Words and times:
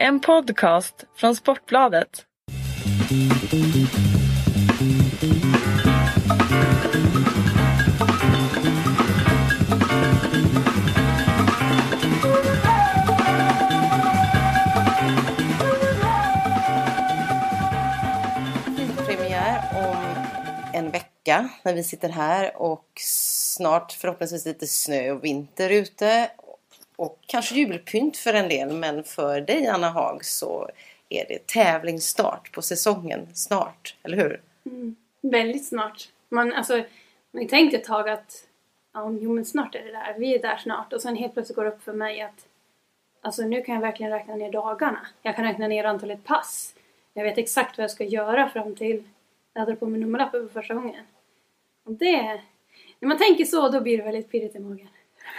En 0.00 0.20
podcast 0.20 1.04
från 1.16 1.36
Sportbladet. 1.36 2.24
Premiär 19.06 19.60
om 19.74 19.96
en 20.72 20.90
vecka 20.90 21.48
när 21.62 21.74
vi 21.74 21.84
sitter 21.84 22.08
här 22.08 22.56
och 22.56 22.84
snart 23.00 23.92
förhoppningsvis 23.92 24.46
lite 24.46 24.66
snö 24.66 25.10
och 25.10 25.24
vinter 25.24 25.70
ute 25.70 26.30
och 26.98 27.18
kanske 27.26 27.54
julpynt 27.54 28.16
för 28.16 28.34
en 28.34 28.48
del 28.48 28.72
men 28.72 29.04
för 29.04 29.40
dig 29.40 29.66
Anna 29.66 29.90
Haag 29.90 30.24
så 30.24 30.70
är 31.08 31.24
det 31.28 31.46
tävlingsstart 31.46 32.52
på 32.52 32.62
säsongen 32.62 33.28
snart, 33.34 33.96
eller 34.02 34.16
hur? 34.16 34.40
Väldigt 35.20 35.68
snart. 35.68 36.08
Man, 36.28 36.52
alltså, 36.52 36.76
man 37.30 37.42
har 37.42 37.48
tänkt 37.48 37.74
ett 37.74 37.84
tag 37.84 38.08
att 38.08 38.44
ja, 38.94 39.10
jo, 39.20 39.32
men 39.32 39.44
snart 39.44 39.74
är 39.74 39.84
det 39.84 39.90
där. 39.90 40.14
Vi 40.18 40.34
är 40.34 40.42
där 40.42 40.56
snart. 40.56 40.92
Och 40.92 41.02
sen 41.02 41.16
helt 41.16 41.34
plötsligt 41.34 41.56
går 41.56 41.64
det 41.64 41.70
upp 41.70 41.82
för 41.82 41.92
mig 41.92 42.20
att 42.20 42.46
alltså, 43.20 43.42
nu 43.42 43.62
kan 43.62 43.74
jag 43.74 43.82
verkligen 43.82 44.12
räkna 44.12 44.34
ner 44.34 44.52
dagarna. 44.52 45.06
Jag 45.22 45.36
kan 45.36 45.44
räkna 45.44 45.68
ner 45.68 45.84
antalet 45.84 46.24
pass. 46.24 46.74
Jag 47.14 47.24
vet 47.24 47.38
exakt 47.38 47.78
vad 47.78 47.82
jag 47.82 47.90
ska 47.90 48.04
göra 48.04 48.48
fram 48.48 48.76
till 48.76 49.04
jag 49.52 49.60
hade 49.60 49.76
på 49.76 49.86
mig 49.86 50.00
nummerlappen 50.00 50.48
för 50.48 50.60
första 50.60 50.74
gången. 50.74 51.04
Och 51.84 51.92
det... 51.92 52.40
När 53.00 53.08
man 53.08 53.18
tänker 53.18 53.44
så, 53.44 53.68
då 53.68 53.80
blir 53.80 53.98
det 53.98 54.04
väldigt 54.04 54.30
pirrigt 54.30 54.56
i 54.56 54.58
magen. 54.58 54.88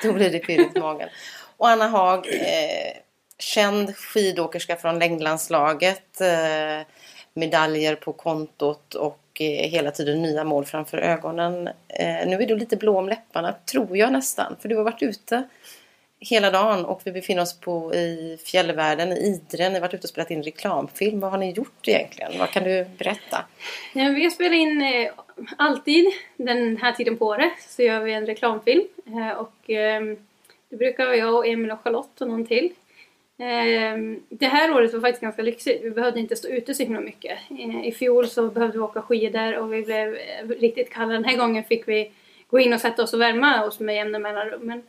Då 0.04 0.14
blir 0.14 0.30
det 0.30 0.40
pirrigt 0.40 0.78
i 0.78 0.80
magen. 0.80 1.10
Och 1.60 1.70
Anna 1.70 1.88
Haag, 1.88 2.28
eh, 2.28 3.02
känd 3.38 3.96
skidåkerska 3.96 4.76
från 4.76 5.00
längdlandslaget. 5.00 6.22
Eh, 6.22 6.88
medaljer 7.34 7.96
på 7.96 8.14
kontot 8.14 8.94
och 8.94 9.20
eh, 9.40 9.70
hela 9.70 9.92
tiden 9.92 10.22
nya 10.22 10.44
mål 10.44 10.66
framför 10.66 10.98
ögonen. 10.98 11.68
Eh, 11.68 12.28
nu 12.28 12.36
är 12.36 12.48
du 12.48 12.58
lite 12.58 12.78
blå 12.78 12.98
om 12.98 13.10
läpparna, 13.10 13.56
tror 13.72 13.98
jag 13.98 14.12
nästan. 14.12 14.56
För 14.62 14.70
du 14.70 14.76
har 14.76 14.84
varit 14.84 15.02
ute 15.02 15.44
hela 16.20 16.52
dagen 16.52 16.86
och 16.86 17.02
vi 17.04 17.12
befinner 17.12 17.42
oss 17.42 17.60
på, 17.60 17.96
i 17.96 18.38
fjällvärlden, 18.46 19.12
i 19.12 19.16
Idre. 19.16 19.70
Ni 19.70 19.74
har 19.74 19.82
varit 19.82 19.94
ute 19.94 20.04
och 20.04 20.10
spelat 20.10 20.32
in 20.32 20.44
reklamfilm. 20.44 21.20
Vad 21.20 21.32
har 21.32 21.38
ni 21.38 21.52
gjort 21.52 21.88
egentligen? 21.88 22.32
Vad 22.40 22.50
kan 22.50 22.64
du 22.64 22.86
berätta? 22.98 23.46
Ja, 23.94 24.10
vi 24.10 24.32
spelar 24.32 24.56
in 24.56 24.82
eh, 24.82 25.12
alltid 25.58 26.06
den 26.38 26.78
här 26.78 26.92
tiden 26.92 27.18
på 27.18 27.26
året 27.26 27.54
så 27.68 27.82
gör 27.82 28.00
vi 28.00 28.14
en 28.14 28.26
reklamfilm. 28.26 28.84
Eh, 29.08 29.38
och 29.38 29.70
eh, 29.70 30.02
det 30.70 30.76
brukar 30.76 31.06
vara 31.06 31.16
jag 31.16 31.36
och 31.36 31.48
Emil 31.48 31.72
och 31.72 31.82
Charlotte 31.84 32.22
och 32.22 32.28
någon 32.28 32.46
till. 32.46 32.70
Eh, 33.38 33.98
det 34.30 34.46
här 34.46 34.74
året 34.76 34.94
var 34.94 35.02
faktiskt 35.02 35.22
ganska 35.22 35.42
lyxigt. 35.42 35.84
Vi 35.84 35.92
behövde 35.92 36.20
inte 36.20 36.36
stå 36.36 36.48
ute 36.48 36.74
så 36.76 36.84
himla 36.84 37.00
mycket. 37.00 37.40
Eh, 37.50 37.88
I 37.88 37.92
fjol 37.92 38.28
så 38.28 38.50
behövde 38.50 38.78
vi 38.78 38.84
åka 38.84 39.02
skidor 39.02 39.58
och 39.58 39.74
vi 39.74 39.82
blev 39.82 40.16
eh, 40.16 40.48
riktigt 40.60 40.90
kalla. 40.90 41.14
Den 41.14 41.26
här 41.26 41.38
gången 41.38 41.64
fick 41.64 41.88
vi 41.88 42.12
gå 42.48 42.60
in 42.60 42.74
och 42.74 42.82
sätta 42.82 43.04
oss 43.04 43.14
och 43.14 43.22
värma 43.22 43.66
oss 43.66 43.80
med 43.80 43.96
jämna 43.96 44.20
mellanrum. 44.20 44.62
Men 44.64 44.84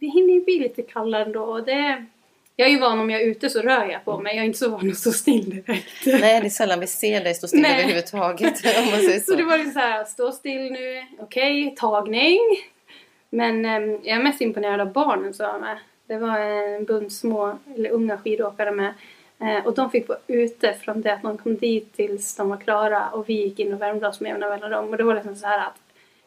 vi 0.00 0.08
hinner 0.08 0.34
ju 0.34 0.44
bli 0.44 0.58
lite 0.58 0.82
kalla 0.82 1.18
ändå. 1.18 1.42
och 1.42 1.64
Det, 1.64 2.04
jag 2.56 2.68
är 2.68 2.72
ju 2.72 2.78
van 2.78 2.98
om 3.00 3.10
jag 3.10 3.22
är 3.22 3.26
ute 3.26 3.50
så 3.50 3.60
rör 3.60 3.84
jag 3.90 4.04
på 4.04 4.20
mig. 4.20 4.36
Jag 4.36 4.42
är 4.42 4.46
inte 4.46 4.58
så 4.58 4.68
van 4.68 4.90
att 4.90 4.96
stå 4.96 5.10
still 5.10 5.50
direkt. 5.50 6.06
Nej, 6.06 6.40
det 6.40 6.46
är 6.46 6.50
sällan 6.50 6.80
vi 6.80 6.86
ser 6.86 7.24
dig 7.24 7.34
stå 7.34 7.48
still 7.48 7.62
Nej. 7.62 7.80
överhuvudtaget. 7.80 8.78
Om 8.78 8.90
man 8.90 9.00
säger 9.00 9.18
så. 9.20 9.32
Så 9.32 9.36
det 9.36 9.44
var 9.44 9.58
ju 9.58 9.70
så 9.70 9.78
här, 9.78 10.04
stå 10.04 10.32
still 10.32 10.72
nu, 10.72 11.02
okej, 11.18 11.74
tagning. 11.76 12.40
Men 13.30 13.64
eh, 13.64 13.98
jag 14.02 14.18
är 14.18 14.22
mest 14.22 14.40
imponerad 14.40 14.80
av 14.80 14.92
barnen 14.92 15.34
som 15.34 15.46
var 15.46 15.58
med. 15.58 15.78
Det 16.06 16.16
var 16.16 16.38
en 16.38 16.84
bunt 16.84 17.12
små, 17.12 17.58
eller 17.74 17.90
unga 17.90 18.18
skidåkare 18.18 18.70
med. 18.70 18.94
Eh, 19.40 19.66
och 19.66 19.74
de 19.74 19.90
fick 19.90 20.08
vara 20.08 20.18
ute 20.26 20.74
från 20.74 21.02
det 21.02 21.12
att 21.12 21.22
de 21.22 21.38
kom 21.38 21.56
dit 21.56 21.96
tills 21.96 22.36
de 22.36 22.48
var 22.48 22.56
klara 22.56 23.08
och 23.08 23.28
vi 23.28 23.34
gick 23.34 23.58
in 23.58 23.74
och 23.74 23.82
värmde 23.82 24.08
oss 24.08 24.20
med 24.20 24.28
jämna 24.28 24.48
mellanrum. 24.48 24.90
Och 24.90 24.96
det 24.96 25.04
var 25.04 25.14
liksom 25.14 25.36
så 25.36 25.46
här 25.46 25.58
att 25.58 25.80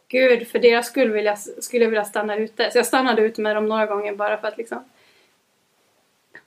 Gud, 0.08 0.48
för 0.48 0.60
deras 0.60 0.88
skull 0.88 1.12
vill 1.12 1.26
jag, 1.26 1.40
skulle 1.40 1.84
jag 1.84 1.90
vilja 1.90 2.06
stanna 2.06 2.38
ute. 2.38 2.72
Så 2.72 2.78
jag 2.78 2.86
stannade 2.86 3.22
ute 3.22 3.42
med 3.42 3.56
dem 3.56 3.66
några 3.66 3.86
gånger 3.86 4.16
bara 4.16 4.38
för 4.38 4.48
att 4.48 4.58
liksom 4.58 4.84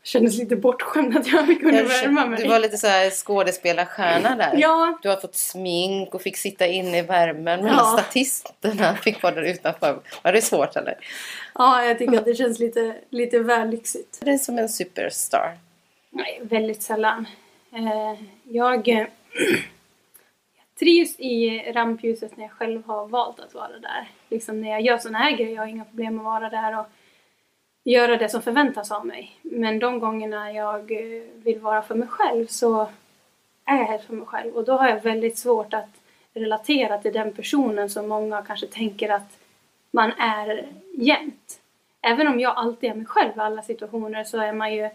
kändes 0.03 0.39
lite 0.39 0.57
bortskämd 0.57 1.17
att 1.17 1.27
jag 1.27 1.61
kunde 1.61 1.77
Jag 1.77 1.85
värma 1.85 2.27
mig. 2.27 2.43
Du 2.43 2.49
var 2.49 2.59
lite 2.59 2.77
så 2.77 2.87
här 2.87 3.11
skådespelarstjärna 3.11 4.37
där. 4.37 4.51
Ja, 4.57 4.99
Du 5.03 5.09
har 5.09 5.17
fått 5.17 5.35
smink 5.35 6.15
och 6.15 6.23
fick 6.23 6.37
sitta 6.37 6.67
inne 6.67 6.99
i 6.99 7.03
värmen 7.03 7.65
medan 7.65 7.79
Ja. 7.79 7.99
statisterna 7.99 8.95
fick 8.97 9.23
vara 9.23 9.35
där 9.35 9.43
utanför. 9.43 10.01
Var 10.23 10.33
det 10.33 10.43
svårt 10.43 10.77
eller? 10.77 10.95
ja, 11.55 11.85
jag 11.85 11.99
tycker 11.99 12.19
att 12.19 12.25
det 12.25 12.35
känns 12.35 12.59
lite, 12.59 12.97
lite 13.11 13.39
väl 13.39 13.71
lyxigt. 13.71 14.19
Det 14.23 14.31
är 14.31 14.39
som 14.39 14.59
en 14.59 14.69
superstar. 14.69 15.59
Nej, 16.11 16.41
väldigt 16.43 16.83
sällan. 16.83 17.27
Eh, 17.75 18.23
jag, 18.45 18.89
eh, 18.89 18.99
jag 18.99 19.07
trivs 20.79 21.21
i 21.21 21.63
rampljuset 21.75 22.37
när 22.37 22.45
jag 22.45 22.53
själv 22.53 22.87
har 22.87 23.07
valt 23.07 23.41
att 23.41 23.55
vara 23.55 23.79
där. 23.79 24.11
Liksom 24.31 24.61
när 24.61 24.71
jag 24.71 24.81
gör 24.83 24.99
såna 24.99 25.19
här 25.19 25.37
grejer, 25.37 25.55
jag 25.55 25.63
har 25.63 25.67
inga 25.69 25.85
problem 25.85 26.19
att 26.19 26.25
vara 26.25 26.51
där 26.51 26.79
och 26.79 26.87
göra 27.85 28.17
det 28.17 28.29
som 28.29 28.43
förväntas 28.43 28.91
av 28.91 29.07
mig. 29.07 29.37
Men 29.43 29.79
de 29.79 30.01
gångerna 30.01 30.53
jag 30.53 30.93
eh, 30.93 31.23
vill 31.35 31.59
vara 31.59 31.83
för 31.83 31.95
mig 31.95 32.09
själv 32.09 32.47
så 32.47 32.89
är 33.65 33.77
jag 33.77 33.85
helt 33.85 34.05
för 34.05 34.15
mig 34.15 34.27
själv. 34.27 34.57
Och 34.57 34.65
då 34.65 34.73
har 34.73 34.89
jag 34.89 35.01
väldigt 35.01 35.39
svårt 35.39 35.75
att 35.75 35.91
relatera 36.35 36.99
till 36.99 37.13
den 37.13 37.33
personen 37.33 37.91
som 37.91 38.09
många 38.09 38.43
kanske 38.43 38.67
tänker 38.67 39.09
att 39.09 39.39
man 39.91 40.13
är 40.13 40.67
jämt. 40.95 41.61
Även 42.01 42.29
om 42.29 42.41
jag 42.41 42.57
alltid 42.57 42.91
är 42.91 42.95
mig 42.95 43.07
själv 43.07 43.37
i 43.37 43.41
alla 43.41 43.63
situationer 43.63 44.25
så 44.25 44.39
är 44.39 44.53
man 44.53 44.75
ju 44.75 44.91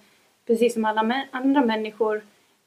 precis 0.46 0.74
som 0.74 0.86
alla 0.86 1.26
andra 1.32 1.62
människor 1.62 2.22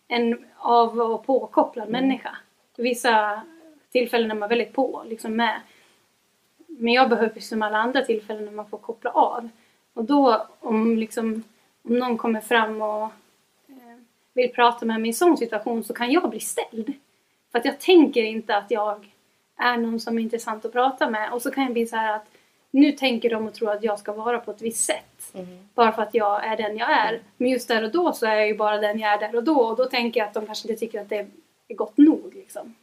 en 0.09 0.45
av 0.57 1.01
och 1.01 1.27
påkopplad 1.27 1.89
människa. 1.89 2.37
Vissa 2.77 3.43
tillfällen 3.93 4.31
är 4.31 4.35
man 4.35 4.49
väldigt 4.49 4.73
på, 4.73 5.03
liksom 5.07 5.37
med. 5.37 5.61
Men 6.67 6.93
jag 6.93 7.09
behöver 7.09 7.29
precis 7.29 7.49
som 7.49 7.63
alla 7.63 7.79
andra 7.79 8.03
tillfällen 8.03 8.45
när 8.45 8.53
man 8.53 8.69
får 8.69 8.79
koppla 8.79 9.11
av. 9.11 9.49
Och 9.95 10.05
då 10.05 10.47
om, 10.61 10.97
liksom, 10.97 11.43
om 11.83 11.99
någon 11.99 12.19
kommer 12.19 12.41
fram 12.41 12.83
och 12.83 13.03
eh, 13.69 13.97
vill 14.33 14.53
prata 14.53 14.87
med 14.87 15.01
mig 15.01 15.09
i 15.09 15.11
en 15.11 15.15
sån 15.15 15.37
situation 15.37 15.85
så 15.85 15.95
kan 15.95 16.13
jag 16.13 16.31
bli 16.31 16.41
ställd. 16.41 16.93
För 17.53 17.59
att 17.59 17.65
jag 17.65 17.81
tänker 17.81 18.23
inte 18.23 18.57
att 18.57 18.71
jag 18.71 19.07
är 19.59 19.77
någon 19.77 20.01
som 20.01 20.19
är 20.19 20.23
intressant 20.23 20.65
att 20.65 20.73
prata 20.73 21.11
med. 21.11 21.33
Och 21.33 21.43
så 21.43 21.51
kan 21.51 21.65
jag 21.65 21.73
bli 21.73 21.87
så 21.87 21.97
här 21.97 22.17
att 22.17 22.27
nu 22.71 22.93
tänker 22.93 23.31
de 23.31 23.47
och 23.47 23.55
tror 23.55 23.71
att 23.73 23.83
jag 23.83 23.99
ska 23.99 24.13
vara 24.13 24.39
på 24.39 24.51
ett 24.51 24.63
visst 24.63 24.85
sätt. 24.85 25.33
Bara 25.75 25.93
för 25.93 26.03
att 26.03 26.15
jag 26.15 26.45
är 26.45 26.57
den 26.57 26.77
jag 26.77 26.91
är. 26.91 27.21
Men 27.37 27.49
just 27.51 27.69
där 27.69 27.85
och 27.85 27.91
då 27.91 28.13
så 28.13 28.27
är 28.27 28.35
jag 28.35 28.47
ju 28.47 28.55
bara 28.57 28.79
den 28.79 28.99
jag 28.99 29.13
är 29.13 29.19
där 29.19 29.37
och 29.37 29.45
då. 29.45 29.61
Och 29.61 29.77
då 29.77 29.85
tänker 29.85 30.21
jag 30.21 30.27
att 30.27 30.35
de 30.35 30.47
kanske 30.47 30.69
inte 30.69 30.81
tycker 30.81 31.01
att 31.01 31.09
det 31.09 31.27
är 31.69 31.75
gott 31.75 31.97
nog 31.99 32.33
liksom. 32.35 32.75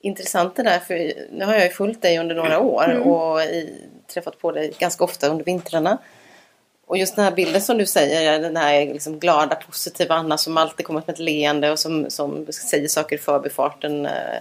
Intressant 0.00 0.56
det 0.56 0.62
där 0.62 0.78
för 0.78 1.12
nu 1.32 1.44
har 1.44 1.52
jag 1.54 1.62
ju 1.64 1.70
följt 1.70 2.02
dig 2.02 2.18
under 2.18 2.34
några 2.34 2.60
år 2.60 2.84
Mm. 2.90 3.02
och 3.02 3.40
i, 3.40 3.88
träffat 4.06 4.38
på 4.38 4.52
dig 4.52 4.74
ganska 4.78 5.04
ofta 5.04 5.28
under 5.28 5.44
vintrarna. 5.44 5.98
Och 6.86 6.98
just 6.98 7.16
den 7.16 7.24
här 7.24 7.32
bilden 7.32 7.60
som 7.60 7.78
du 7.78 7.86
säger, 7.86 8.40
den 8.40 8.56
här 8.56 8.86
liksom 8.86 9.18
glada, 9.18 9.54
positiva 9.54 10.14
Anna 10.14 10.38
som 10.38 10.56
alltid 10.56 10.86
kommer 10.86 11.00
med 11.06 11.12
ett 11.12 11.18
leende 11.18 11.70
och 11.70 11.78
som, 11.78 12.10
som 12.10 12.46
säger 12.52 12.88
saker 12.88 13.16
i 13.16 13.18
förbifarten. 13.18 14.06
eh, 14.06 14.34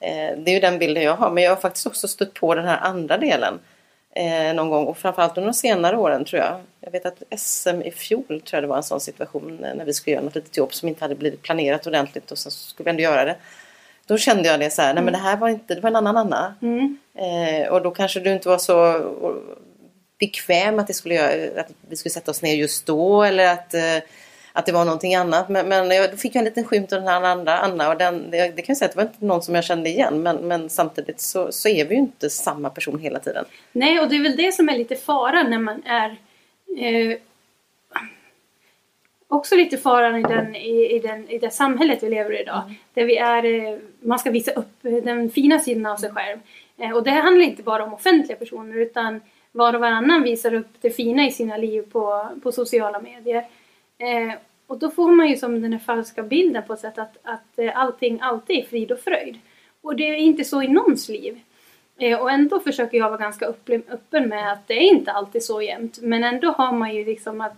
eh, 0.00 0.36
Det 0.38 0.50
är 0.50 0.54
ju 0.54 0.60
den 0.60 0.78
bilden 0.78 1.02
jag 1.02 1.16
har. 1.16 1.30
Men 1.30 1.44
jag 1.44 1.50
har 1.50 1.56
faktiskt 1.56 1.86
också 1.86 2.08
stött 2.08 2.34
på 2.34 2.54
den 2.54 2.64
här 2.64 2.78
andra 2.82 3.18
delen 3.18 3.58
eh, 4.14 4.54
någon 4.54 4.70
gång 4.70 4.86
och 4.86 4.98
framförallt 4.98 5.38
under 5.38 5.50
de 5.50 5.54
senare 5.54 5.96
åren 5.96 6.24
tror 6.24 6.42
jag. 6.42 6.60
Jag 6.80 6.90
vet 6.90 7.06
att 7.06 7.22
SM 7.40 7.82
i 7.82 7.90
fjol 7.90 8.26
tror 8.26 8.42
jag 8.50 8.62
det 8.62 8.66
var 8.66 8.76
en 8.76 8.82
sån 8.82 9.00
situation 9.00 9.56
när 9.56 9.84
vi 9.84 9.92
skulle 9.92 10.14
göra 10.14 10.24
något 10.24 10.34
litet 10.34 10.56
jobb 10.56 10.74
som 10.74 10.88
inte 10.88 11.04
hade 11.04 11.14
blivit 11.14 11.42
planerat 11.42 11.86
ordentligt 11.86 12.30
och 12.30 12.38
sen 12.38 12.52
så 12.52 12.68
skulle 12.68 12.84
vi 12.84 12.90
ändå 12.90 13.02
göra 13.02 13.24
det. 13.24 13.36
Då 14.06 14.18
kände 14.18 14.48
jag 14.48 14.60
det 14.60 14.70
så 14.70 14.82
här, 14.82 14.94
nej 14.94 15.02
men 15.02 15.12
det 15.12 15.18
här 15.18 15.36
var 15.36 15.48
inte, 15.48 15.74
det 15.74 15.80
var 15.80 15.90
en 15.90 15.96
annan 15.96 16.16
Anna. 16.16 16.54
Mm. 16.62 16.98
Eh, 17.14 17.68
och 17.68 17.82
då 17.82 17.90
kanske 17.90 18.20
du 18.20 18.32
inte 18.32 18.48
var 18.48 18.58
så 18.58 18.74
bekväm 20.18 20.78
att, 20.78 20.86
det 20.86 20.94
skulle 20.94 21.14
göra, 21.14 21.60
att 21.60 21.70
vi 21.88 21.96
skulle 21.96 22.12
sätta 22.12 22.30
oss 22.30 22.42
ner 22.42 22.54
just 22.54 22.86
då 22.86 23.22
eller 23.22 23.52
att, 23.52 23.74
eh, 23.74 23.96
att 24.52 24.66
det 24.66 24.72
var 24.72 24.84
någonting 24.84 25.14
annat. 25.14 25.48
Men, 25.48 25.68
men 25.68 25.90
jag, 25.90 26.10
då 26.10 26.16
fick 26.16 26.34
jag 26.34 26.40
en 26.40 26.44
liten 26.44 26.64
skymt 26.64 26.92
av 26.92 26.98
den 26.98 27.08
här 27.08 27.22
andra 27.22 27.58
Anna 27.58 27.88
och 27.88 27.98
den, 27.98 28.30
det, 28.30 28.56
det 28.56 28.62
kan 28.62 28.72
jag 28.72 28.76
säga 28.76 28.88
att 28.88 28.94
det 28.94 29.02
var 29.02 29.10
inte 29.10 29.24
någon 29.24 29.42
som 29.42 29.54
jag 29.54 29.64
kände 29.64 29.90
igen 29.90 30.22
men, 30.22 30.36
men 30.36 30.70
samtidigt 30.70 31.20
så, 31.20 31.52
så 31.52 31.68
är 31.68 31.84
vi 31.84 31.94
ju 31.94 32.00
inte 32.00 32.30
samma 32.30 32.70
person 32.70 32.98
hela 32.98 33.18
tiden. 33.18 33.44
Nej, 33.72 34.00
och 34.00 34.08
det 34.08 34.16
är 34.16 34.22
väl 34.22 34.36
det 34.36 34.52
som 34.52 34.68
är 34.68 34.78
lite 34.78 34.96
faran 34.96 35.50
när 35.50 35.58
man 35.58 35.82
är... 35.86 36.16
Eh, 36.78 37.18
också 39.28 39.56
lite 39.56 39.76
faran 39.76 40.16
i, 40.16 40.22
den, 40.22 40.56
i, 40.56 40.96
i, 40.96 40.98
den, 40.98 41.28
i 41.28 41.38
det 41.38 41.50
samhället 41.50 42.02
vi 42.02 42.10
lever 42.10 42.32
i 42.32 42.40
idag. 42.40 42.74
Där 42.94 43.04
vi 43.04 43.16
är, 43.16 43.44
eh, 43.44 43.78
man 44.00 44.18
ska 44.18 44.30
visa 44.30 44.50
upp 44.50 44.82
den 44.82 45.30
fina 45.30 45.58
sidan 45.58 45.86
av 45.86 45.96
sig 45.96 46.10
själv. 46.10 46.38
Eh, 46.78 46.90
och 46.90 47.02
det 47.02 47.10
handlar 47.10 47.44
inte 47.44 47.62
bara 47.62 47.84
om 47.84 47.94
offentliga 47.94 48.36
personer 48.36 48.76
utan 48.76 49.20
var 49.56 49.74
och 49.74 49.80
varannan 49.80 50.22
visar 50.22 50.54
upp 50.54 50.68
det 50.80 50.90
fina 50.90 51.26
i 51.26 51.30
sina 51.30 51.56
liv 51.56 51.82
på, 51.82 52.28
på 52.42 52.52
sociala 52.52 53.00
medier. 53.00 53.46
Eh, 53.98 54.34
och 54.66 54.78
då 54.78 54.90
får 54.90 55.10
man 55.10 55.28
ju 55.28 55.36
som 55.36 55.62
den 55.62 55.72
här 55.72 55.78
falska 55.78 56.22
bilden 56.22 56.62
på 56.66 56.72
ett 56.72 56.80
sätt 56.80 56.98
att, 56.98 57.16
att 57.22 57.58
eh, 57.58 57.78
allting 57.78 58.18
alltid 58.20 58.56
är 58.56 58.62
frid 58.62 58.92
och 58.92 58.98
fröjd. 58.98 59.38
Och 59.80 59.96
det 59.96 60.04
är 60.04 60.16
inte 60.16 60.44
så 60.44 60.62
i 60.62 60.68
någons 60.68 61.08
liv. 61.08 61.40
Eh, 61.98 62.20
och 62.20 62.30
ändå 62.30 62.60
försöker 62.60 62.98
jag 62.98 63.08
vara 63.08 63.20
ganska 63.20 63.46
öppen 63.46 64.28
med 64.28 64.52
att 64.52 64.68
det 64.68 64.74
är 64.74 64.90
inte 64.90 65.12
alltid 65.12 65.42
så 65.42 65.62
jämt. 65.62 65.98
Men 66.02 66.24
ändå 66.24 66.50
har 66.50 66.72
man 66.72 66.94
ju 66.94 67.04
liksom 67.04 67.40
att 67.40 67.54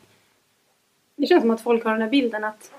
det 1.17 1.27
känns 1.27 1.43
som 1.43 1.51
att 1.51 1.63
folk 1.63 1.85
har 1.85 1.93
den 1.93 2.03
här 2.03 2.11
bilden 2.11 2.45
att 2.45 2.73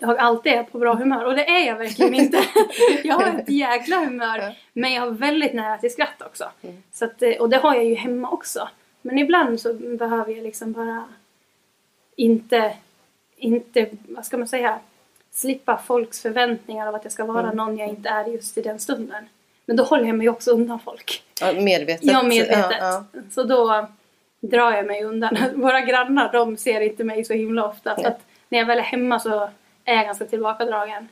jag 0.00 0.18
alltid 0.18 0.52
är 0.52 0.62
på 0.62 0.78
bra 0.78 0.94
humör 0.94 1.24
och 1.24 1.34
det 1.34 1.48
är 1.48 1.66
jag 1.66 1.76
verkligen 1.76 2.14
inte. 2.14 2.38
jag 3.04 3.14
har 3.14 3.26
ett 3.26 3.48
jäkla 3.48 3.96
humör 3.96 4.54
men 4.72 4.92
jag 4.92 5.02
har 5.02 5.10
väldigt 5.10 5.52
nära 5.54 5.78
till 5.78 5.92
skratt 5.92 6.22
också. 6.26 6.44
Mm. 6.62 6.82
Så 6.92 7.04
att, 7.04 7.22
eh, 7.22 7.30
och 7.30 7.48
det 7.50 7.56
har 7.56 7.74
jag 7.74 7.84
ju 7.84 7.94
hemma 7.94 8.30
också. 8.30 8.68
Men 9.02 9.18
ibland 9.18 9.60
så 9.60 9.74
behöver 9.74 10.32
jag 10.32 10.42
liksom 10.42 10.72
bara 10.72 11.04
inte, 12.16 12.72
inte, 13.36 13.86
vad 14.08 14.26
ska 14.26 14.38
man 14.38 14.48
säga, 14.48 14.78
slippa 15.32 15.76
folks 15.86 16.22
förväntningar 16.22 16.86
av 16.86 16.94
att 16.94 17.04
jag 17.04 17.12
ska 17.12 17.24
vara 17.24 17.42
Mm. 17.44 17.56
någon 17.56 17.78
jag 17.78 17.88
inte 17.88 18.08
är 18.08 18.24
just 18.24 18.58
i 18.58 18.62
den 18.62 18.80
stunden. 18.80 19.28
Men 19.66 19.76
då 19.76 19.82
håller 19.84 20.04
jag 20.04 20.16
mig 20.16 20.28
också 20.28 20.50
undan 20.50 20.80
folk. 20.80 21.22
Ja, 21.40 21.52
medvetet. 21.52 22.04
Ja, 22.12 22.22
medvetet. 22.22 22.76
Ja, 22.80 23.04
Så 23.30 23.42
då 23.42 23.88
drar 24.40 24.72
jag 24.72 24.86
mig 24.86 25.04
undan. 25.04 25.36
Våra 25.54 25.80
grannar 25.80 26.32
de 26.32 26.56
ser 26.56 26.80
inte 26.80 27.04
mig 27.04 27.24
så 27.24 27.32
himla 27.32 27.68
ofta. 27.68 27.96
Så 27.96 28.06
att 28.06 28.20
när 28.48 28.58
jag 28.58 28.66
väl 28.66 28.78
är 28.78 28.82
hemma 28.82 29.20
så 29.20 29.50
är 29.84 29.94
jag 29.94 30.04
ganska 30.04 30.24
tillbakadragen. 30.24 31.08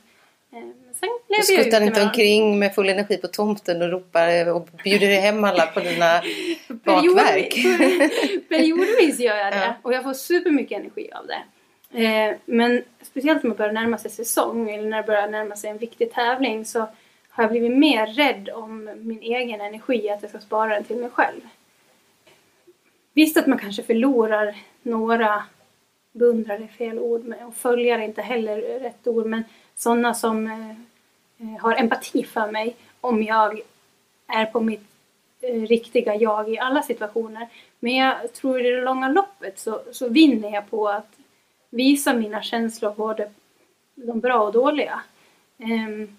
Eh, 0.51 0.59
sen 0.59 1.09
Du 1.27 1.33
lever 1.33 1.43
skuttar 1.43 1.81
inte 1.81 1.99
med 1.99 2.07
omkring 2.07 2.59
med 2.59 2.75
full 2.75 2.89
energi 2.89 3.17
på 3.17 3.27
tomten 3.27 3.81
och 3.81 3.89
ropar 3.89 4.49
och 4.53 4.69
bjuder 4.83 5.21
hem 5.21 5.43
alla 5.43 5.65
på 5.65 5.79
dina 5.79 6.21
bakverk. 6.67 7.53
Periodvis, 7.53 8.47
periodvis 8.49 9.19
gör 9.19 9.37
jag 9.37 9.53
det. 9.53 9.65
Ja. 9.65 9.73
Och 9.81 9.93
jag 9.93 10.03
får 10.03 10.13
supermycket 10.13 10.79
energi 10.79 11.09
av 11.13 11.27
det. 11.27 11.43
Eh, 11.91 12.35
Men 12.45 12.83
speciellt 13.01 13.43
när 13.43 13.47
man 13.47 13.57
börjar 13.57 13.71
närma 13.73 13.97
sig 13.97 14.11
säsong 14.11 14.69
eller 14.69 14.89
när 14.89 14.97
det 14.97 15.07
börjar 15.07 15.27
närma 15.27 15.55
sig 15.55 15.69
en 15.69 15.77
viktig 15.77 16.13
tävling 16.13 16.65
så 16.65 16.79
har 17.29 17.43
jag 17.43 17.51
blivit 17.51 17.77
mer 17.77 18.07
rädd 18.07 18.49
om 18.49 18.89
min 18.97 19.21
egen 19.21 19.61
energi, 19.61 20.09
att 20.09 20.21
jag 20.21 20.29
ska 20.29 20.39
spara 20.39 20.73
den 20.73 20.83
till 20.83 20.95
mig 20.97 21.09
själv. 21.09 21.41
Visst 23.13 23.37
att 23.37 23.47
man 23.47 23.57
kanske 23.59 23.83
förlorar 23.83 24.55
några 24.81 25.43
beundrare, 26.11 26.63
är 26.63 26.67
fel 26.67 26.99
ord, 26.99 27.33
och 27.47 27.55
följare 27.55 28.01
är 28.01 28.05
inte 28.05 28.21
heller 28.21 28.79
rätt 28.79 29.07
ord, 29.07 29.25
men 29.25 29.43
sådana 29.75 30.13
som 30.13 30.47
eh, 30.47 30.69
eh, 31.37 31.61
har 31.61 31.75
empati 31.75 32.23
för 32.23 32.51
mig 32.51 32.75
om 33.01 33.23
jag 33.23 33.61
är 34.27 34.45
på 34.45 34.59
mitt 34.59 34.87
eh, 35.41 35.61
riktiga 35.61 36.15
jag 36.15 36.49
i 36.49 36.59
alla 36.59 36.81
situationer. 36.81 37.47
Men 37.79 37.95
jag 37.95 38.33
tror 38.33 38.59
i 38.59 38.69
det 38.69 38.81
långa 38.81 39.09
loppet 39.09 39.59
så, 39.59 39.81
så 39.91 40.09
vinner 40.09 40.53
jag 40.53 40.69
på 40.69 40.89
att 40.89 41.15
visa 41.69 42.13
mina 42.13 42.41
känslor, 42.41 42.93
både 42.95 43.31
de 43.95 44.19
bra 44.19 44.41
och 44.41 44.53
dåliga. 44.53 45.01
Eh, 45.57 46.09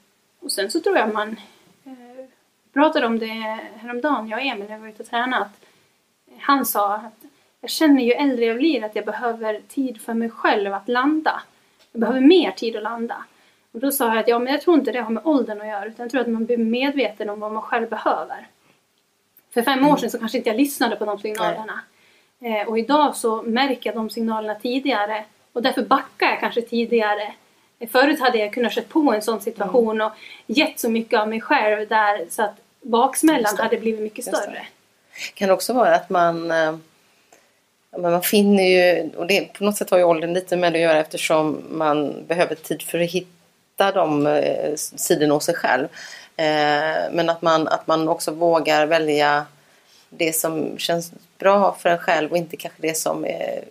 och 0.41 0.53
sen 0.53 0.71
så 0.71 0.81
tror 0.81 0.97
jag 0.97 1.15
man 1.15 1.37
eh, 1.85 2.25
pratade 2.73 3.07
om 3.07 3.19
det 3.19 3.59
häromdagen, 3.77 4.29
jag 4.29 4.39
och 4.39 4.45
Emil, 4.45 4.69
när 4.69 4.77
vi 4.77 4.83
var 4.83 4.89
ute 4.89 5.03
och 5.03 5.09
tränade, 5.09 5.45
att 5.45 5.67
han 6.39 6.67
sa 6.67 6.95
att 6.95 7.25
jag 7.61 7.71
känner 7.71 8.05
ju 8.05 8.13
äldre 8.13 8.45
jag 8.45 8.57
blir 8.57 8.85
att 8.85 8.97
jag 8.97 9.05
behöver 9.05 9.61
tid 9.69 10.01
för 10.01 10.15
mig 10.15 10.31
själv 10.31 10.75
att 10.75 10.89
landa. 10.89 11.43
Jag 11.93 12.01
behöver 12.01 12.21
mer 12.21 12.51
tid 12.51 12.77
att 12.77 12.83
landa. 12.83 13.25
Och 13.73 13.81
då 13.81 13.93
sa 13.93 14.09
jag 14.09 14.19
att 14.19 14.29
ja, 14.29 14.39
men 14.39 14.53
jag 14.53 14.63
tror 14.63 14.79
inte 14.79 14.93
det 14.93 15.01
har 15.01 15.11
med 15.11 15.27
åldern 15.27 15.61
att 15.61 15.67
göra 15.67 15.85
utan 15.87 16.05
jag 16.05 16.11
tror 16.11 16.21
att 16.21 16.29
man 16.29 16.45
blir 16.45 16.57
medveten 16.57 17.31
om 17.31 17.41
vad 17.41 17.53
man 17.53 17.63
själv 17.63 17.89
behöver. 17.89 18.47
För 19.55 19.63
fem 19.63 19.89
år 19.89 19.97
sedan 19.97 20.11
så 20.11 20.19
kanske 20.19 20.39
inte 20.39 20.51
jag 20.51 20.57
lyssnade 20.57 20.97
på 20.97 21.05
de 21.05 21.19
signalerna. 21.19 21.81
Eh, 22.41 22.69
och 22.69 22.79
idag 22.79 23.17
så 23.17 23.43
märker 23.43 23.91
jag 23.91 23.97
de 23.97 24.11
signalerna 24.11 24.55
tidigare 24.55 25.25
och 25.53 25.63
därför 25.63 25.83
backar 25.83 26.27
jag 26.27 26.41
kanske 26.41 26.63
tidigare. 26.63 27.33
Förut 27.93 28.21
hade 28.21 28.39
jag 28.39 28.53
kunnat 28.55 28.73
köra 28.73 28.85
på 28.85 29.13
en 29.13 29.23
sån 29.23 29.41
situation 29.41 30.01
och 30.01 30.13
gett 30.47 30.81
så 30.81 30.91
mycket 30.91 31.21
av 31.21 31.29
mig 31.29 31.41
själv 31.41 31.89
där 31.89 32.27
så 32.31 32.43
att 32.43 32.61
baksmällan 32.83 33.57
hade 33.59 33.77
blivit 33.77 34.01
mycket 34.01 34.27
Just 34.27 34.31
det. 34.31 34.37
större. 34.37 34.67
Kan 35.35 35.49
det 35.49 35.55
också 35.55 35.73
vara 35.73 35.95
att 35.95 36.11
man 36.11 36.51
eh, 36.51 36.77
men 37.99 38.13
man 38.13 38.23
finner 38.23 38.63
ju, 38.65 39.11
och 39.17 39.27
det 39.27 39.53
på 39.53 39.65
något 39.65 39.77
sätt 39.77 39.91
har 39.91 39.99
ju 39.99 40.05
åldern 40.05 40.35
lite 40.35 40.57
med 40.57 40.73
det 40.73 40.79
att 40.79 40.83
göra 40.83 41.01
eftersom 41.01 41.63
man 41.71 42.25
behöver 42.27 42.55
tid 42.55 42.83
för 42.83 43.01
att 43.01 43.11
hitta 43.11 43.93
de 43.95 44.27
eh, 44.27 44.75
sidorna 44.77 45.35
hos 45.35 45.45
sig 45.45 45.55
själv. 45.55 45.85
Eh, 46.37 47.11
men 47.13 47.31
att 47.31 47.43
man, 47.43 47.69
att 47.69 47.87
man 47.87 48.09
också 48.09 48.31
vågar 48.31 48.87
välja 48.87 49.47
det 50.11 50.33
som 50.33 50.79
känns 50.79 51.13
bra 51.39 51.77
för 51.81 51.89
en 51.89 51.99
själv 51.99 52.31
och 52.31 52.37
inte 52.37 52.57
kanske 52.57 52.83
det 52.83 52.97
som 52.97 53.25
är 53.25 53.65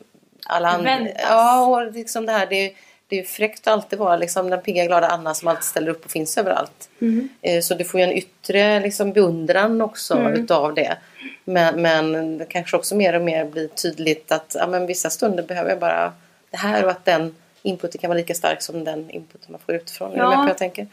alla 0.46 0.70
andra. 0.70 0.92
Ja, 1.20 1.66
och 1.66 1.92
liksom 1.92 2.26
det 2.26 2.32
här 2.32 2.46
det 2.46 2.56
är, 2.56 2.72
det 3.08 3.20
är 3.20 3.24
fräckt 3.24 3.68
att 3.68 3.74
alltid 3.74 4.00
vara 4.00 4.18
liksom 4.18 4.50
den 4.50 4.62
pigga 4.62 4.86
glada 4.86 5.08
Anna 5.08 5.34
som 5.34 5.48
alltid 5.48 5.64
ställer 5.64 5.92
upp 5.92 6.06
och 6.06 6.12
finns 6.12 6.38
överallt. 6.38 6.90
Mm. 7.02 7.30
Eh, 7.42 7.62
Så 7.62 7.74
du 7.74 7.86
får 7.86 8.00
ju 8.00 8.04
en 8.04 8.14
yttre 8.14 8.80
liksom, 8.80 9.14
beundran 9.14 9.82
också 9.82 10.14
Mm. 10.18 10.34
utav 10.34 10.74
det. 10.74 10.98
Men, 11.44 11.82
men 11.82 12.38
det 12.38 12.46
kanske 12.46 12.78
också 12.78 12.96
mer 12.96 13.16
och 13.16 13.22
mer 13.22 13.46
blir 13.46 13.68
tydligt 13.68 14.32
att 14.32 14.56
ja, 14.60 14.68
men 14.68 14.86
vissa 14.86 15.10
stunder 15.10 15.44
behöver 15.44 15.70
jag 15.70 15.80
bara 15.80 16.14
det 16.50 16.58
här 16.58 16.84
och 16.86 16.92
att 16.92 17.06
den 17.06 17.36
inputen 17.62 18.02
kan 18.02 18.10
vara 18.10 18.18
lika 18.18 18.34
stark 18.34 18.62
som 18.62 18.84
den 18.84 19.10
inputen 19.10 19.52
man 19.52 19.60
får 19.60 19.76
utifrån. 19.76 20.12
Är 20.12 20.16
du 20.16 20.22
Ja. 20.22 20.30
med 20.30 20.38
på 20.46 20.50
jag 20.50 20.58
tänker? 20.58 20.88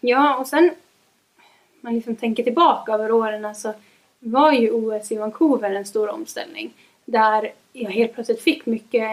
Ja, 0.00 0.36
och 0.36 0.46
sen 0.46 0.70
man 1.80 1.94
liksom 1.94 2.16
tänker 2.16 2.42
tillbaka 2.42 2.92
över 2.92 3.12
åren 3.12 3.54
så 3.54 3.74
var 4.18 4.52
ju 4.52 4.70
OS 4.70 5.12
i 5.12 5.16
Vancouver 5.16 5.70
en 5.70 5.84
stor 5.84 6.08
omställning. 6.08 6.70
Där 7.04 7.52
jag 7.72 7.90
helt 7.90 8.14
plötsligt 8.14 8.42
fick 8.42 8.66
mycket 8.66 9.08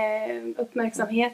uppmärksamhet. 0.58 1.34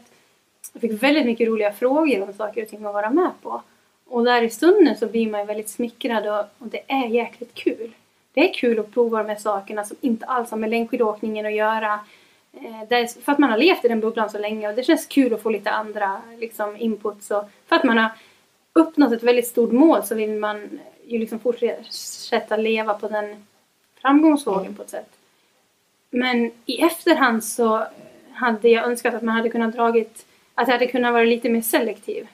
Jag 0.74 0.82
fick 0.82 1.04
väldigt 1.04 1.26
mycket 1.26 1.48
roliga 1.48 1.72
frågor 1.74 2.22
om 2.22 2.34
saker 2.34 2.62
och 2.64 2.70
ting 2.70 2.86
att 2.86 2.94
vara 2.94 3.10
med 3.10 3.32
på. 3.42 3.62
Och 4.08 4.24
där 4.26 4.42
i 4.42 4.50
stunden 4.50 4.98
så 4.98 5.08
blir 5.08 5.30
man 5.30 5.40
ju 5.40 5.46
väldigt 5.46 5.70
smickrad 5.70 6.28
och, 6.28 6.40
och 6.40 6.68
det 6.68 6.82
är 6.88 7.08
jäkligt 7.08 7.54
kul. 7.54 7.92
Det 8.36 8.50
är 8.50 8.54
kul 8.54 8.80
att 8.80 8.94
prova 8.94 9.24
de 9.24 9.30
här 9.30 9.36
sakerna 9.36 9.84
som 9.84 9.98
inte 10.02 10.26
alls 10.26 10.52
har 10.52 10.58
med 10.58 10.70
längdskidåkningen 10.70 11.46
att 11.46 11.56
göra. 11.56 12.00
Eh, 12.54 12.82
är 12.90 13.22
för 13.22 13.32
att 13.32 13.40
man 13.40 13.50
har 13.50 13.58
levt 13.58 13.86
i 13.86 13.88
den 13.88 14.00
bubblan 14.00 14.30
så 14.30 14.38
länge 14.38 14.70
och 14.70 14.76
det 14.76 14.84
känns 14.84 15.06
kul 15.06 15.34
att 15.34 15.42
få 15.42 15.50
lite 15.50 15.72
andra 15.72 16.22
liksom, 16.40 16.78
inputs. 16.78 17.32
Och 17.32 17.44
för 17.68 17.76
att 17.76 17.84
man 17.84 17.98
har 17.98 18.10
uppnått 18.74 19.12
ett 19.12 19.24
väldigt 19.24 19.48
stort 19.48 19.72
mål 19.72 20.04
så 20.04 20.16
vill 20.16 20.32
man 20.32 20.80
ju 21.06 21.20
liksom 21.20 21.40
fortsätta 21.40 22.58
leva 22.58 22.94
på 22.94 23.08
den 23.08 23.46
framgångsvågen 24.02 24.76
på 24.76 24.84
ett 24.84 24.90
sätt. 24.90 25.10
Men 26.10 26.52
i 26.66 26.82
efterhand 26.82 27.44
så 27.44 27.86
hade 28.34 28.70
jag 28.70 28.86
önskat 28.86 29.14
att 29.14 29.22
man 29.22 29.36
hade 29.36 29.50
kunnat 29.50 29.74
dragit, 29.74 30.26
att 30.56 30.68
jag 30.68 30.74
hade 30.74 30.88
kunnat 30.88 31.14
vara 31.14 31.24
lite 31.24 31.50
mer 31.50 31.62
selektiv. 31.62 32.28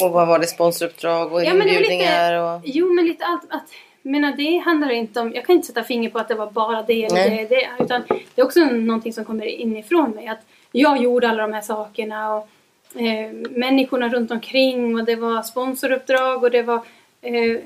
Och 0.00 0.10
vad 0.10 0.28
var 0.28 0.38
det? 0.38 0.46
Sponsoruppdrag 0.46 1.32
och 1.32 1.44
Ja, 1.44 1.54
men 1.54 1.68
inbjudningar? 1.68 2.56
Och... 2.56 2.60
Jo, 2.64 2.92
men 2.92 3.06
lite 3.06 3.24
allt. 3.24 3.42
Att, 3.48 3.70
menar, 4.10 4.32
det 4.36 4.58
handlar 4.58 4.90
inte 4.90 5.20
om... 5.20 5.32
Jag 5.34 5.44
kan 5.44 5.56
inte 5.56 5.66
sätta 5.66 5.82
finger 5.82 6.10
på 6.10 6.18
att 6.18 6.28
det 6.28 6.34
var 6.34 6.50
bara 6.50 6.82
det 6.82 7.04
eller 7.04 7.14
Nej. 7.14 7.46
det, 7.48 7.56
det. 7.56 7.84
Utan 7.84 8.02
det 8.34 8.40
är 8.40 8.44
också 8.44 8.64
någonting 8.64 9.12
som 9.12 9.24
kommer 9.24 9.46
inifrån 9.46 10.10
mig. 10.10 10.26
Att 10.28 10.46
jag 10.72 11.02
gjorde 11.02 11.28
alla 11.28 11.42
de 11.42 11.52
här 11.52 11.60
sakerna 11.60 12.34
och 12.34 12.48
eh, 12.94 13.32
människorna 13.50 14.08
runt 14.08 14.30
omkring 14.30 14.96
och 14.96 15.04
det 15.04 15.16
var 15.16 15.42
sponsoruppdrag 15.42 16.42
och 16.42 16.50
det 16.50 16.62
var 16.62 16.82
eh, 17.20 17.60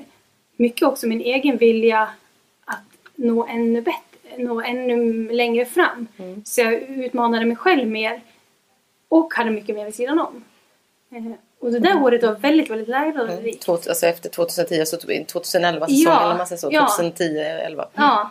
mycket 0.55 0.87
också 0.87 1.07
min 1.07 1.21
egen 1.21 1.57
vilja 1.57 2.09
att 2.65 2.83
nå 3.15 3.45
ännu 3.45 3.81
bättre, 3.81 4.37
nå 4.37 4.61
ännu 4.61 5.29
längre 5.31 5.65
fram. 5.65 6.07
Mm. 6.17 6.45
Så 6.45 6.61
jag 6.61 6.73
utmanade 6.73 7.45
mig 7.45 7.55
själv 7.55 7.87
mer 7.87 8.21
och 9.09 9.33
hade 9.33 9.51
mycket 9.51 9.75
mer 9.75 9.85
vid 9.85 9.95
sidan 9.95 10.19
om. 10.19 10.43
Eh, 11.11 11.31
och 11.59 11.71
det 11.71 11.79
där 11.79 12.03
året 12.03 12.23
var 12.23 12.33
väldigt, 12.33 12.69
väldigt 12.69 12.87
Mm. 12.95 13.15
lärorikt. 13.17 13.63
Två- 13.63 13.73
Alltså 13.73 14.05
efter 14.05 14.29
2010, 14.29 14.85
så 14.85 14.97
2011 15.27 15.85
säsongen 15.87 16.05
Ja, 16.05 16.33
eller 16.35 16.45
säger 16.45 16.59
så. 16.59 16.69
ja. 16.71 16.87
2010, 16.97 17.39
11. 17.39 17.87
Ja. 17.93 18.29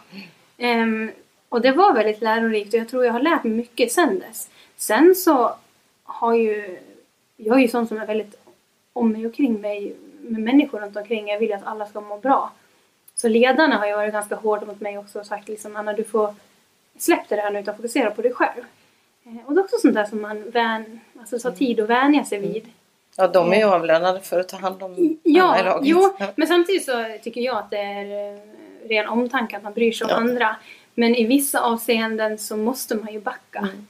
Ehm, 0.59 1.11
och 1.49 1.61
det 1.61 1.73
var 1.73 1.95
väldigt 1.95 2.21
lärorikt 2.23 2.75
och 2.75 2.81
jag 2.81 2.89
tror 2.89 3.05
jag 3.05 3.13
har 3.13 3.21
lärt 3.21 3.45
mig 3.45 3.53
mycket 3.53 3.93
sen 3.93 4.19
dess. 4.19 4.51
Sen 4.77 5.15
så 5.15 5.55
har 6.05 6.35
ju... 6.35 6.79
Jag 7.37 7.57
är 7.57 7.61
ju 7.63 7.69
sån 7.69 7.89
som 7.89 7.99
är 7.99 8.07
väldigt 8.07 8.35
om 8.93 9.13
mig 9.13 9.27
och 9.27 9.35
kring 9.35 9.61
mig 9.61 9.95
med 10.21 10.41
människor 10.43 10.81
runt 10.81 10.97
omkring. 10.97 11.29
Jag 11.29 11.39
vill 11.39 11.53
att 11.53 11.67
alla 11.67 11.87
ska 11.87 12.01
må 12.01 12.19
bra. 12.19 12.53
Så 13.15 13.29
ledarna 13.29 13.77
har 13.79 13.87
ju 13.87 13.93
varit 13.95 14.13
ganska 14.13 14.35
hårda 14.35 14.67
mot 14.67 14.81
mig 14.81 14.99
också 14.99 15.19
och 15.21 15.27
sagt 15.27 15.49
liksom 15.49 15.77
Anna 15.77 15.93
du 15.93 16.05
får 16.05 16.35
släpp 16.99 17.29
det 17.29 17.37
här 17.37 17.51
nu 17.51 17.61
utan 17.61 17.77
fokusera 17.77 18.11
på 18.11 18.23
dig 18.23 18.33
själv. 18.35 18.63
Eh, 19.25 19.47
Och 19.47 19.55
det 19.55 19.61
är 19.61 19.65
också 19.65 19.77
sånt 19.79 19.95
där 19.95 20.05
som 20.05 20.21
man 20.23 20.51
vän, 20.51 21.01
alltså 21.21 21.39
tar 21.39 21.51
tid 21.51 21.81
att 21.81 21.89
vänja 21.91 22.25
sig 22.25 22.39
vid. 22.39 22.67
Ja, 23.17 23.29
de 23.29 23.53
är 23.53 23.57
ju 23.57 23.65
avlönade 23.65 24.21
för 24.21 24.41
att 24.41 24.49
ta 24.49 24.57
hand 24.57 24.83
om 24.83 24.93
alla 24.93 25.01
i 25.01 25.19
Ja, 25.23 25.63
laget. 25.63 25.89
jo, 25.89 26.15
Ja. 26.19 26.27
men 26.37 26.49
samtidigt 26.49 26.85
så 26.85 27.05
tycker 27.23 27.41
jag 27.41 27.57
att 27.59 27.71
det 27.71 27.79
är 27.79 28.33
eh, 28.35 28.39
ren 28.89 29.09
omtanke 29.09 29.57
att 29.57 29.63
man 29.63 29.73
bryr 29.73 29.93
sig 29.93 30.05
om 30.05 30.11
Ja. 30.11 30.17
andra. 30.17 30.57
Men 30.95 31.15
i 31.15 31.25
vissa 31.27 31.61
avseenden 31.61 32.39
så 32.39 32.57
måste 32.57 32.95
man 32.95 33.13
ju 33.13 33.21
backa. 33.21 33.59
Mm. 33.59 33.87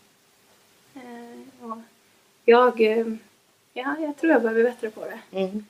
Eh, 0.95 1.79
jag, 2.45 2.81
eh, 2.81 3.07
ja, 3.73 3.95
jag 4.01 4.17
tror 4.17 4.33
jag 4.33 4.43
behöver 4.43 4.63
bli 4.63 4.71
bättre 4.71 4.91
på 4.91 5.01
det. 5.05 5.39
Mm. 5.39 5.67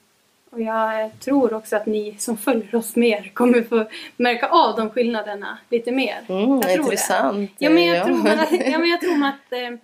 Och 0.51 0.61
jag 0.61 1.11
tror 1.21 1.55
också 1.55 1.77
att 1.77 1.87
ni 1.87 2.17
som 2.19 2.37
följer 2.37 2.75
oss 2.75 2.97
mer 2.97 3.31
kommer 3.35 3.63
få 3.63 3.85
märka 4.17 4.49
av 4.49 4.77
de 4.77 4.91
skillnaderna 4.91 5.59
lite 5.71 5.93
mer. 5.93 6.19
Mm, 6.29 6.41
Jag 6.51 6.63
tror 6.63 6.69
det. 6.69 6.75
intressant. 6.75 7.51
Ja 7.59 7.71
men 7.71 7.85
jag 7.87 7.97
Ja. 7.97 8.05
tror 8.05 8.29
att, 8.29 8.53
ja, 8.67 8.79
men 8.79 8.89
jag 8.89 9.01
tror 9.01 9.25
att, 9.27 9.79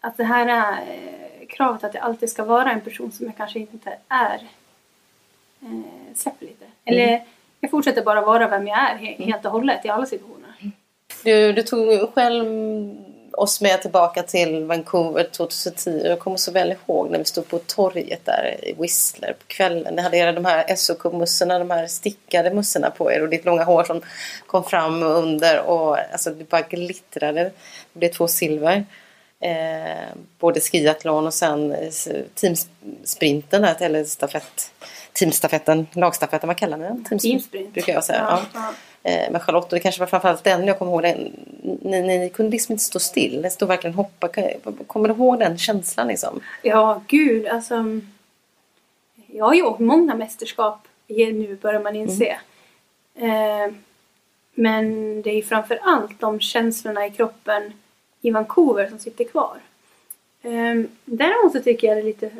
att 0.00 0.16
det 0.16 0.24
här 0.24 0.72
eh, 0.72 0.76
kravet 1.58 1.84
att 1.84 1.94
jag 1.94 2.04
alltid 2.04 2.30
ska 2.30 2.44
vara 2.44 2.70
en 2.72 2.80
person 2.80 3.12
som 3.12 3.26
jag 3.26 3.36
kanske 3.36 3.58
inte 3.58 3.98
är 4.08 4.38
eh, 5.62 5.68
släpper 6.16 6.46
lite. 6.46 6.64
Eller 6.84 7.24
jag 7.60 7.70
fortsätter 7.70 8.02
bara 8.02 8.20
vara 8.20 8.48
vem 8.48 8.66
jag 8.66 8.78
är 8.78 8.94
he- 8.94 9.24
helt 9.24 9.44
och 9.44 9.52
hållet 9.52 9.84
i 9.84 9.88
alla 9.88 10.06
situationer. 10.06 10.50
Du, 11.24 11.52
du 11.52 11.62
tog 11.62 12.14
själv 12.14 12.44
oss 13.32 13.60
med 13.60 13.82
tillbaka 13.82 14.22
till 14.22 14.64
Vancouver 14.64 15.24
2010. 15.24 16.02
Jag 16.04 16.18
kommer 16.18 16.36
så 16.36 16.52
väl 16.52 16.72
ihåg 16.86 17.10
när 17.10 17.18
vi 17.18 17.24
stod 17.24 17.48
på 17.48 17.58
torget 17.58 18.24
där 18.24 18.56
i 18.62 18.74
Whistler 18.78 19.32
på 19.32 19.44
kvällen. 19.46 19.94
Ni 19.94 20.02
hade 20.02 20.16
era 20.16 20.32
de 20.32 20.44
här 20.44 20.76
SOK-mussorna, 20.76 21.58
de 21.58 21.70
här 21.70 21.86
stickade 21.86 22.54
mussorna 22.54 22.90
på 22.90 23.12
er 23.12 23.22
och 23.22 23.28
ditt 23.28 23.44
långa 23.44 23.64
hår 23.64 23.84
som 23.84 24.00
kom 24.46 24.64
fram 24.64 25.02
och 25.02 25.10
under 25.18 25.60
och 25.60 25.98
alltså 26.12 26.30
det 26.30 26.48
bara 26.48 26.62
glittrade. 26.62 27.42
Det 27.92 27.98
blev 27.98 28.08
två 28.08 28.28
silver. 28.28 28.84
Eh, 29.40 30.08
både 30.38 30.60
skiathlon 30.60 31.26
och 31.26 31.34
sen 31.34 31.72
eh, 31.72 31.90
teamsprinten 32.34 33.64
eller 33.64 34.04
stafett, 34.04 34.72
teamstafetten, 35.12 35.86
lagstafetten, 35.92 36.46
vad 36.46 36.56
kallar 36.56 36.76
ni 36.76 36.84
den? 36.84 37.04
Teamsprint. 37.04 37.72
Brukar 37.72 37.92
jag 37.92 38.04
säga. 38.04 38.26
Ja, 38.28 38.42
Ja, 38.54 38.72
Eh, 39.02 39.30
men 39.30 39.40
Charlotte, 39.40 39.64
och 39.64 39.70
det 39.70 39.80
kanske 39.80 40.00
var 40.00 40.06
framförallt 40.06 40.44
den 40.44 40.66
jag 40.66 40.78
kommer 40.78 40.92
ihåg. 40.92 41.02
Den, 41.02 41.32
ni, 41.82 42.18
ni 42.18 42.30
kunde 42.30 42.52
liksom 42.52 42.72
inte 42.72 42.84
stå 42.84 42.98
still. 42.98 43.40
Ni 43.42 43.50
stod 43.50 43.68
verkligen 43.68 43.98
och 43.98 44.04
hoppade. 44.04 44.56
Kommer 44.86 45.08
du 45.08 45.14
ihåg 45.14 45.38
den 45.38 45.58
känslan 45.58 46.08
liksom? 46.08 46.40
Ja, 46.62 47.02
gud 47.06 47.46
alltså. 47.46 48.00
Jag 49.26 49.44
har 49.44 49.54
ju 49.54 49.62
åkt 49.62 49.80
många 49.80 50.14
mästerskap 50.14 50.88
nu 51.08 51.58
börjar 51.62 51.80
man 51.80 51.96
inse. 51.96 52.38
Eh, 53.14 53.72
men 54.54 55.22
det 55.22 55.30
är 55.30 55.34
ju 55.34 55.42
framför 55.42 55.78
allt 55.82 56.20
de 56.20 56.40
känslorna 56.40 57.06
i 57.06 57.10
kroppen 57.10 57.72
i 58.20 58.30
Vancouver 58.30 58.88
som 58.88 58.98
sitter 58.98 59.24
kvar. 59.24 59.58
Ehm, 60.42 60.88
däremot 61.04 61.52
så 61.52 61.60
tycker 61.60 61.88
jag 61.88 61.96
det 61.96 62.00
är 62.00 62.04
lite, 62.04 62.30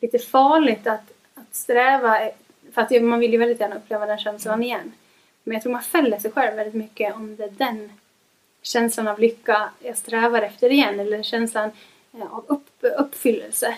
lite 0.00 0.18
farligt 0.18 0.86
att, 0.86 1.12
att 1.34 1.54
sträva, 1.54 2.30
för 2.72 2.82
att 2.82 3.02
man 3.02 3.20
vill 3.20 3.32
ju 3.32 3.38
väldigt 3.38 3.60
gärna 3.60 3.76
uppleva 3.76 4.06
den 4.06 4.18
känslan 4.18 4.62
igen. 4.62 4.92
Men 5.44 5.54
jag 5.54 5.62
tror 5.62 5.72
man 5.72 5.82
fäller 5.82 6.18
sig 6.18 6.30
själv 6.30 6.56
väldigt 6.56 6.74
mycket 6.74 7.14
om 7.14 7.36
det 7.36 7.44
är 7.44 7.50
den 7.50 7.92
känslan 8.62 9.08
av 9.08 9.20
lycka 9.20 9.70
jag 9.82 9.96
strävar 9.96 10.42
efter 10.42 10.72
igen 10.72 11.00
eller 11.00 11.22
känslan 11.22 11.70
eh, 12.12 12.34
av 12.34 12.44
upp, 12.48 12.68
uppfyllelse. 12.98 13.76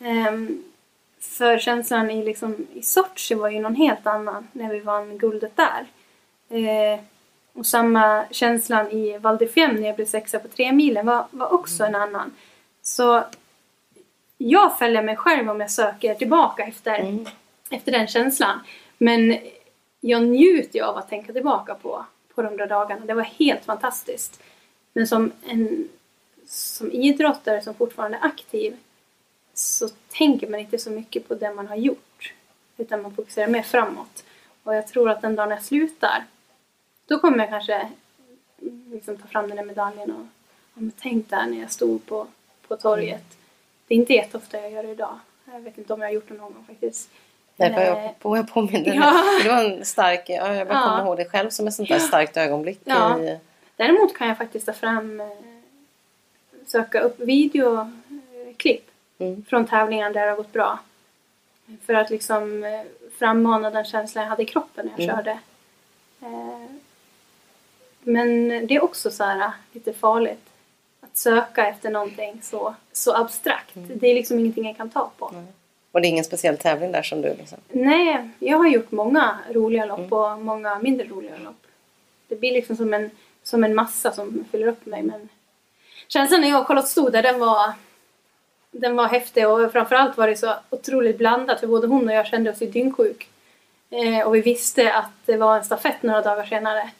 Ehm, 0.00 0.64
för 1.20 1.58
känslan 1.58 2.10
i, 2.10 2.24
liksom, 2.24 2.66
i 2.74 2.82
Sochi 2.82 3.34
var 3.34 3.48
ju 3.48 3.60
någon 3.60 3.74
helt 3.74 4.06
annan 4.06 4.48
när 4.52 4.72
vi 4.72 4.80
vann 4.80 5.18
guldet 5.18 5.56
där. 5.56 5.86
Eh, 6.48 7.00
och 7.52 7.66
samma 7.66 8.24
känslan 8.30 8.90
i 8.90 9.18
Val 9.18 9.38
när 9.56 9.86
jag 9.86 9.96
blev 9.96 10.06
sexa 10.06 10.38
på 10.38 10.48
tre 10.48 10.72
milen 10.72 11.06
var, 11.06 11.26
var 11.30 11.52
också 11.52 11.84
en 11.84 11.94
annan. 11.94 12.32
Så 12.82 13.24
jag 14.38 14.78
fäller 14.78 15.02
mig 15.02 15.16
själv 15.16 15.50
om 15.50 15.60
jag 15.60 15.70
söker 15.70 16.14
tillbaka 16.14 16.62
efter, 16.64 17.18
efter 17.70 17.92
den 17.92 18.06
känslan. 18.06 18.60
Men 18.98 19.38
jag 20.00 20.22
njuter 20.22 20.78
ju 20.78 20.84
av 20.84 20.96
att 20.96 21.08
tänka 21.08 21.32
tillbaka 21.32 21.74
på, 21.74 22.04
på 22.34 22.42
de 22.42 22.56
där 22.56 22.66
dagarna. 22.66 23.06
Det 23.06 23.14
var 23.14 23.22
helt 23.22 23.64
fantastiskt. 23.64 24.42
Men 24.92 25.06
som, 25.06 25.32
en, 25.46 25.88
som 26.46 26.92
idrottare 26.92 27.62
som 27.62 27.74
fortfarande 27.74 28.18
är 28.18 28.26
aktiv 28.26 28.76
så 29.54 29.88
tänker 30.08 30.48
man 30.48 30.60
inte 30.60 30.78
så 30.78 30.90
mycket 30.90 31.28
på 31.28 31.34
det 31.34 31.54
man 31.54 31.68
har 31.68 31.76
gjort. 31.76 32.32
Utan 32.76 33.02
man 33.02 33.14
fokuserar 33.14 33.48
mer 33.48 33.62
framåt. 33.62 34.24
Och 34.62 34.74
jag 34.74 34.88
tror 34.88 35.10
att 35.10 35.22
den 35.22 35.36
dagen 35.36 35.50
jag 35.50 35.62
slutar 35.62 36.24
då 37.10 37.18
kommer 37.18 37.38
jag 37.38 37.48
kanske 37.48 37.88
liksom 38.90 39.16
ta 39.16 39.26
fram 39.26 39.48
den 39.48 39.56
där 39.56 39.64
medaljen 39.64 40.10
och 40.10 40.26
ja, 40.74 40.90
tänk 41.00 41.30
där 41.30 41.46
när 41.46 41.60
jag 41.60 41.70
stod 41.70 42.06
på, 42.06 42.26
på 42.68 42.76
torget. 42.76 43.24
Det 43.86 43.94
är 43.94 43.98
inte 43.98 44.12
jätteofta 44.12 44.60
jag 44.60 44.70
gör 44.72 44.82
det 44.82 44.90
idag. 44.90 45.18
Jag 45.52 45.60
vet 45.60 45.78
inte 45.78 45.92
om 45.94 46.00
jag 46.00 46.08
har 46.08 46.12
gjort 46.14 46.28
det 46.28 46.34
någon 46.34 46.52
gång 46.54 46.64
faktiskt. 46.66 47.10
Nej, 47.56 47.70
Eh, 47.72 47.82
jag, 47.88 48.18
på, 48.18 48.36
jag 48.36 48.48
påminner 48.52 48.94
Ja. 48.94 49.24
Det 49.42 49.48
var 49.48 49.64
en 49.64 49.84
stark, 49.84 50.24
ja, 50.28 50.54
jag 50.54 50.68
bara 50.68 50.78
Ja. 50.78 50.88
kommer 50.88 51.04
ihåg 51.04 51.16
det 51.16 51.24
själv 51.30 51.50
som 51.50 51.66
ett 51.66 51.74
sånt 51.74 51.88
där 51.88 51.98
starkt 51.98 52.36
ögonblick. 52.36 52.80
Ja. 52.84 53.20
I, 53.20 53.38
Däremot 53.76 54.14
kan 54.16 54.28
jag 54.28 54.38
faktiskt 54.38 54.66
ta 54.66 54.72
fram, 54.72 55.20
eh, 55.20 55.26
söka 56.66 57.00
upp 57.00 57.20
videoklipp 57.20 58.86
Mm. 59.18 59.44
från 59.48 59.66
tävlingar 59.66 60.10
där 60.10 60.22
det 60.24 60.30
har 60.30 60.36
gått 60.36 60.52
bra. 60.52 60.78
För 61.86 61.94
att 61.94 62.10
liksom 62.10 62.64
eh, 62.64 62.80
frammana 63.18 63.70
den 63.70 63.84
känslan 63.84 64.22
jag 64.24 64.30
hade 64.30 64.42
i 64.42 64.46
kroppen 64.46 64.86
när 64.86 64.92
jag 65.06 65.14
Mm. 65.14 65.16
körde. 65.16 65.38
Men 68.02 68.48
det 68.66 68.74
är 68.76 68.84
också 68.84 69.10
så 69.10 69.24
här 69.24 69.50
lite 69.72 69.92
farligt. 69.92 70.46
Att 71.00 71.16
söka 71.16 71.66
efter 71.66 71.90
någonting 71.90 72.40
så, 72.42 72.74
så 72.92 73.14
abstrakt. 73.16 73.76
Mm. 73.76 73.90
Det 73.98 74.06
är 74.06 74.14
liksom 74.14 74.38
ingenting 74.38 74.66
jag 74.66 74.76
kan 74.76 74.90
ta 74.90 75.10
på. 75.18 75.34
och 75.92 76.00
det 76.00 76.06
är 76.08 76.10
ingen 76.10 76.24
speciell 76.24 76.56
tävling 76.58 76.92
där 76.92 77.02
som 77.02 77.22
du 77.22 77.34
liksom... 77.34 77.58
Nej, 77.68 78.28
jag 78.38 78.58
har 78.58 78.68
gjort 78.68 78.90
många 78.90 79.38
roliga 79.50 79.84
lopp 79.84 79.98
Mm. 79.98 80.12
och 80.12 80.38
många 80.38 80.78
mindre 80.78 81.06
roliga 81.06 81.38
lopp. 81.44 81.66
Det 82.28 82.36
blir 82.36 82.52
liksom 82.52 82.76
som 82.76 82.94
en, 82.94 83.10
som 83.42 83.64
en 83.64 83.74
massa 83.74 84.12
som 84.12 84.44
fyller 84.50 84.66
upp 84.66 84.86
mig. 84.86 85.02
Men 85.02 85.28
känslan 86.08 86.40
när 86.40 86.48
jag 86.48 86.60
och 86.60 86.66
Charlotte 86.66 86.88
stod 86.88 87.12
där, 87.12 87.22
den 87.22 87.38
var, 87.40 87.72
den 88.70 88.96
var 88.96 89.06
häftig 89.08 89.48
och 89.48 89.72
framförallt 89.72 90.16
var 90.16 90.28
det 90.28 90.36
så 90.36 90.54
otroligt 90.70 91.18
blandat 91.18 91.60
för 91.60 91.66
både 91.66 91.86
hon 91.86 92.08
och 92.08 92.14
jag 92.14 92.26
kände 92.26 92.50
oss 92.50 92.62
ju 92.62 92.66
dyngsjuk. 92.66 93.28
Eh, 93.90 94.26
och 94.26 94.34
vi 94.34 94.40
visste 94.40 94.92
att 94.94 95.10
det 95.24 95.36
var 95.36 95.56
en 95.56 95.64
stafett 95.64 96.02
några 96.02 96.20
dagar 96.22 96.44
senare 96.44 96.90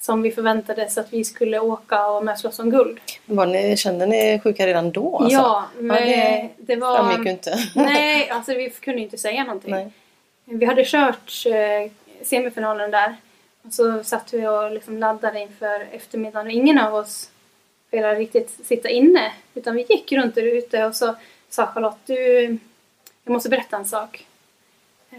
som 0.00 0.22
vi 0.22 0.30
förväntades 0.30 0.98
att 0.98 1.12
vi 1.12 1.24
skulle 1.24 1.58
åka 1.58 2.06
och 2.06 2.24
med 2.24 2.38
slåss 2.38 2.58
om 2.58 2.70
guld. 2.70 3.00
Var 3.26 3.46
ni, 3.46 3.76
kände 3.76 4.06
ni 4.06 4.40
sjuka 4.44 4.66
redan 4.66 4.90
då? 4.90 5.18
Alltså? 5.18 5.38
ja, 5.38 5.64
men 5.78 6.06
det 6.06 6.48
det 6.56 6.76
var... 6.76 6.96
framgick 6.96 7.26
ju 7.26 7.30
inte. 7.30 7.58
Nej, 7.74 8.30
alltså 8.30 8.54
vi 8.54 8.70
kunde 8.70 9.02
inte 9.02 9.18
säga 9.18 9.44
någonting. 9.44 9.70
Nej. 9.70 9.90
Vi 10.44 10.66
hade 10.66 10.84
kört 10.84 11.46
eh, 11.46 11.90
semifinalen 12.22 12.90
där. 12.90 13.16
Och 13.62 13.72
så 13.72 14.04
satt 14.04 14.34
vi 14.34 14.46
och 14.46 14.70
liksom 14.70 14.98
laddade 14.98 15.40
inför 15.40 15.86
eftermiddagen 15.92 16.46
och 16.46 16.52
ingen 16.52 16.78
av 16.78 16.94
oss 16.94 17.30
ville 17.90 18.14
riktigt 18.14 18.66
sitta 18.66 18.88
inne. 18.88 19.32
Utan 19.54 19.76
vi 19.76 19.86
gick 19.88 20.12
runt 20.12 20.34
där 20.34 20.42
ute 20.42 20.84
och 20.84 20.94
så 20.94 21.14
sa 21.48 21.66
Charlotte, 21.66 22.06
du, 22.06 22.58
jag 23.24 23.32
måste 23.32 23.48
berätta 23.48 23.76
en 23.76 23.84
sak. 23.84 24.26
Eh, 25.10 25.18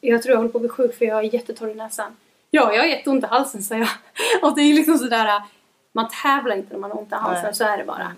jag 0.00 0.22
tror 0.22 0.32
jag 0.32 0.36
håller 0.36 0.50
på 0.50 0.58
att 0.58 0.62
bli 0.62 0.68
sjuk 0.68 0.98
för 0.98 1.04
jag 1.04 1.18
är 1.18 1.34
jättetorr 1.34 1.70
i 1.70 1.74
näsan. 1.74 2.16
Ja, 2.50 2.74
jag 2.74 2.82
har 2.82 2.88
jätteont 2.88 3.24
i 3.24 3.26
halsen, 3.26 3.62
sa 3.62 3.74
jag. 3.76 3.88
Och 4.42 4.56
det 4.56 4.62
är 4.62 4.74
liksom 4.74 4.98
sådär, 4.98 5.42
man 5.92 6.08
tävlar 6.22 6.56
inte 6.56 6.72
när 6.72 6.80
man 6.80 6.90
har 6.90 6.98
ont 6.98 7.12
i 7.12 7.14
halsen, 7.14 7.44
Nej. 7.44 7.54
så 7.54 7.64
är 7.64 7.78
det 7.78 7.84
bara. 7.84 8.12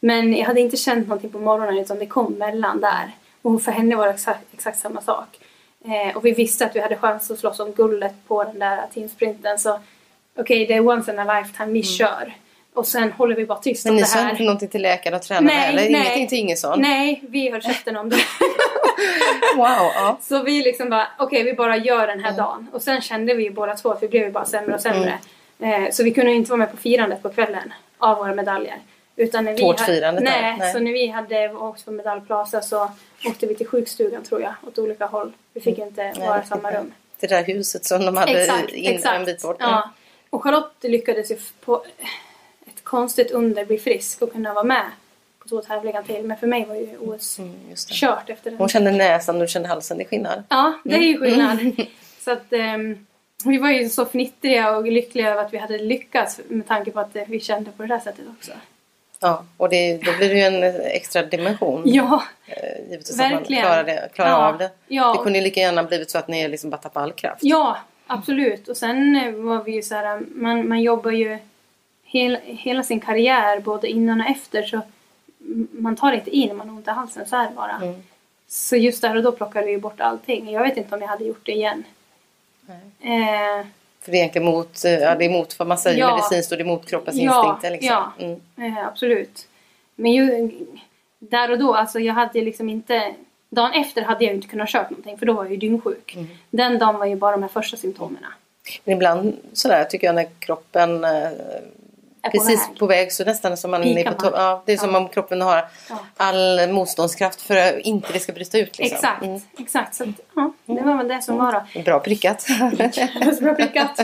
Men 0.00 0.36
jag 0.36 0.46
hade 0.46 0.60
inte 0.60 0.76
känt 0.76 1.08
någonting 1.08 1.30
på 1.30 1.38
morgonen 1.38 1.78
utan 1.78 1.98
det 1.98 2.06
kom 2.06 2.32
mellan 2.32 2.80
där. 2.80 3.10
Och 3.42 3.62
för 3.62 3.72
henne 3.72 3.96
var 3.96 4.06
det 4.06 4.12
exakt, 4.12 4.54
exakt 4.54 4.78
samma 4.78 5.00
sak. 5.00 5.38
Eh, 5.84 6.16
och 6.16 6.24
vi 6.24 6.32
visste 6.32 6.66
att 6.66 6.76
vi 6.76 6.80
hade 6.80 6.96
chans 6.96 7.30
att 7.30 7.38
slåss 7.38 7.60
om 7.60 7.72
guldet 7.72 8.14
på 8.26 8.44
den 8.44 8.58
där 8.58 8.86
teamsprinten. 8.94 9.58
Så 9.58 9.80
okej, 10.36 10.66
det 10.66 10.74
är 10.74 10.88
once 10.88 11.12
in 11.12 11.18
a 11.18 11.40
lifetime, 11.40 11.72
vi 11.72 11.82
kör. 11.82 12.34
Och 12.74 12.86
sen 12.86 13.12
håller 13.12 13.36
vi 13.36 13.46
bara 13.46 13.58
tyst 13.58 13.84
Men 13.84 13.90
om 13.90 13.96
ni 13.96 14.02
det 14.02 14.08
sa 14.08 14.18
här. 14.18 14.30
inte 14.30 14.42
någonting 14.42 14.68
till 14.68 14.82
läkaren 14.82 15.16
och 15.16 15.22
tränaren 15.22 15.46
Nej, 15.46 15.68
eller? 15.68 15.82
nej. 15.82 15.90
Ingenting 15.90 16.28
till 16.28 16.38
Ingesson? 16.38 16.80
Nej, 16.80 17.22
vi 17.28 17.50
höll 17.50 17.62
käften 17.62 17.96
om 17.96 18.08
det. 18.08 18.16
Wow, 19.56 19.66
ja. 19.94 20.18
Så 20.22 20.42
vi 20.42 20.62
liksom 20.62 20.90
bara, 20.90 21.08
okej 21.18 21.42
vi 21.42 21.52
bara 21.54 21.76
gör 21.76 22.06
den 22.06 22.24
här 22.24 22.32
dagen. 22.32 22.66
Och 22.72 22.82
sen 22.82 23.00
kände 23.00 23.34
vi 23.34 23.44
ju 23.44 23.50
båda 23.50 23.74
två 23.76 23.90
att 23.90 24.02
vi 24.02 24.08
blev 24.08 24.22
ju 24.22 24.30
bara 24.30 24.44
sämre 24.44 24.74
och 24.74 24.80
sämre. 24.80 25.18
Eh, 25.60 25.90
så 25.90 26.04
vi 26.04 26.10
kunde 26.10 26.32
inte 26.32 26.50
vara 26.50 26.58
med 26.58 26.70
på 26.70 26.76
firandet 26.76 27.22
på 27.22 27.28
kvällen 27.30 27.72
av 27.98 28.16
våra 28.16 28.34
medaljer. 28.34 28.78
Utan 29.16 29.44
när 29.44 29.52
vi 29.52 29.58
Tårtfirandet 29.58 30.24
där, 30.24 30.42
nej, 30.42 30.56
nej. 30.58 30.72
så 30.72 30.78
när 30.78 30.92
vi 30.92 31.06
hade 31.06 31.48
åkt 31.54 31.84
på 31.84 31.90
Medaljplaza 31.90 32.60
så 32.62 32.90
åkte 33.26 33.46
vi 33.46 33.54
till 33.54 33.66
sjukstugan 33.66 34.22
tror 34.24 34.42
jag, 34.42 34.54
åt 34.66 34.78
olika 34.78 35.06
håll. 35.06 35.32
Vi 35.54 35.60
fick 35.60 35.78
inte 35.78 36.02
Nej, 36.02 36.28
vara 36.28 36.42
i 36.42 36.46
samma 36.46 36.70
nej. 36.70 36.78
rum. 36.78 36.92
Det 37.20 37.26
där 37.26 37.44
huset 37.44 37.84
som 37.84 38.04
de 38.06 38.16
hade 38.16 38.32
Exakt, 38.42 38.70
in, 38.72 38.94
exakt. 38.96 39.16
en 39.18 39.24
bit 39.24 39.42
bort. 39.42 39.56
Ja. 39.60 39.90
Och 40.30 40.42
Charlotte 40.42 40.76
lyckades 40.82 41.30
ju 41.30 41.36
på 41.64 41.84
konstigt 42.96 43.30
under 43.30 43.64
bli 43.64 43.78
frisk 43.78 44.22
och 44.22 44.32
kunna 44.32 44.52
vara 44.54 44.64
med 44.64 44.84
på 45.38 45.48
två 45.48 45.60
tävlingar 45.60 46.02
till. 46.02 46.22
Men 46.24 46.36
för 46.36 46.46
mig 46.46 46.64
var 46.68 46.74
ju 46.74 46.96
OS 47.00 47.38
Mm, 47.38 47.54
det. 47.68 47.76
kört 47.94 48.30
efter 48.30 48.50
den. 48.50 48.58
Hon 48.58 48.68
kände 48.68 48.90
näsan 48.90 49.34
och 49.36 49.40
du 49.40 49.48
kände 49.48 49.68
halsen, 49.68 49.98
det 49.98 50.04
är 50.04 50.08
skillnad. 50.08 50.42
Ja, 50.48 50.72
det 50.84 50.94
är 50.94 51.00
ju 51.00 51.16
Mm. 51.16 51.20
skillnad. 51.22 51.86
Så 52.24 52.30
att 52.30 52.52
ehm, 52.52 53.06
vi 53.44 53.58
var 53.58 53.70
ju 53.70 53.88
så 53.88 54.04
fnittriga 54.04 54.76
och 54.76 54.86
lyckliga 54.92 55.30
över 55.30 55.42
att 55.44 55.52
vi 55.54 55.58
hade 55.58 55.78
lyckats 55.78 56.40
med 56.48 56.68
tanke 56.68 56.90
på 56.90 57.00
att 57.00 57.16
vi 57.28 57.40
kände 57.40 57.70
på 57.76 57.82
det 57.82 57.88
där 57.88 57.98
sättet 57.98 58.24
också. 58.38 58.52
Ja, 59.20 59.44
och 59.56 59.68
det, 59.68 59.96
då 59.96 60.12
blir 60.18 60.28
det 60.28 60.34
ju 60.34 60.40
en 60.40 60.62
extra 60.80 61.22
dimension. 61.22 61.82
Ja, 61.84 62.22
eh, 62.46 62.90
Givetvis 62.90 63.10
att 63.10 63.18
verkligen. 63.32 63.62
man 63.62 63.70
klarar, 63.70 63.84
det, 63.84 64.08
klarar 64.14 64.30
Ja, 64.30 64.48
av 64.48 64.58
det. 64.58 64.70
ja. 64.88 65.12
Det 65.18 65.22
kunde 65.24 65.38
ju 65.38 65.44
lika 65.44 65.60
gärna 65.60 65.82
blivit 65.84 66.10
så 66.10 66.18
att 66.18 66.28
ni 66.28 66.48
liksom 66.48 66.70
bara 66.70 66.76
tappade 66.76 67.04
all 67.04 67.12
kraft. 67.12 67.38
ja 67.42 67.76
absolut. 68.06 68.68
Och 68.68 68.76
sen 68.76 69.14
var 69.46 69.62
vi 69.64 69.72
ju 69.72 69.82
så 69.82 69.94
här, 69.94 70.20
man, 70.34 70.68
man 70.68 70.80
jobbar 70.82 71.10
ju 71.10 71.38
hel, 72.12 72.38
hela 72.44 72.82
sin 72.82 73.00
karriär 73.00 73.60
både 73.60 73.88
innan 73.88 74.20
och 74.20 74.26
efter 74.26 74.62
så 74.62 74.80
man 75.72 75.96
tar 75.96 76.12
inte 76.12 76.36
i 76.36 76.46
när 76.46 76.54
man 76.54 76.68
har 76.68 76.76
ont 76.76 76.86
i 76.88 76.90
halsen, 76.90 77.26
så 77.26 77.36
är 77.36 77.48
det 77.48 77.54
bara. 77.56 77.76
Mm. 77.76 78.02
Så 78.48 78.76
just 78.76 79.02
där 79.02 79.16
och 79.16 79.22
då 79.22 79.32
plockade 79.32 79.66
vi 79.66 79.78
bort 79.78 80.00
allting. 80.00 80.50
Jag 80.50 80.62
vet 80.62 80.76
inte 80.76 80.94
om 80.94 81.00
jag 81.00 81.08
hade 81.08 81.24
gjort 81.24 81.46
det 81.46 81.52
igen. 81.52 81.84
Eh, 83.00 83.66
För 84.00 84.12
det 84.12 84.16
är 84.16 84.20
egentligen 84.20 84.44
mot, 84.46 84.84
eh, 84.84 84.92
ja, 84.92 85.14
det 85.14 85.24
är 85.24 85.30
mot 85.30 85.58
vad 85.58 85.68
man 85.68 85.78
säger 85.78 85.98
Ja. 85.98 86.10
medicinskt 86.16 86.52
och 86.52 86.58
det 86.58 86.62
är 86.64 86.66
mot 86.66 86.88
kroppens 86.88 87.16
Ja, 87.16 87.38
instinkter. 87.38 87.70
Liksom. 87.70 87.88
ja. 87.88 88.12
Mm. 88.18 88.76
Eh, 88.76 88.86
absolut. 88.86 89.48
Men 89.94 90.12
ju, 90.12 90.50
där 91.18 91.50
och 91.50 91.58
då, 91.58 91.74
alltså 91.74 92.00
jag 92.00 92.14
hade 92.14 92.40
liksom 92.42 92.68
inte... 92.68 93.14
Dagen 93.50 93.72
efter 93.72 94.02
hade 94.02 94.24
jag 94.24 94.34
inte 94.34 94.48
kunnat 94.48 94.70
köra 94.70 94.82
någonting 94.82 95.18
för 95.18 95.26
då 95.26 95.32
var 95.32 95.44
jag 95.44 95.50
ju 95.50 95.56
dyngsjuk. 95.56 96.14
Mm. 96.16 96.28
Den 96.50 96.78
dagen 96.78 96.98
var 96.98 97.06
ju 97.06 97.16
bara 97.16 97.32
de 97.32 97.42
här 97.42 97.48
första 97.48 97.76
symptomen. 97.76 98.24
Men 98.84 98.94
ibland 98.96 99.36
sådär 99.52 99.84
tycker 99.84 100.06
jag 100.06 100.14
när 100.14 100.28
kroppen 100.38 101.04
eh, 101.04 101.30
Precis 102.30 102.68
på 102.78 102.86
väg. 102.86 103.12
så 103.12 103.24
nästan 103.24 103.56
som 103.56 103.70
man 103.70 103.82
är 103.84 103.94
Pikar 103.94 104.12
på 104.12 104.24
man. 104.30 104.32
Ja, 104.40 104.62
det 104.66 104.72
är 104.72 104.76
som 104.76 104.90
Ja. 104.90 104.96
om 104.98 105.08
kroppen 105.08 105.40
har 105.40 105.64
Ja. 105.88 105.98
all 106.16 106.68
motståndskraft 106.72 107.40
för 107.42 107.56
att 107.56 107.78
inte 107.78 108.12
det 108.12 108.20
ska 108.20 108.32
bryta 108.32 108.58
ut. 108.58 108.78
Liksom. 108.78 108.96
Exakt, 108.96 109.22
Mm. 109.22 109.40
exakt. 109.58 109.94
Så 109.94 110.12
ja, 110.34 110.52
det 110.66 110.82
var 110.82 110.96
väl 110.96 111.08
det 111.08 111.22
som 111.22 111.36
var 111.36 111.52
då. 111.74 111.82
Bra 111.82 112.00
prickat. 112.00 112.46
Bra 113.40 113.54
prickat. 113.54 114.00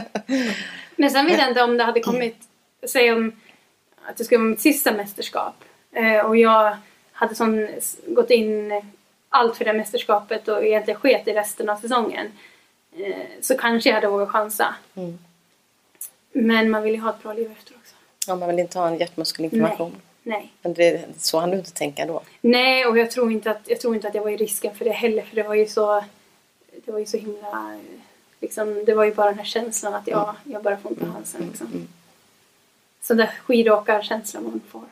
Men 0.96 1.10
sen 1.10 1.26
vet 1.26 1.38
jag 1.38 1.48
inte 1.48 1.62
om 1.62 1.76
det 1.76 1.84
hade 1.84 2.00
kommit, 2.00 2.36
säg 2.86 3.12
om 3.12 3.32
att 4.08 4.16
det 4.16 4.24
skulle 4.24 4.38
vara 4.38 4.48
mitt 4.50 4.60
sista 4.60 4.92
mästerskap. 4.92 5.54
Eh, 5.92 6.20
och 6.26 6.36
jag 6.36 6.76
hade 7.12 7.34
sån, 7.34 7.68
gått 8.06 8.30
in 8.30 8.82
allt 9.28 9.56
för 9.56 9.64
det 9.64 9.72
mästerskapet 9.72 10.48
och 10.48 10.64
egentligen 10.64 11.00
sket 11.00 11.28
i 11.28 11.32
resten 11.32 11.68
av 11.68 11.76
säsongen. 11.76 12.26
Eh, 12.98 13.16
så 13.40 13.56
kanske 13.58 13.88
jag 13.88 13.94
hade 13.94 14.08
vågat 14.08 14.28
chansa. 14.28 14.74
Mm. 14.96 15.18
Men 16.32 16.70
man 16.70 16.82
vill 16.82 16.94
ju 16.94 17.00
ha 17.00 17.10
ett 17.10 17.22
bra 17.22 17.32
liv 17.32 17.54
efter 17.58 17.74
man 18.36 18.48
vill 18.48 18.58
inte 18.58 18.78
ha 18.78 18.88
en 18.88 18.98
hjärtmuskelinflammation. 18.98 19.96
Nej. 20.22 20.52
Men 20.62 20.74
det, 20.74 21.04
så 21.18 21.38
hann 21.38 21.50
du 21.50 21.56
inte 21.56 21.72
tänka 21.72 22.06
då. 22.06 22.22
Nej, 22.40 22.86
och 22.86 22.98
jag 22.98 23.10
tror, 23.10 23.32
inte 23.32 23.50
att, 23.50 23.60
jag 23.66 23.80
tror 23.80 23.94
inte 23.94 24.08
att 24.08 24.14
jag 24.14 24.22
var 24.22 24.30
i 24.30 24.36
risken 24.36 24.74
för 24.74 24.84
det 24.84 24.90
heller. 24.90 25.22
För 25.22 25.36
det 25.36 25.42
var 25.42 25.54
ju 25.54 25.66
så, 25.66 26.04
det 26.84 26.92
var 26.92 26.98
ju 26.98 27.06
så 27.06 27.16
himla... 27.16 27.80
Liksom, 28.40 28.84
det 28.84 28.94
var 28.94 29.04
ju 29.04 29.14
bara 29.14 29.26
den 29.26 29.38
här 29.38 29.44
känslan 29.44 29.94
att 29.94 30.06
jag, 30.06 30.34
jag 30.44 30.62
bara 30.62 30.76
får 30.76 30.88
ont 30.88 31.02
i 31.02 31.04
halsen. 31.04 31.46
Liksom. 31.48 31.88
Så 33.02 33.14
där 33.14 33.30
skidåkarkänslan 33.46 34.44
man 34.44 34.60
får. 34.70 34.82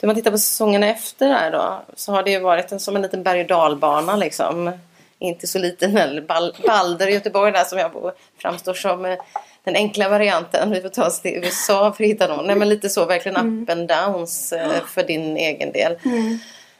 Om 0.00 0.06
man 0.06 0.14
tittar 0.14 0.30
på 0.30 0.38
säsongerna 0.38 0.86
efter 0.86 1.28
där 1.28 1.50
då 1.50 1.82
så 1.96 2.12
har 2.12 2.22
det 2.22 2.30
ju 2.30 2.38
varit 2.38 2.72
en, 2.72 2.80
som 2.80 2.96
en 2.96 3.02
liten 3.02 3.22
berg 3.22 3.40
och 3.40 3.46
dalbana 3.46 4.16
liksom. 4.16 4.72
Inte 5.18 5.46
så 5.46 5.58
liten 5.58 5.96
heller. 5.96 6.22
Bal- 6.22 6.66
Balder 6.66 7.06
i 7.08 7.12
Göteborg 7.12 7.52
där 7.52 7.64
som 7.64 7.78
jag 7.78 7.92
bor 7.92 8.12
framstår 8.38 8.74
som 8.74 9.04
eh, 9.04 9.18
den 9.64 9.76
enkla 9.76 10.08
varianten. 10.08 10.70
Vi 10.70 10.80
får 10.80 10.88
ta 10.88 11.06
oss 11.06 11.20
till 11.20 11.32
USA 11.44 11.92
för 11.92 12.04
att 12.04 12.10
hitta 12.10 12.26
någon. 12.26 12.46
Nej 12.46 12.56
men 12.56 12.68
lite 12.68 12.88
så 12.88 13.04
verkligen 13.04 13.62
up 13.62 13.70
and 13.70 13.88
downs 13.88 14.52
eh, 14.52 14.84
för 14.86 15.02
din 15.04 15.36
egen 15.36 15.72
del. 15.72 15.96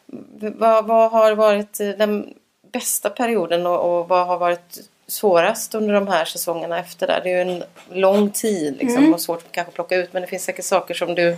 V- 0.07 0.51
Vad, 0.55 0.87
vad 0.87 1.11
har 1.11 1.33
varit 1.35 1.81
eh, 1.81 1.89
den 1.89 2.35
bästa 2.73 3.11
perioden 3.11 3.67
och, 3.67 3.99
och 4.01 4.09
vad 4.09 4.27
har 4.27 4.39
varit 4.39 4.79
svårast 5.07 5.75
under 5.75 5.95
de 5.95 6.09
här 6.09 6.25
säsongerna 6.25 6.79
efter 6.79 7.07
där? 7.07 7.21
Det 7.25 7.31
är 7.33 7.45
ju 7.45 7.53
en 7.53 7.65
lång 8.01 8.31
tid 8.31 8.77
liksom 8.79 9.15
och 9.15 9.21
svårt 9.21 9.45
kanske 9.53 9.69
att 9.69 9.75
plocka 9.75 9.97
ut 9.97 10.12
men 10.12 10.23
det 10.23 10.29
finns 10.29 10.45
säkert 10.45 10.65
saker 10.65 10.95
som 10.95 11.15
du 11.15 11.37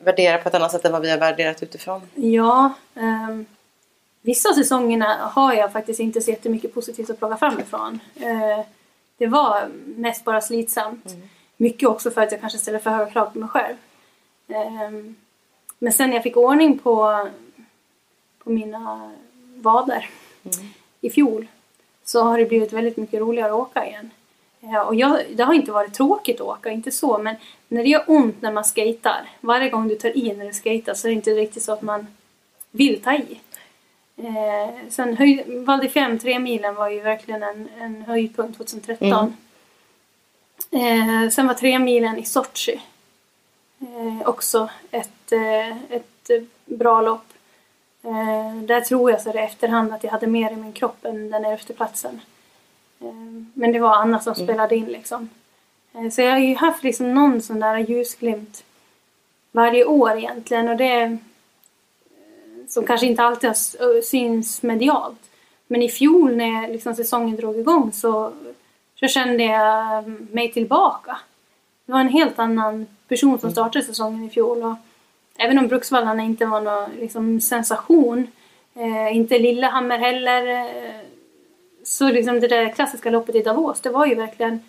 värderar 0.00 0.38
på 0.38 0.48
ett 0.48 0.54
annat 0.54 0.72
sätt 0.72 0.84
än 0.84 0.92
vad 0.92 1.02
vi 1.02 1.10
har 1.10 1.18
värderat 1.18 1.62
utifrån. 1.62 2.00
Ja, 2.14 2.72
ehm, 2.96 3.46
vissa 4.22 4.48
av 4.48 4.52
säsongerna 4.52 5.16
har 5.34 5.54
jag 5.54 5.72
faktiskt 5.72 6.00
inte 6.00 6.20
så 6.20 6.30
jättemycket 6.30 6.74
positivt 6.74 7.10
att 7.10 7.18
plocka 7.18 7.36
fram 7.36 7.60
ifrån. 7.60 8.00
Eh, 8.16 8.64
det 9.18 9.26
var 9.26 9.68
mest 9.96 10.24
bara 10.24 10.40
slitsamt. 10.40 11.04
Mycket 11.56 11.88
också 11.88 12.10
för 12.10 12.20
att 12.20 12.32
jag 12.32 12.40
kanske 12.40 12.58
ställer 12.58 12.78
för 12.78 12.90
höga 12.90 13.10
krav 13.10 13.26
på 13.26 13.38
mig 13.38 13.48
själv. 13.48 13.76
Ehm, 14.48 15.16
men 15.78 15.92
sen 15.92 16.10
när 16.10 16.16
jag 16.16 16.22
fick 16.22 16.36
ordning 16.36 16.78
på, 16.78 17.28
på 18.38 18.50
mina 18.50 19.12
vader 19.56 20.10
i 21.00 21.10
fjol 21.10 21.46
så 22.04 22.22
har 22.22 22.38
det 22.38 22.44
blivit 22.44 22.72
väldigt 22.72 22.96
mycket 22.96 23.20
roligare 23.20 23.52
att 23.52 23.58
åka 23.58 23.86
igen. 23.86 24.10
Och 24.86 24.94
jag, 24.94 25.20
det 25.34 25.42
har 25.42 25.54
inte 25.54 25.72
varit 25.72 25.94
tråkigt 25.94 26.40
att 26.40 26.46
åka, 26.46 26.70
inte 26.70 26.90
så, 26.90 27.18
men 27.18 27.36
när 27.68 27.82
det 27.82 27.88
gör 27.88 28.04
ont 28.06 28.42
när 28.42 28.52
man 28.52 28.64
skejtar, 28.64 29.28
varje 29.40 29.70
gång 29.70 29.88
du 29.88 29.94
tar 29.94 30.16
i 30.16 30.32
när 30.32 30.46
du 30.46 30.52
skejtar 30.52 30.94
så 30.94 31.06
är 31.06 31.10
det 31.10 31.14
inte 31.14 31.30
riktigt 31.30 31.62
så 31.62 31.72
att 31.72 31.82
man 31.82 32.06
vill 32.70 33.02
ta 33.02 33.14
i. 33.14 33.40
Eh, 34.16 34.88
sen 34.88 35.16
höj, 35.16 35.44
Val 35.46 35.80
di 35.80 35.88
Fiemme, 35.88 36.18
tre 36.18 36.38
milen 36.38 36.74
var 36.74 36.88
ju 36.88 37.00
verkligen 37.00 37.42
en, 37.42 37.68
en 37.80 38.02
höjdpunkt 38.02 38.56
2013. 38.56 39.36
Eh, 40.70 41.30
sen 41.30 41.46
var 41.46 41.54
tre 41.54 41.78
milen 41.78 42.18
i 42.18 42.24
Sochi 42.24 42.80
eh, 43.80 44.28
också 44.28 44.68
ett, 44.90 45.32
eh, 45.32 45.76
ett 45.92 46.30
bra 46.64 47.00
lopp. 47.00 47.32
Eh, 48.02 48.56
där 48.62 48.80
tror 48.80 49.10
jag 49.10 49.20
så 49.20 49.32
det 49.32 49.40
efterhand 49.40 49.92
att 49.92 50.04
jag 50.04 50.10
hade 50.10 50.26
mer 50.26 50.52
i 50.52 50.56
min 50.56 50.72
kropp 50.72 51.04
än 51.04 51.30
den 51.30 51.44
elfte 51.44 51.72
platsen. 51.72 52.20
Eh, 53.00 53.14
men 53.54 53.72
det 53.72 53.78
var 53.78 53.94
Anna 53.94 54.20
som 54.20 54.34
spelade 54.34 54.76
in 54.76 54.86
liksom. 54.86 55.28
Så 56.12 56.20
jag 56.20 56.30
har 56.30 56.38
ju 56.38 56.54
haft 56.54 56.82
liksom 56.82 57.14
någon 57.14 57.42
sån 57.42 57.60
där 57.60 57.78
ljusglimt 57.78 58.64
varje 59.52 59.84
år 59.84 60.18
egentligen 60.18 60.68
och 60.68 60.76
det 60.76 61.18
som 62.74 62.86
kanske 62.86 63.06
inte 63.06 63.22
alltid 63.22 63.48
har 63.50 64.02
syns 64.02 64.62
medialt. 64.62 65.20
Men 65.66 65.82
i 65.82 65.88
fjol 65.88 66.36
när 66.36 66.68
liksom 66.68 66.94
säsongen 66.94 67.36
drog 67.36 67.58
igång 67.58 67.92
så, 67.92 68.32
så 69.00 69.06
kände 69.06 69.44
jag 69.44 70.08
mig 70.08 70.52
tillbaka. 70.52 71.18
Det 71.86 71.92
var 71.92 72.00
en 72.00 72.08
helt 72.08 72.38
annan 72.38 72.86
person 73.08 73.38
som 73.38 73.50
startade 73.50 73.84
säsongen 73.84 74.24
i 74.24 74.30
fjol. 74.30 74.62
Och 74.62 74.76
även 75.36 75.58
om 75.58 75.68
Bruksvallarna 75.68 76.22
inte 76.22 76.46
var 76.46 76.60
någon 76.60 76.90
liksom, 76.90 77.40
sensation, 77.40 78.26
eh, 78.74 79.16
inte 79.16 79.38
Lillehammer 79.38 79.98
heller, 79.98 80.46
eh, 80.46 81.00
så 81.84 82.10
liksom 82.10 82.40
det 82.40 82.48
där 82.48 82.72
klassiska 82.72 83.10
loppet 83.10 83.34
i 83.34 83.42
Davos, 83.42 83.80
det 83.80 83.90
var 83.90 84.06
ju 84.06 84.14
verkligen, 84.14 84.60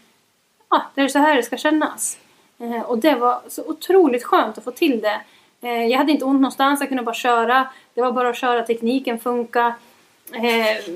ja, 0.69 0.81
det 0.95 1.01
är 1.01 1.07
så 1.07 1.19
här 1.19 1.35
det 1.35 1.43
ska 1.43 1.57
kännas. 1.57 2.17
Eh, 2.59 2.81
och 2.81 2.97
det 2.97 3.15
var 3.15 3.41
så 3.47 3.63
otroligt 3.67 4.23
skönt 4.23 4.57
att 4.57 4.63
få 4.63 4.71
till 4.71 5.01
det. 5.01 5.21
Eh, 5.65 5.85
jag 5.85 5.97
hade 5.97 6.11
inte 6.11 6.25
ont 6.25 6.41
någonstans, 6.41 6.79
jag 6.79 6.89
kunde 6.89 7.03
bara 7.03 7.15
köra. 7.15 7.67
Det 7.93 8.01
var 8.01 8.11
bara 8.11 8.29
att 8.29 8.37
köra, 8.37 8.63
tekniken 8.63 9.19
funkar. 9.19 9.73
Eh, 10.33 10.93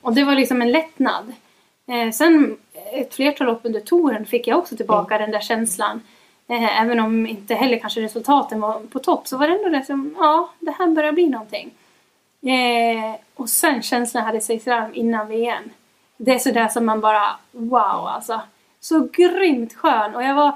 och 0.00 0.14
det 0.14 0.24
var 0.24 0.34
liksom 0.34 0.62
en 0.62 0.72
lättnad. 0.72 1.32
Eh, 1.86 2.10
sen 2.10 2.56
ett 2.92 3.14
flertal 3.14 3.46
lopp 3.46 3.60
under 3.62 3.80
touren 3.80 4.26
fick 4.26 4.46
jag 4.46 4.58
också 4.58 4.76
tillbaka 4.76 5.18
den 5.18 5.30
där 5.30 5.40
känslan. 5.40 6.00
Även 6.48 7.00
om 7.00 7.26
inte 7.26 7.54
heller 7.54 7.78
kanske 7.78 8.00
resultaten 8.00 8.60
var 8.60 8.80
på 8.80 8.98
topp 8.98 9.28
så 9.28 9.36
var 9.36 9.48
det 9.48 9.54
ändå 9.54 9.68
det 9.68 9.84
som, 9.84 10.14
ja, 10.18 10.50
det 10.60 10.70
här 10.70 10.86
börjar 10.86 11.12
bli 11.12 11.28
någonting. 11.28 11.70
Och 13.34 13.48
sen 13.48 13.82
känslan 13.82 14.24
hade 14.24 14.40
sig 14.40 14.60
fram 14.60 14.94
innan 14.94 15.28
VM. 15.28 15.62
Det 16.16 16.34
är 16.34 16.38
sådär 16.38 16.68
som 16.68 16.86
man 16.86 17.00
bara, 17.00 17.36
wow 17.52 18.06
alltså. 18.06 18.40
Så 18.80 19.08
grymt 19.12 19.74
skön. 19.74 20.14
Och 20.14 20.22
jag 20.22 20.34
var, 20.34 20.52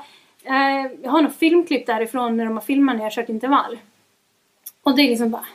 eh, 0.49 0.93
jag 1.03 1.11
har 1.11 1.23
något 1.23 1.37
filmklipp 1.37 1.87
därifrån 1.87 2.37
när 2.37 2.45
de 2.45 2.55
har 2.55 2.61
filmat 2.61 2.97
när 2.97 3.03
jag 3.03 3.11
har 3.11 3.15
kört 3.15 3.29
intervall. 3.29 3.79
Och 4.83 4.97
det 4.97 5.03
är 5.03 5.09
liksom 5.09 5.31
bara, 5.31 5.47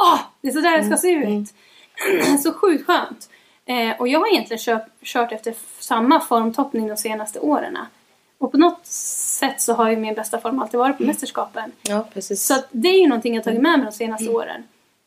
åh, 0.00 0.20
det 0.40 0.48
är 0.48 0.52
sådär 0.52 0.78
det 0.78 0.84
ska 0.84 0.96
se 0.96 1.10
ut. 1.10 1.48
så 2.42 2.52
sjukt 2.52 2.86
skönt. 2.86 3.30
Eh, 3.64 4.00
och 4.00 4.08
jag 4.08 4.20
har 4.20 4.32
egentligen 4.32 4.58
kört, 4.58 4.86
kört 5.02 5.32
efter 5.32 5.54
samma 5.78 6.20
formtoppning 6.20 6.88
de 6.88 6.96
senaste 6.96 7.40
åren. 7.40 7.78
Och 8.38 8.52
på 8.52 8.58
något 8.58 8.86
sätt 8.86 9.60
så 9.60 9.72
har 9.72 9.90
ju 9.90 9.96
min 9.96 10.14
bästa 10.14 10.38
form 10.40 10.62
alltid 10.62 10.80
varit 10.80 10.98
på 10.98 11.02
mästerskapen. 11.02 11.72
Ja, 11.82 12.06
precis. 12.14 12.46
Så 12.46 12.54
det 12.70 12.88
är 12.88 13.00
ju 13.00 13.08
någonting 13.08 13.34
jag 13.34 13.44
tagit 13.44 13.62
med 13.62 13.78
mig 13.78 13.86
de 13.86 13.92
senaste 13.92 14.30
åren. 14.30 14.62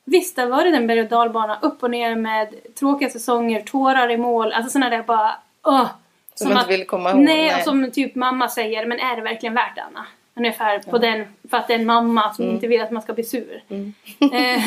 Visst, 0.06 0.36
det 0.36 0.42
har 0.42 0.50
varit 0.50 0.76
en 0.76 0.88
berg 0.88 1.02
och 1.02 1.08
dalbana 1.08 1.60
upp 1.62 1.84
och 1.84 1.92
ner 1.92 2.16
med 2.16 2.56
tråkiga 2.76 3.10
säsonger, 3.10 3.62
tårar 3.62 4.12
i 4.12 4.18
mål, 4.18 4.54
alltså 4.54 4.72
sådana 4.72 4.90
där 4.90 5.04
bara 5.04 5.36
öh, 5.68 5.90
Som 6.36 6.50
man 6.50 6.58
inte 6.58 6.72
vill 6.78 6.88
komma 6.88 7.12
ihåg, 7.12 7.20
Nej, 7.20 7.46
nej. 7.46 7.56
och 7.56 7.64
som 7.64 7.92
typ 7.92 8.16
mamma 8.16 8.50
säger, 8.50 8.86
men 8.86 9.00
är 9.00 9.16
det 9.16 9.22
verkligen 9.22 9.56
värt 9.56 9.76
det 9.76 9.82
Anna? 9.82 10.06
Ungefär 10.36 10.80
på 10.80 10.98
den, 10.98 11.26
för 11.50 11.58
att 11.58 11.68
det 11.68 11.74
är 11.74 11.80
en 11.80 11.86
mamma 11.86 12.34
som 12.34 12.46
inte 12.46 12.68
vill 12.68 12.82
att 12.82 12.92
man 12.92 13.02
ska 13.02 13.14
bli 13.14 13.24
sur. 13.24 13.64
Eh, 14.20 14.62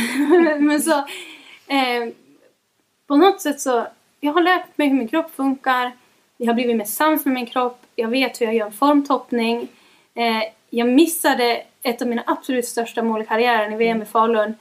men 0.61 0.83
så, 0.83 0.99
eh, 1.67 2.09
på 3.07 3.17
något 3.17 3.41
sätt 3.41 3.61
så, 3.61 3.87
jag 4.21 4.33
har 4.33 4.43
lärt 4.43 4.79
mig 4.79 4.89
hur 4.89 4.97
min 4.97 5.09
kropp 5.09 5.35
funkar. 5.35 5.93
Jag 6.37 6.47
har 6.47 6.55
blivit 6.55 6.77
mer 6.77 6.85
sams 6.85 7.25
med 7.25 7.35
min 7.35 7.47
kropp. 7.47 7.83
Jag 7.95 8.09
vet 8.09 8.41
hur 8.41 8.47
jag 8.47 8.55
gör 8.55 8.67
en 8.67 8.73
formtoppning. 8.73 9.69
Eh, 10.15 10.43
jag 10.71 10.89
missade 10.89 11.63
ett 11.83 12.03
av 12.03 12.09
mina 12.09 12.23
absolut 12.27 12.67
största 12.67 13.03
mål 13.03 13.23
i 13.23 13.27
karriären 13.27 13.73
i 13.73 13.77
VM 13.77 14.03
i 14.03 14.05
Falun. 14.05 14.55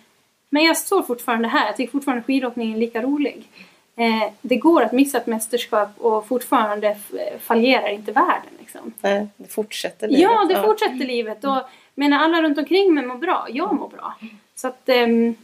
Men 0.49 0.63
jag 0.63 0.77
står 0.77 1.03
fortfarande 1.03 1.47
här. 1.47 1.65
Jag 1.65 1.77
tycker 1.77 1.91
fortfarande 1.91 2.23
skidåkningen 2.23 2.75
är 2.75 2.79
lika 2.79 3.01
rolig. 3.01 3.47
Eh, 3.97 4.31
det 4.41 4.55
går 4.55 4.81
att 4.83 4.91
missa 4.91 5.17
ett 5.17 5.27
mästerskap 5.27 5.89
och 5.97 6.27
fortfarande 6.27 6.87
f- 6.87 7.41
fallerar 7.41 7.89
inte 7.89 8.11
världen. 8.11 8.49
Liksom. 8.59 8.93
Nej, 9.01 9.27
det 9.37 9.47
fortsätter 9.47 10.07
livet. 10.07 10.21
Ja, 10.21 10.45
det 10.49 10.61
fortsätter 10.63 10.95
livet. 11.05 11.43
Och 11.43 11.61
menar 11.95 12.19
alla 12.19 12.41
runt 12.41 12.57
omkring 12.57 12.93
mig 12.93 13.05
mår 13.05 13.15
bra. 13.15 13.47
Jag 13.49 13.73
mår 13.73 13.87
bra. 13.89 14.13
Så 14.55 14.67
att 14.67 14.89
ehm, 14.89 15.35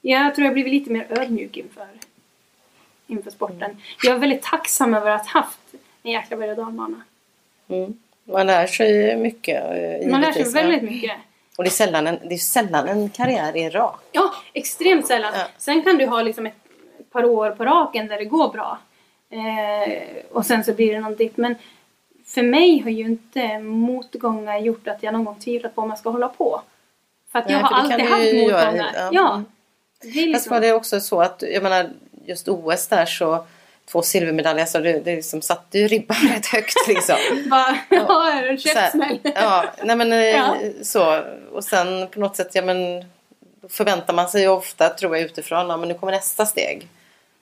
jag 0.00 0.34
tror 0.34 0.44
jag 0.44 0.52
blivit 0.54 0.72
lite 0.72 0.90
mer 0.90 1.06
ödmjuk 1.10 1.56
inför, 1.56 1.86
inför 3.06 3.30
sporten. 3.30 3.76
Jag 4.04 4.14
är 4.14 4.18
väldigt 4.18 4.42
tacksam 4.42 4.94
över 4.94 5.10
att 5.10 5.26
ha 5.28 5.40
haft 5.40 5.58
en 6.02 6.10
jäkla 6.12 6.36
berg 6.36 6.50
och 6.50 6.56
dalbana. 6.56 7.02
Mm. 7.68 7.98
Man 8.24 8.46
lär 8.46 8.66
sig 8.66 9.16
mycket. 9.16 9.64
eh, 9.64 10.10
Man 10.10 10.20
lär 10.20 10.32
sig 10.32 10.52
väldigt 10.52 10.82
mycket. 10.82 11.12
Och 11.58 11.64
det 11.64 11.68
är, 11.68 11.72
sällan 11.72 12.06
en, 12.06 12.18
det 12.28 12.34
är 12.34 12.38
sällan 12.38 12.88
en 12.88 13.10
karriär 13.10 13.56
är 13.56 13.70
rak. 13.70 14.00
Ja, 14.12 14.34
extremt 14.52 15.06
sällan. 15.06 15.32
Ja. 15.34 15.46
Sen 15.58 15.82
kan 15.82 15.98
du 15.98 16.06
ha 16.06 16.22
liksom 16.22 16.46
ett 16.46 16.54
par 17.12 17.24
år 17.24 17.50
på 17.50 17.64
raken 17.64 18.06
där 18.08 18.18
det 18.18 18.24
går 18.24 18.48
bra. 18.52 18.78
Eh, 19.30 20.02
och 20.32 20.46
sen 20.46 20.64
så 20.64 20.72
blir 20.72 20.92
det 20.94 21.00
någon 21.00 21.16
dipp. 21.16 21.36
Men 21.36 21.54
för 22.26 22.42
mig 22.42 22.78
har 22.82 22.90
ju 22.90 23.04
inte 23.04 23.58
motgångar 23.58 24.58
gjort 24.58 24.88
att 24.88 25.02
jag 25.02 25.12
någon 25.12 25.24
gång 25.24 25.38
tvivlat 25.40 25.74
på 25.74 25.82
om 25.82 25.88
jag 25.88 25.98
ska 25.98 26.10
hålla 26.10 26.28
på. 26.28 26.62
För 27.32 27.38
att 27.38 27.50
jag 27.50 27.62
Nej, 27.62 27.70
har 27.72 27.78
alltid 27.80 28.06
haft 28.06 28.24
ju 28.24 28.42
göra, 28.42 28.64
motgångar. 28.64 28.90
ja. 28.94 29.08
Ja. 29.12 29.32
Mm. 29.34 29.44
Det 30.02 30.08
är 30.08 30.12
Fast 30.12 30.26
liksom, 30.26 30.50
var 30.50 30.60
det 30.60 30.72
också 30.72 31.00
så 31.00 31.20
att, 31.22 31.42
jag 31.52 31.62
menar, 31.62 31.90
just 32.24 32.48
OS 32.48 32.88
där 32.88 33.06
så 33.06 33.44
två 33.90 34.02
silvermedaljer 34.02 34.66
så 34.66 34.78
det, 34.78 34.92
det 35.00 35.16
liksom 35.16 35.42
satte 35.42 35.78
ju 35.78 35.88
ribban 35.88 36.16
rätt 36.34 36.46
högt 36.46 36.88
liksom. 36.88 37.16
Bara, 37.50 37.78
ja, 37.90 38.32
en 38.32 38.58
käftsmäll. 38.58 39.18
ja, 39.34 39.64
nej 39.84 39.96
men 39.96 40.12
eh, 40.12 40.18
Ja. 40.18 40.56
så. 40.82 41.22
Och 41.52 41.64
sen 41.64 42.08
på 42.08 42.20
något 42.20 42.36
sätt, 42.36 42.54
ja 42.54 42.62
men 42.62 43.00
då 43.60 43.68
förväntar 43.68 44.14
man 44.14 44.28
sig 44.28 44.48
ofta, 44.48 44.88
tror 44.88 45.16
jag 45.16 45.24
utifrån, 45.24 45.68
ja 45.68 45.76
men 45.76 45.88
nu 45.88 45.94
kommer 45.94 46.12
nästa 46.12 46.46
steg. 46.46 46.88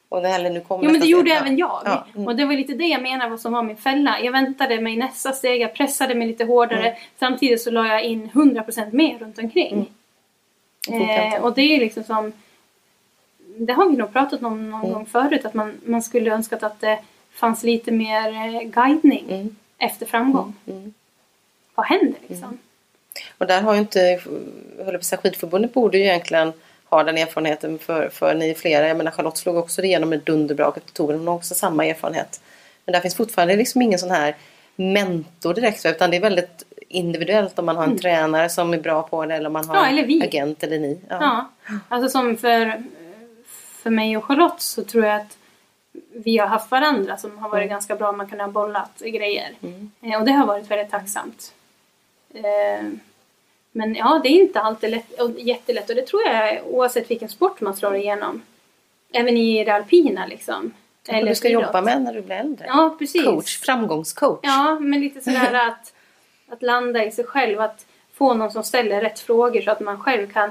Och 0.08 0.22
det, 0.22 0.28
eller 0.28 0.50
nu 0.50 0.60
kommer 0.60 0.84
Jo 0.84 0.90
men 0.90 1.00
det 1.00 1.06
gjorde 1.06 1.30
även 1.30 1.56
jag. 1.56 1.82
Ja, 1.84 2.06
mm. 2.14 2.26
Och 2.26 2.36
det 2.36 2.44
var 2.44 2.54
lite 2.54 2.74
det 2.74 2.84
jag 2.86 3.02
menar 3.02 3.28
vad 3.28 3.40
som 3.40 3.52
var 3.52 3.62
min 3.62 3.76
fälla. 3.76 4.20
Jag 4.20 4.32
väntade 4.32 4.80
mig 4.80 4.96
nästa 4.96 5.32
steg, 5.32 5.60
jag 5.60 5.74
pressade 5.74 6.14
mig 6.14 6.28
lite 6.28 6.44
hårdare. 6.44 6.86
Mm. 6.88 6.98
Samtidigt 7.18 7.62
så 7.62 7.70
la 7.70 7.86
jag 7.88 8.04
in 8.04 8.30
100% 8.32 8.92
mer 8.92 9.18
runt 9.18 9.38
omkring. 9.38 9.86
Inte. 10.88 11.04
Eh, 11.14 11.44
och 11.44 11.54
det 11.54 11.62
är 11.62 11.80
liksom 11.80 12.04
som... 12.04 12.32
Det 13.56 13.72
har 13.72 13.90
vi 13.90 13.96
nog 13.96 14.12
pratat 14.12 14.42
om 14.42 14.70
någon 14.70 14.80
Mm. 14.80 14.92
gång 14.92 15.06
förut. 15.06 15.44
Att 15.44 15.54
man, 15.54 15.80
man 15.84 16.02
skulle 16.02 16.30
önskat 16.34 16.62
att 16.62 16.80
det 16.80 16.98
fanns 17.32 17.62
lite 17.62 17.92
mer 17.92 18.28
eh, 18.32 18.62
guidning 18.62 19.24
Mm. 19.30 19.56
efter 19.78 20.06
framgång. 20.06 20.54
Mm. 20.66 20.94
Vad 21.74 21.86
händer 21.86 22.18
liksom? 22.26 22.58
Och 23.38 23.46
där 23.46 23.62
har 23.62 23.74
ju 23.74 23.80
inte, 23.80 23.98
jag 24.78 24.84
höll 24.84 24.94
på 24.94 24.98
att 24.98 25.04
säga, 25.04 25.20
skidförbundet 25.20 25.74
borde 25.74 25.98
ju 25.98 26.04
egentligen 26.04 26.52
ha 26.90 27.02
den 27.04 27.18
erfarenheten 27.18 27.78
för, 27.78 28.08
för 28.08 28.34
ni 28.34 28.54
flera. 28.54 28.88
Jag 28.88 28.96
menar 28.96 29.10
Charlotte 29.10 29.36
slog 29.36 29.56
också 29.56 29.82
igenom 29.82 30.08
med 30.08 30.20
dunderbraket 30.20 30.86
på 30.86 30.92
touren. 30.92 31.18
Hon 31.18 31.28
har 31.28 31.34
också 31.34 31.54
samma 31.54 31.86
erfarenhet. 31.86 32.40
Men 32.84 32.92
där 32.92 33.00
finns 33.00 33.14
fortfarande 33.16 33.56
liksom 33.56 33.82
ingen 33.82 33.98
sån 33.98 34.10
här 34.10 34.36
mentor 34.76 35.54
direkt 35.54 35.86
utan 35.86 36.10
det 36.10 36.16
är 36.16 36.20
väldigt 36.20 36.64
individuellt 36.88 37.58
om 37.58 37.66
man 37.66 37.76
har 37.76 37.84
en 37.84 37.98
tränare 37.98 38.48
som 38.48 38.72
är 38.74 38.78
bra 38.78 39.02
på 39.02 39.24
det 39.26 39.34
eller 39.34 39.46
om 39.46 39.52
man 39.52 39.68
har 39.68 39.76
Mm. 39.76 39.96
Ja, 39.96 40.02
eller 40.04 40.26
agent 40.26 40.62
eller 40.62 40.78
ni. 40.78 41.00
Ja. 41.08 41.50
Alltså 41.88 42.08
som 42.18 42.36
för, 42.36 42.82
för 43.82 43.90
mig 43.90 44.16
och 44.16 44.24
Charlotte 44.24 44.60
så 44.60 44.84
tror 44.84 45.04
jag 45.04 45.16
att 45.16 45.36
vi 46.12 46.38
har 46.38 46.46
haft 46.46 46.70
varandra 46.70 47.16
som 47.16 47.38
har 47.38 47.48
varit 47.48 47.62
Mm. 47.62 47.68
ganska 47.70 47.96
bra. 47.96 48.12
Man 48.12 48.28
kan 48.28 48.40
ha 48.40 48.48
bollat 48.48 48.98
grejer. 49.00 49.50
Eh, 50.02 50.18
Och 50.20 50.26
det 50.26 50.32
har 50.32 50.46
varit 50.46 50.70
väldigt 50.70 50.90
tacksamt. 50.90 51.52
Eh, 52.34 52.86
Men 53.72 53.94
ja, 53.94 54.20
det 54.22 54.28
är 54.28 54.40
inte 54.40 54.60
alltid 54.60 54.90
lätt, 54.90 55.20
och 55.20 55.30
jättelätt 55.40 55.90
och 55.90 55.96
det 55.96 56.06
tror 56.06 56.22
jag 56.22 56.60
oavsett 56.66 57.10
vilken 57.10 57.28
sport 57.28 57.60
man 57.60 57.76
slår 57.76 57.96
igenom. 57.96 58.42
Även 59.12 59.36
i 59.36 59.64
det 59.64 59.70
alpina 59.74 60.26
liksom. 60.26 60.72
Eller 61.08 61.28
du 61.28 61.34
ska 61.34 61.48
friidrott. 61.48 61.64
jobba 61.64 61.80
med 61.80 62.02
när 62.02 62.14
du 62.14 62.22
blir 62.22 62.36
äldre. 62.36 62.66
Ja, 62.68 62.96
precis. 62.98 63.24
Coach, 63.24 63.58
framgångscoach. 63.58 64.40
Ja, 64.42 64.78
men 64.80 65.00
lite 65.00 65.20
sådär 65.20 65.54
att, 65.68 65.92
att 66.48 66.62
landa 66.62 67.04
i 67.04 67.10
sig 67.10 67.24
själv. 67.24 67.60
Att 67.60 67.86
få 68.14 68.34
någon 68.34 68.50
som 68.50 68.64
ställer 68.64 69.00
rätt 69.00 69.20
frågor 69.20 69.60
så 69.60 69.70
att 69.70 69.80
man 69.80 70.00
själv 70.00 70.32
kan 70.32 70.48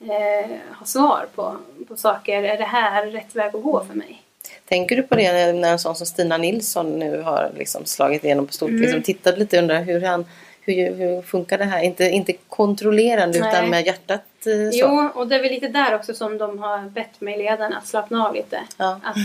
eh, 0.00 0.50
ha 0.78 0.86
svar 0.86 1.26
på, 1.34 1.56
på 1.88 1.96
saker. 1.96 2.42
Är 2.42 2.58
det 2.58 2.64
här 2.64 3.06
rätt 3.06 3.36
väg 3.36 3.56
att 3.56 3.62
gå 3.62 3.84
för 3.84 3.94
mig? 3.94 4.22
Tänker 4.68 4.96
du 4.96 5.02
på 5.02 5.14
det 5.14 5.52
när 5.52 5.72
en 5.72 5.78
sån 5.78 5.96
som 5.96 6.06
Stina 6.06 6.36
Nilsson 6.36 6.98
nu 6.98 7.22
har 7.22 7.50
liksom 7.56 7.84
slagit 7.84 8.24
igenom 8.24 8.46
på 8.46 8.52
stort? 8.52 8.68
Mm. 8.68 8.82
Liksom 8.82 9.02
tittat 9.02 9.38
lite 9.38 9.56
och 9.56 9.62
undrar 9.62 9.82
hur, 9.82 10.00
han, 10.00 10.26
hur, 10.66 10.94
hur 10.94 11.22
funkar 11.22 11.58
det 11.58 11.64
här? 11.64 11.82
Inte, 11.82 12.04
inte 12.04 12.32
kontrollerande 12.32 13.40
Nej. 13.40 13.50
utan 13.50 13.70
med 13.70 13.86
hjärtat 13.86 14.22
eh, 14.46 14.70
så. 14.70 14.78
Jo, 14.78 15.10
och 15.14 15.28
det 15.28 15.34
är 15.34 15.42
väl 15.42 15.52
lite 15.52 15.68
där 15.68 15.94
också 15.94 16.14
som 16.14 16.38
de 16.38 16.58
har 16.58 16.88
bett 16.88 17.20
mig 17.20 17.38
ledarna 17.38 17.76
att 17.78 17.86
slappna 17.86 18.26
av 18.28 18.34
lite. 18.34 18.60
Ja. 18.76 19.00
Att 19.04 19.16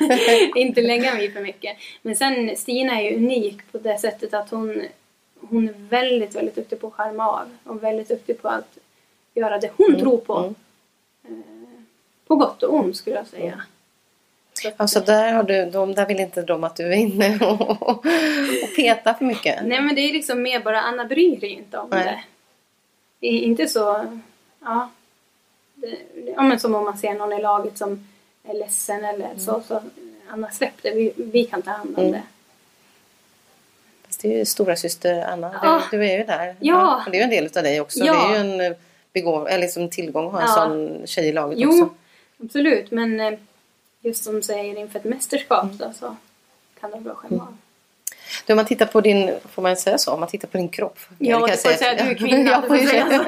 inte 0.54 0.82
lägga 0.82 1.14
mig 1.14 1.32
för 1.32 1.40
mycket. 1.40 1.76
Men 2.02 2.16
sen 2.16 2.56
Stina 2.56 3.00
är 3.00 3.10
ju 3.10 3.16
unik 3.16 3.72
på 3.72 3.78
det 3.78 3.98
sättet 3.98 4.34
att 4.34 4.50
hon, 4.50 4.82
hon 5.40 5.68
är 5.68 5.74
väldigt, 5.88 6.34
väldigt 6.34 6.54
duktig 6.54 6.80
på 6.80 6.86
att 6.86 6.92
skärma 6.92 7.28
av. 7.28 7.56
Och 7.64 7.82
väldigt 7.82 8.08
duktig 8.08 8.42
på 8.42 8.48
att 8.48 8.78
göra 9.34 9.58
det 9.58 9.70
hon 9.76 9.98
tror 9.98 10.18
på. 10.18 10.36
mm. 10.38 10.54
Eh, 11.24 11.82
på 12.26 12.36
gott 12.36 12.62
och 12.62 12.74
ont 12.74 12.96
skulle 12.96 13.16
jag 13.16 13.26
säga. 13.26 13.62
Så 14.62 14.70
Alltså 14.76 15.00
där 15.00 15.32
har 15.32 15.42
du, 15.42 15.70
de 15.70 15.94
där 15.94 16.06
vill 16.06 16.20
inte 16.20 16.42
de 16.42 16.64
att 16.64 16.76
du 16.76 16.86
är 16.86 16.92
inne 16.96 17.38
och, 17.40 17.88
och 17.88 18.04
petar 18.76 19.14
för 19.14 19.24
mycket. 19.24 19.58
Nej 19.64 19.80
men 19.82 19.94
det 19.94 20.00
är 20.00 20.12
liksom 20.12 20.42
mer 20.42 20.60
bara 20.60 20.80
Anna 20.80 21.04
bryr 21.04 21.36
dig 21.40 21.50
inte 21.52 21.78
om 21.78 21.88
Nej. 21.90 22.04
det. 22.04 22.20
det. 23.20 23.26
är 23.26 23.40
inte 23.40 23.68
så, 23.68 24.06
ja. 24.60 24.90
Det, 25.74 25.96
ja 26.36 26.42
men 26.42 26.60
som 26.60 26.74
om 26.74 26.84
man 26.84 26.98
ser 26.98 27.14
någon 27.14 27.32
i 27.32 27.42
laget 27.42 27.78
som 27.78 28.08
är 28.44 28.54
ledsen 28.54 29.04
eller 29.04 29.28
så. 29.38 29.62
så 29.68 29.82
Anna 30.30 30.50
släpp 30.50 30.82
det, 30.82 30.90
vi, 30.90 31.12
vi 31.16 31.44
kan 31.44 31.62
ta 31.62 31.70
hand 31.70 31.94
om 31.98 32.02
Mm. 32.04 32.12
det. 32.12 32.22
Fast 34.06 34.20
det 34.20 34.32
är 34.34 34.38
ju 34.38 34.44
stora 34.44 34.76
syster 34.76 35.24
Anna. 35.32 35.54
Ja. 35.62 35.82
Du, 35.90 35.98
du 35.98 36.06
är 36.06 36.18
ju 36.18 36.24
där. 36.24 36.56
Ja. 36.60 37.02
och 37.06 37.10
det 37.10 37.16
är 37.16 37.20
ju 37.20 37.24
en 37.24 37.30
del 37.30 37.46
utav 37.46 37.62
dig 37.62 37.80
också. 37.80 37.98
Ja. 38.04 38.12
Det 38.12 38.34
är 38.38 38.44
ju 38.44 38.64
en 38.68 38.74
begåv, 39.12 39.48
eller 39.48 39.58
liksom 39.58 39.90
tillgång 39.90 40.26
att 40.26 40.32
ha 40.32 40.40
en 40.40 40.46
Ja. 40.48 40.54
sån 40.54 41.06
tjej 41.06 41.28
i 41.28 41.32
laget 41.32 41.58
Jo, 41.58 41.68
också. 41.70 41.94
absolut 42.44 42.90
men 42.90 43.20
eh, 43.20 43.38
just 44.00 44.24
som 44.24 44.42
säger 44.42 44.78
inför 44.78 44.98
ett 44.98 45.04
mästerskap 45.04 45.62
Mm. 45.64 45.76
då, 45.76 45.92
så 45.98 46.16
kan 46.80 46.90
det 46.90 46.98
vara 46.98 47.12
att 47.12 47.18
skämma 47.18 47.42
av. 47.42 47.56
Du, 48.46 48.52
om 48.52 48.56
man 48.56 48.66
tittar 48.66 48.86
på 48.86 49.00
din, 49.00 49.34
får 49.54 49.62
man 49.62 49.76
säga 49.76 49.98
så? 49.98 50.12
Om 50.12 50.20
man 50.20 50.28
tittar 50.28 50.48
på 50.48 50.56
din 50.56 50.68
kropp. 50.68 50.98
Ja, 51.18 51.38
det 51.46 51.50
jag 51.50 51.60
får 51.62 51.70
jag 51.70 51.78
säga. 51.78 52.04
Du 52.04 52.10
är 52.10 52.14
kvinna, 52.14 52.50
Jag 52.50 52.62
du 52.62 52.68
får 52.68 52.76
säga 52.86 53.26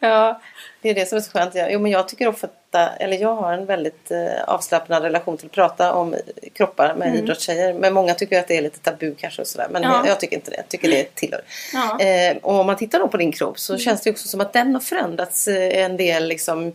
ja, 0.00 0.40
det 0.82 0.90
är 0.90 0.94
det 0.94 1.06
som 1.08 1.18
är 1.18 1.22
så 1.22 1.30
skönt. 1.30 1.54
Jo, 1.70 1.80
men 1.80 1.90
jag 1.92 2.08
tycker 2.08 2.28
ofta, 2.28 2.48
eller 3.00 3.16
jag 3.18 3.34
har 3.34 3.52
en 3.52 3.66
väldigt 3.66 4.10
eh, 4.10 4.42
avslappnad 4.46 5.02
relation 5.02 5.36
till 5.36 5.46
att 5.46 5.52
prata 5.52 5.92
om 5.92 6.14
kroppar 6.52 6.94
med 6.94 7.16
idrottstjejer. 7.16 7.74
Men 7.74 7.94
många 7.94 8.14
tycker 8.14 8.38
att 8.40 8.48
det 8.48 8.56
är 8.56 8.62
lite 8.62 8.78
tabu 8.78 9.14
kanske 9.14 9.42
och 9.42 9.48
sådär. 9.48 9.68
Men 9.70 9.84
Mm. 9.84 9.94
Ja. 9.94 10.00
jag, 10.02 10.08
jag 10.10 10.20
tycker 10.20 10.36
inte 10.36 10.50
det. 10.50 10.56
Jag 10.56 10.68
tycker 10.68 10.88
det 10.88 11.14
tillhör. 11.14 11.42
Ja. 11.72 12.00
Eh, 12.00 12.36
och 12.36 12.54
om 12.60 12.66
man 12.66 12.76
tittar 12.76 12.98
då 12.98 13.08
på 13.08 13.16
din 13.16 13.32
kropp 13.32 13.48
Mm. 13.48 13.56
så 13.58 13.78
känns 13.78 14.00
det 14.02 14.10
också 14.10 14.28
som 14.28 14.40
att 14.40 14.52
den 14.52 14.74
har 14.74 14.80
förändrats 14.80 15.48
eh, 15.48 15.84
en 15.84 15.96
del 15.96 16.26
liksom 16.28 16.72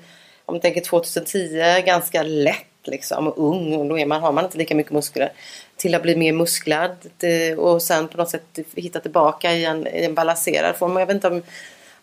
om 0.50 0.54
man 0.54 0.62
tänker 0.62 0.82
2010 0.82 1.62
ganska 1.86 2.24
lätt 2.24 2.66
liksom 2.84 3.28
och 3.28 3.50
ung 3.50 3.74
och 3.76 3.86
då 3.86 4.00
är 4.00 4.06
man, 4.06 4.22
har 4.22 4.32
man 4.32 4.46
inte 4.46 4.58
lika 4.58 4.76
mycket 4.76 4.92
muskler 4.92 5.32
till 5.76 5.96
att 5.96 6.02
bli 6.02 6.16
mer 6.16 6.34
musklad 6.34 6.92
eh, 7.22 7.60
och 7.60 7.82
sen 7.82 8.08
på 8.08 8.18
något 8.18 8.30
sätt 8.30 8.60
hitta 8.76 9.00
tillbaka 9.00 9.52
i 9.52 9.66
en, 9.66 9.88
i 9.88 10.06
en 10.06 10.14
balanserad 10.14 10.76
form. 10.76 10.98
Jag 10.98 11.06
vet 11.06 11.16
inte 11.16 11.28
om, 11.28 11.42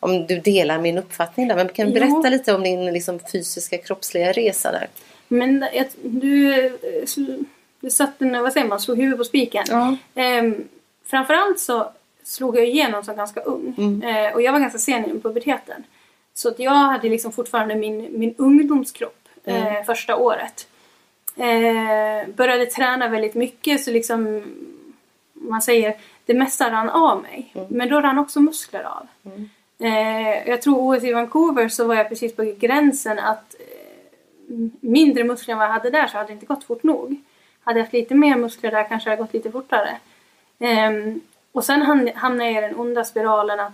om 0.01 0.27
du 0.27 0.39
delar 0.41 0.79
min 0.79 0.99
uppfattning 0.99 1.49
där 1.49 1.57
men 1.57 1.69
kan 1.69 1.91
du 1.91 1.93
Jo. 1.93 2.01
berätta 2.01 2.29
lite 2.29 2.55
om 2.55 2.63
din 2.63 2.93
liksom, 2.93 3.21
fysiska 3.33 3.79
kroppsliga 3.79 4.33
resa 4.33 4.73
där? 4.73 4.89
Men 5.29 5.65
du, 6.03 6.65
eh, 6.65 6.73
du 7.81 7.91
satte, 7.91 8.25
vad 8.25 8.53
säger 8.53 8.67
man, 8.67 8.81
slog 8.81 8.99
huvudet 8.99 9.19
på 9.19 9.25
spiken. 9.25 9.65
Ja. 9.69 9.97
Ehm, 10.15 10.69
framförallt 11.07 11.61
så 11.61 11.93
slog 12.25 12.57
jag 12.57 12.67
igenom 12.67 13.05
som 13.05 13.17
ganska 13.17 13.41
ung. 13.41 13.75
Mm. 13.79 14.03
Eh, 14.03 14.35
och 14.35 14.43
jag 14.43 14.53
var 14.53 14.61
ganska 14.61 14.79
sen 14.79 15.17
i 15.17 15.21
puberteten. 15.21 15.85
Så 16.39 16.49
att 16.49 16.59
jag 16.59 16.71
hade 16.71 17.09
liksom 17.09 17.33
fortfarande 17.33 17.75
min, 17.75 18.09
min 18.19 18.35
ungdomskropp 18.39 19.13
Mm. 19.49 19.77
eh, 19.77 19.83
första 19.85 20.17
året. 20.17 20.69
Eh, 21.37 22.29
började 22.35 22.67
träna 22.67 23.09
väldigt 23.09 23.35
mycket 23.35 23.85
så 23.85 23.91
liksom 23.91 24.43
man 25.33 25.63
säger 25.63 25.95
det 26.25 26.35
mesta 26.35 26.71
rann 26.71 26.89
av 26.91 27.23
mig. 27.23 27.53
Mm. 27.55 27.67
Men 27.71 27.89
då 27.89 28.01
rann 28.01 28.19
också 28.19 28.41
muskler 28.41 28.83
av. 28.83 29.07
Eh, 29.79 30.49
jag 30.49 30.63
tror 30.63 30.97
OS 30.97 31.05
i 31.05 31.13
Vancouver 31.13 31.69
så 31.69 31.85
var 31.85 31.95
jag 31.95 32.09
precis 32.09 32.37
på 32.37 32.55
gränsen 32.59 33.19
att 33.19 33.55
eh, 33.59 34.57
mindre 34.81 35.25
muskler 35.25 35.53
än 35.53 35.59
vad 35.59 35.67
jag 35.69 35.73
hade 35.73 35.91
där 35.91 36.07
så 36.07 36.17
hade 36.17 36.27
det 36.29 36.33
inte 36.33 36.47
gått 36.47 36.65
fort 36.65 36.83
nog. 36.83 37.17
Hade 37.65 37.79
jag 37.79 37.85
haft 37.85 37.93
lite 37.93 38.15
mer 38.15 38.37
muskler 38.37 38.71
där 38.71 38.89
kanske 38.89 39.11
det 39.11 39.13
hade 39.13 39.23
gått 39.23 39.33
lite 39.35 39.51
fortare. 39.51 39.97
Ehm, 40.59 41.21
och 41.53 41.65
sen 41.65 41.83
ham- 41.83 42.15
hamnade 42.15 42.51
jag 42.51 42.65
i 42.65 42.67
den 42.69 42.77
onda 42.81 43.05
spiralen 43.05 43.61
att, 43.61 43.73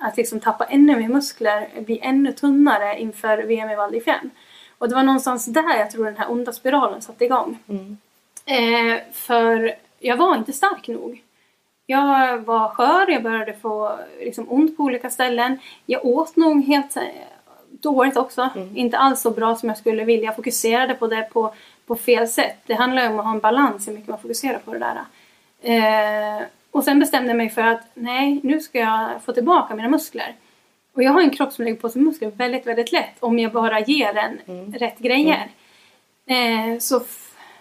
att 0.00 0.16
liksom 0.16 0.40
tappa 0.40 0.64
ännu 0.64 0.96
mer 0.96 1.08
muskler, 1.08 1.68
bli 1.80 1.98
ännu 2.02 2.32
tunnare 2.32 3.00
inför 3.00 3.38
VM 3.38 3.70
i 3.70 3.76
Val. 3.76 4.00
Och 4.78 4.88
det 4.88 4.94
var 4.94 5.02
någonstans 5.02 5.46
där 5.46 5.78
jag 5.78 5.90
tror 5.90 6.04
den 6.04 6.16
här 6.16 6.30
onda 6.30 6.52
spiralen 6.52 7.02
satte 7.02 7.24
igång. 7.24 7.58
Eh, 8.46 8.98
för 9.12 9.74
jag 9.98 10.16
var 10.16 10.36
inte 10.36 10.52
stark 10.52 10.88
nog. 10.88 11.22
Jag 11.86 12.38
var 12.38 12.68
skör, 12.68 13.10
jag 13.10 13.22
började 13.22 13.52
få 13.52 13.98
liksom, 14.20 14.46
ont 14.48 14.76
på 14.76 14.82
olika 14.82 15.10
ställen. 15.10 15.58
Jag 15.86 16.04
åt 16.04 16.36
nog 16.36 16.64
helt 16.64 16.96
eh, 16.96 17.02
dåligt 17.70 18.16
också. 18.16 18.50
Inte 18.74 18.98
alls 18.98 19.20
så 19.20 19.30
bra 19.30 19.56
som 19.56 19.68
jag 19.68 19.78
skulle 19.78 20.04
vilja. 20.04 20.24
Jag 20.24 20.36
fokuserade 20.36 20.94
på 20.94 21.06
det 21.06 21.22
på, 21.22 21.54
på 21.86 21.96
fel 21.96 22.28
sätt. 22.28 22.56
Det 22.66 22.74
handlar 22.74 23.02
ju 23.02 23.08
om 23.08 23.18
att 23.18 23.24
ha 23.24 23.32
en 23.32 23.40
balans 23.40 23.88
hur 23.88 23.92
mycket 23.92 24.08
man 24.08 24.20
fokuserar 24.20 24.58
på 24.58 24.72
det 24.72 24.78
där. 24.78 25.04
Eh, 25.62 26.42
och 26.70 26.84
sen 26.84 27.00
bestämde 27.00 27.28
jag 27.28 27.36
mig 27.36 27.50
för 27.50 27.62
att 27.62 27.82
nej, 27.94 28.40
nu 28.42 28.60
ska 28.60 28.78
jag 28.78 29.22
få 29.22 29.32
tillbaka 29.32 29.74
mina 29.74 29.88
muskler. 29.88 30.34
Och 30.92 31.02
jag 31.02 31.12
har 31.12 31.20
en 31.20 31.30
kropp 31.30 31.52
som 31.52 31.64
lägger 31.64 31.78
på 31.78 31.88
sig 31.88 32.02
muskler 32.02 32.30
väldigt, 32.30 32.66
väldigt 32.66 32.92
lätt 32.92 33.16
om 33.20 33.38
jag 33.38 33.52
bara 33.52 33.80
ger 33.80 34.14
den 34.14 34.38
rätt 34.72 34.98
grejer. 34.98 35.50
Eh, 36.26 36.78
så 36.78 37.00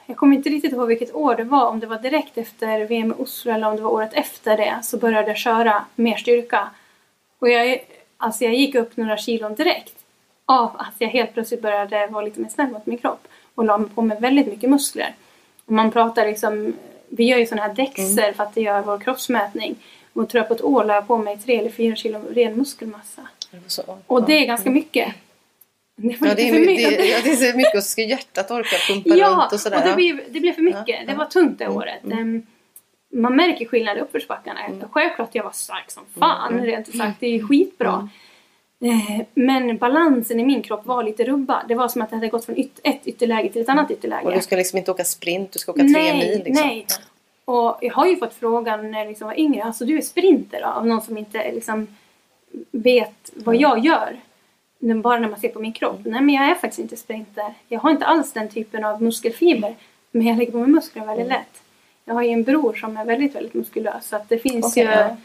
jag 0.06 0.18
kommer 0.18 0.36
inte 0.36 0.50
riktigt 0.50 0.74
ihåg 0.74 0.88
vilket 0.88 1.16
år 1.16 1.36
det 1.36 1.44
var, 1.44 1.68
om 1.68 1.80
det 1.80 1.88
var 1.88 2.00
direkt 2.00 2.38
efter 2.38 2.86
VM 2.86 3.12
i 3.12 3.22
Oslo 3.22 3.52
eller 3.52 3.68
om 3.68 3.76
det 3.76 3.82
var 3.82 3.92
året 3.92 4.14
efter 4.14 4.58
det, 4.58 4.80
så 4.84 4.98
började 4.98 5.28
jag 5.28 5.38
köra 5.38 5.86
mer 5.96 6.16
styrka. 6.16 6.70
Och 7.40 7.50
jag, 7.50 7.80
alltså 8.18 8.44
jag 8.44 8.54
gick 8.54 8.76
upp 8.76 8.98
några 8.98 9.18
kilon 9.18 9.56
direkt 9.56 9.96
av 10.46 10.76
att 10.78 10.94
jag 10.98 11.08
helt 11.08 11.34
plötsligt 11.34 11.62
började 11.62 12.08
vara 12.08 12.26
lite 12.26 12.40
mer 12.40 12.50
snäll 12.50 12.72
mot 12.72 12.86
min 12.86 12.98
kropp 12.98 13.28
och 13.56 13.66
la 13.66 13.84
på 13.96 14.02
mig 14.02 14.20
väldigt 14.20 14.48
mycket 14.48 14.70
muskler. 14.70 15.16
Och 15.66 15.72
man 15.72 15.92
pratar 15.92 16.26
liksom, 16.26 16.74
vi 17.10 17.24
gör 17.24 17.38
ju 17.38 17.46
sådana 17.46 17.68
här 17.68 17.74
dexer 17.74 18.34
för 18.34 18.44
att 18.44 18.56
det 18.56 18.62
gör 18.62 18.82
vår 18.82 18.98
kroppsmätning. 19.00 19.76
Och 20.14 20.30
tror 20.30 20.40
jag 20.40 20.48
på 20.48 20.54
ett 20.54 20.64
år 20.64 20.84
la 20.84 20.94
jag 20.94 21.08
på 21.08 21.18
mig 21.18 21.38
tre 21.38 21.60
eller 21.60 21.70
fyra 21.70 21.96
kilo 21.96 22.20
ren 22.34 22.54
muskelmassa. 22.56 23.22
Det 23.52 23.58
så. 23.68 23.98
Och 24.08 24.24
det 24.26 24.34
är 24.34 24.46
ganska 24.46 24.70
mycket. 24.70 25.14
Det 25.96 26.22
var 26.22 26.28
Ja, 26.28 26.36
det, 26.36 26.42
är, 26.50 26.54
för 26.54 26.60
my- 26.60 26.66
mycket. 26.66 26.98
det, 26.98 27.06
ja, 27.06 27.18
det 27.24 27.32
är 27.32 27.52
så 27.52 27.58
mycket 27.58 27.76
och 27.76 27.84
så 27.84 27.90
ska 27.90 28.02
hjärtat 28.02 28.52
orka 28.52 28.76
pumpa 28.94 29.10
Ja, 29.16 29.28
runt 29.44 29.54
och 29.54 29.60
sådär. 29.60 29.82
det 29.84 29.90
ja. 29.90 29.96
blev, 29.96 30.22
det 30.30 30.40
blev 30.40 30.54
för 30.54 30.62
mycket. 30.62 30.84
Ja, 30.88 30.96
Det 31.08 31.14
var 31.14 31.26
tungt 31.26 31.60
det 31.60 31.66
Mm, 31.66 31.78
året. 31.78 32.04
mm. 32.04 32.20
Ehm, 32.20 32.46
Man 33.14 33.36
märker 33.36 33.66
skillnad 33.66 33.98
i 33.98 34.02
uppförsbackarna. 34.02 34.60
Självklart 34.92 35.30
jag 35.36 35.44
var 35.44 35.52
stark 35.52 35.92
som 35.92 36.04
fan, 36.20 36.54
Mm, 36.54 36.66
rent 36.66 36.90
ut 36.90 36.98
sagt. 36.98 37.20
Det 37.20 37.28
är 37.28 37.32
ju 37.32 37.48
skitbra. 37.48 38.10
Eh, 38.82 39.22
Men 39.34 39.78
balansen 39.78 40.40
i 40.40 40.44
min 40.46 40.62
kropp 40.62 40.86
var 40.86 41.04
lite 41.04 41.24
rubbad. 41.24 41.66
Det 41.68 41.76
var 41.76 41.88
som 41.88 42.02
att 42.02 42.10
det 42.10 42.16
hade 42.16 42.28
gått 42.28 42.46
från 42.46 42.56
yt- 42.56 42.80
ett 42.84 43.02
ytterläge 43.08 43.50
till 43.50 43.62
ett 43.62 43.70
annat 43.70 43.92
ytterläge. 43.92 44.26
Och 44.26 44.34
du 44.34 44.42
ska 44.42 44.56
liksom 44.56 44.78
inte 44.78 44.92
åka 44.92 45.04
sprint, 45.04 45.52
du 45.52 45.60
ska 45.60 45.72
åka 45.72 45.82
tre 45.82 45.90
Nej, 45.90 46.14
mil. 46.18 46.44
Liksom. 46.46 46.68
nej. 46.68 46.86
Och 47.46 47.78
jag 47.82 47.94
har 47.94 48.06
ju 48.08 48.16
fått 48.18 48.34
frågan 48.34 48.92
när 48.92 49.00
jag 49.00 49.08
liksom 49.08 49.28
var 49.28 49.40
yngre, 49.40 49.64
alltså 49.64 49.86
du 49.86 49.98
är 49.98 50.02
sprinter 50.02 50.62
då? 50.62 50.68
Av 50.68 50.88
någon 50.88 51.02
som 51.02 51.18
inte 51.18 51.52
liksom 51.52 51.88
vet 52.72 53.32
vad 53.36 53.56
jag 53.56 53.80
gör. 53.86 54.18
Men 54.80 55.02
Bara 55.02 55.20
när 55.20 55.30
man 55.30 55.40
ser 55.40 55.50
på 55.50 55.60
min 55.60 55.74
kropp. 55.74 56.00
Nej 56.04 56.22
men 56.22 56.36
jag 56.36 56.46
är 56.50 56.56
faktiskt 56.56 56.80
inte 56.80 56.98
sprinter. 56.98 57.54
Jag 57.68 57.80
har 57.80 57.92
inte 57.92 58.06
alls 58.06 58.34
den 58.34 58.50
typen 58.50 58.84
av 58.86 59.02
muskelfiber. 59.02 59.76
Men 60.12 60.28
jag 60.28 60.38
lägger 60.38 60.52
på 60.52 60.58
mig 60.58 60.68
muskler 60.68 61.06
väldigt 61.06 61.28
lätt. 61.28 61.62
Jag 62.06 62.14
har 62.14 62.24
ju 62.24 62.30
en 62.30 62.44
bror 62.44 62.74
som 62.74 62.98
är 62.98 63.06
väldigt, 63.06 63.36
väldigt 63.36 63.54
muskulös. 63.54 64.08
Så 64.08 64.16
att 64.16 64.30
det 64.30 64.38
finns 64.40 64.66
Okej, 64.66 64.84
ju... 64.84 64.90
ja. 64.92 65.16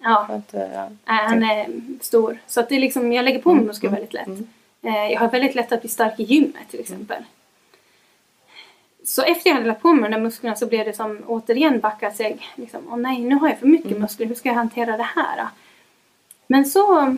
Ja, 0.00 0.26
att, 0.30 0.52
ja. 0.52 0.88
Nej, 1.04 1.26
han 1.26 1.42
är 1.42 1.66
stor. 2.00 2.38
Så 2.46 2.60
att 2.60 2.68
det 2.68 2.74
är 2.76 2.80
liksom, 2.80 3.12
jag 3.12 3.24
lägger 3.24 3.42
på 3.42 3.54
mig 3.54 3.64
muskler 3.64 3.88
mm, 3.90 4.00
väldigt 4.00 4.12
lätt. 4.14 4.48
Eh, 4.82 5.12
Jag 5.12 5.20
har 5.20 5.28
väldigt 5.30 5.54
lätt 5.54 5.72
att 5.72 5.80
bli 5.80 5.88
stark 5.90 6.20
i 6.20 6.22
gymmet 6.22 6.68
till 6.70 6.80
exempel. 6.80 7.22
Så 9.04 9.22
efter 9.22 9.50
jag 9.50 9.54
hade 9.54 9.66
lagt 9.68 9.82
på 9.82 9.92
mig 9.92 10.10
de 10.10 10.16
där 10.16 10.22
musklerna 10.22 10.56
så 10.56 10.66
blev 10.66 10.84
det 10.86 10.92
som 10.92 11.22
återigen 11.26 11.80
backa 11.80 12.10
sig. 12.10 12.46
Liksom, 12.54 12.80
Åh 12.90 12.96
nej, 12.96 13.18
nu 13.20 13.34
har 13.34 13.48
jag 13.48 13.58
för 13.58 13.66
mycket 13.66 13.90
Mm. 13.90 14.00
muskler. 14.02 14.26
Hur 14.26 14.34
ska 14.34 14.48
jag 14.48 14.56
hantera 14.56 14.96
det 14.96 15.02
här? 15.16 15.36
Då? 15.36 15.48
Men 16.46 16.64
så 16.66 17.16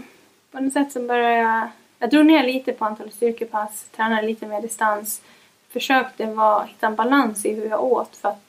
på 0.50 0.60
något 0.60 0.72
sätt 0.72 0.92
så 0.92 1.00
började 1.06 1.34
jag... 1.36 1.68
Jag 1.98 2.10
drog 2.10 2.26
ner 2.26 2.42
lite 2.46 2.72
på 2.72 2.84
antalet 2.84 3.14
styrkepass, 3.14 3.84
tränade 3.96 4.22
lite 4.26 4.46
mer 4.46 4.60
distans. 4.62 5.22
Försökte 5.70 6.26
vara, 6.26 6.64
hitta 6.64 6.86
en 6.86 6.94
balans 6.96 7.44
i 7.46 7.54
hur 7.54 7.66
jag 7.68 7.84
åt 7.84 8.16
för 8.16 8.28
att 8.28 8.42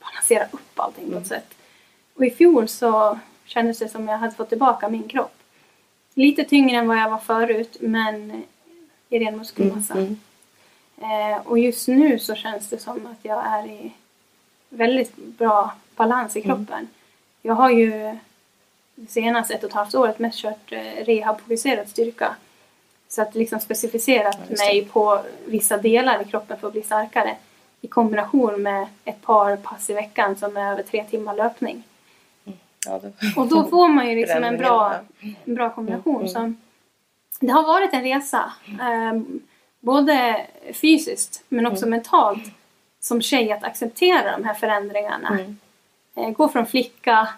balansera 0.00 0.44
upp 0.50 0.80
allting 0.80 1.04
Mm. 1.04 1.14
på 1.16 1.20
ett 1.20 1.26
sätt. 1.26 1.54
Och 2.20 2.26
i 2.26 2.30
fjol 2.30 2.68
så 2.68 3.18
kändes 3.44 3.78
det 3.78 3.88
som 3.88 4.08
jag 4.08 4.18
hade 4.18 4.34
fått 4.34 4.48
tillbaka 4.48 4.88
min 4.88 5.08
kropp. 5.08 5.32
Lite 6.14 6.44
tyngre 6.44 6.76
än 6.76 6.88
vad 6.88 6.96
jag 6.98 7.10
var 7.10 7.18
förut 7.18 7.76
men 7.80 8.44
i 9.08 9.18
ren 9.18 9.36
muskelmassa. 9.36 9.94
Mm. 9.94 10.16
Eh, 10.96 11.46
och 11.46 11.58
just 11.58 11.88
nu 11.88 12.18
så 12.18 12.34
känns 12.34 12.68
det 12.68 12.78
som 12.78 13.06
att 13.06 13.18
jag 13.22 13.46
är 13.46 13.66
i 13.66 13.92
väldigt 14.68 15.16
bra 15.16 15.72
balans 15.96 16.36
Mm. 16.36 16.44
i 16.44 16.48
kroppen. 16.48 16.88
Jag 17.42 17.54
har 17.54 17.70
ju 17.70 18.16
det 18.94 19.10
senaste 19.10 19.54
ett 19.54 19.64
och 19.64 19.70
ett 19.70 19.74
halvt 19.74 19.94
året 19.94 20.18
mest 20.18 20.38
kört 20.38 20.72
eh, 20.72 21.04
rehabfokuserad 21.04 21.88
styrka. 21.88 22.36
Så 23.08 23.22
att 23.22 23.34
liksom 23.34 23.60
specificerat 23.60 24.38
Ja, 24.48 24.56
mig 24.56 24.84
på 24.84 25.20
vissa 25.46 25.76
delar 25.76 26.22
i 26.22 26.24
kroppen 26.24 26.58
för 26.60 26.66
att 26.66 26.72
bli 26.72 26.82
starkare. 26.82 27.36
I 27.80 27.88
kombination 27.88 28.62
med 28.62 28.86
ett 29.04 29.22
par 29.22 29.56
pass 29.56 29.90
i 29.90 29.92
veckan 29.92 30.36
som 30.36 30.56
är 30.56 30.72
över 30.72 30.82
tre 30.82 31.04
timmar 31.04 31.34
löpning. 31.34 31.82
Ja, 32.86 33.00
då- 33.02 33.40
Och 33.42 33.48
då 33.48 33.64
får 33.64 33.88
man 33.88 34.08
ju 34.10 34.16
liksom 34.16 34.44
en 34.44 34.56
bra, 34.56 34.94
en 35.44 35.54
bra 35.54 35.70
kombination. 35.70 36.16
Mm, 36.16 36.28
Så 36.28 37.46
det 37.46 37.52
har 37.52 37.62
varit 37.62 37.92
en 37.92 38.02
resa. 38.02 38.52
Eh, 38.68 39.20
både 39.80 40.46
fysiskt 40.72 41.44
men 41.48 41.66
också 41.66 41.86
Mm. 41.86 41.90
mentalt. 41.90 42.44
Som 43.02 43.22
tjej 43.22 43.52
att 43.52 43.64
acceptera 43.64 44.36
de 44.38 44.44
här 44.44 44.54
förändringarna. 44.54 45.28
Mm. 45.28 45.56
Eh, 46.14 46.30
gå 46.30 46.48
från 46.48 46.66
flicka 46.66 47.28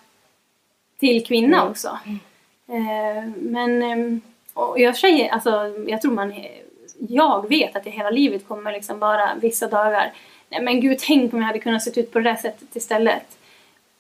till 1.01 1.27
kvinna 1.27 1.69
också. 1.69 1.99
Eh, 2.69 3.31
men 3.37 3.83
eh, 3.83 4.19
och 4.55 4.81
jag 4.81 4.97
säger, 4.97 5.29
alltså 5.33 5.51
jag 5.87 6.03
tror 6.03 6.13
man 6.13 6.35
jag 7.09 7.49
vet 7.49 7.77
att 7.77 7.87
jag 7.87 7.93
hela 7.93 8.11
livet 8.11 8.49
kommer 8.49 8.73
liksom 8.73 8.99
bara 8.99 9.35
vissa 9.35 9.69
dagar 9.69 10.13
Nej 10.49 10.63
men 10.63 10.81
gud, 10.81 10.99
tänk 10.99 11.33
om 11.35 11.39
jag 11.41 11.47
hade 11.47 11.59
kunnat 11.59 11.83
se 11.83 12.01
ut 12.01 12.13
på 12.13 12.19
det 12.19 12.31
där 12.31 12.37
sättet 12.37 12.77
istället. 12.77 13.39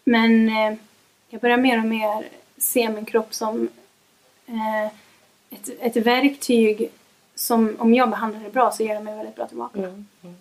Men 0.04 0.48
eh, 0.48 0.74
jag 1.32 1.40
börjar 1.40 1.56
mer 1.56 1.78
och 1.78 1.84
mer 1.84 2.24
se 2.58 2.88
min 2.88 3.04
kropp 3.04 3.34
som 3.34 3.68
eh, 4.46 4.86
ett, 5.50 5.68
ett 5.96 5.96
verktyg 6.06 6.90
som 7.34 7.76
om 7.78 7.94
jag 7.94 8.10
behandlar 8.10 8.40
det 8.40 8.50
bra 8.50 8.70
så 8.70 8.82
ger 8.82 8.94
det 8.94 9.00
mig 9.00 9.16
väldigt 9.16 9.36
bra 9.36 9.46
tillbaka. 9.46 9.78
Mm. 9.78 10.06
Mm. 10.22 10.36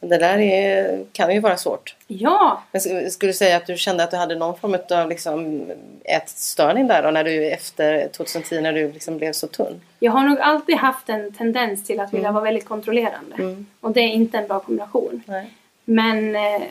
Det 0.00 0.18
där 0.18 0.38
är, 0.38 1.04
kan 1.12 1.34
ju 1.34 1.40
vara 1.40 1.56
svårt. 1.56 1.96
Ja! 2.06 2.62
Men 2.72 2.80
sk- 2.80 3.08
skulle 3.08 3.32
du 3.32 3.36
säga 3.36 3.56
att 3.56 3.66
du 3.66 3.76
kände 3.76 4.04
att 4.04 4.10
du 4.10 4.16
hade 4.16 4.34
någon 4.34 4.58
form 4.58 4.76
av 4.90 5.08
liksom, 5.08 5.66
ätstörning 6.04 6.86
där 6.86 7.02
då 7.02 7.10
när 7.10 7.24
du 7.24 7.50
efter 7.50 8.08
2010 8.08 8.60
när 8.60 8.72
du 8.72 8.92
liksom 8.92 9.18
blev 9.18 9.32
så 9.32 9.46
tunn? 9.46 9.80
Jag 9.98 10.12
har 10.12 10.24
nog 10.28 10.38
alltid 10.40 10.76
haft 10.76 11.08
en 11.08 11.32
tendens 11.34 11.84
till 11.84 12.00
att 12.00 12.12
vilja 12.14 12.28
Mm. 12.28 12.34
vara 12.34 12.44
väldigt 12.44 12.68
kontrollerande. 12.68 13.34
Mm. 13.38 13.66
Och 13.80 13.92
det 13.92 14.00
är 14.00 14.08
inte 14.08 14.38
en 14.38 14.46
bra 14.48 14.60
kombination. 14.60 15.22
Nej. 15.26 15.50
Men 15.84 16.36
eh, 16.36 16.62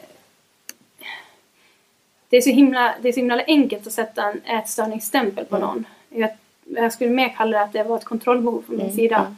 det, 2.36 2.40
är 2.40 2.42
så 2.42 2.50
himla, 2.50 2.96
det 3.02 3.10
är 3.10 3.14
så 3.14 3.20
himla 3.20 3.44
enkelt 3.48 3.88
att 3.88 3.94
sätta 3.94 4.24
en 4.24 4.42
ätstörningsstämpel 4.46 5.46
på 5.46 5.56
Mm. 5.56 5.68
någon. 5.68 5.86
Jag, 6.10 6.30
jag 6.66 6.94
skulle 6.94 7.10
mer 7.10 7.30
kalla 7.30 7.58
det 7.58 7.64
att 7.64 7.74
det 7.74 7.84
var 7.84 7.98
ett 7.98 8.06
kontrollbehov 8.06 8.64
från 8.68 8.76
min 8.78 8.86
Mm, 8.86 8.96
sida. 8.96 9.36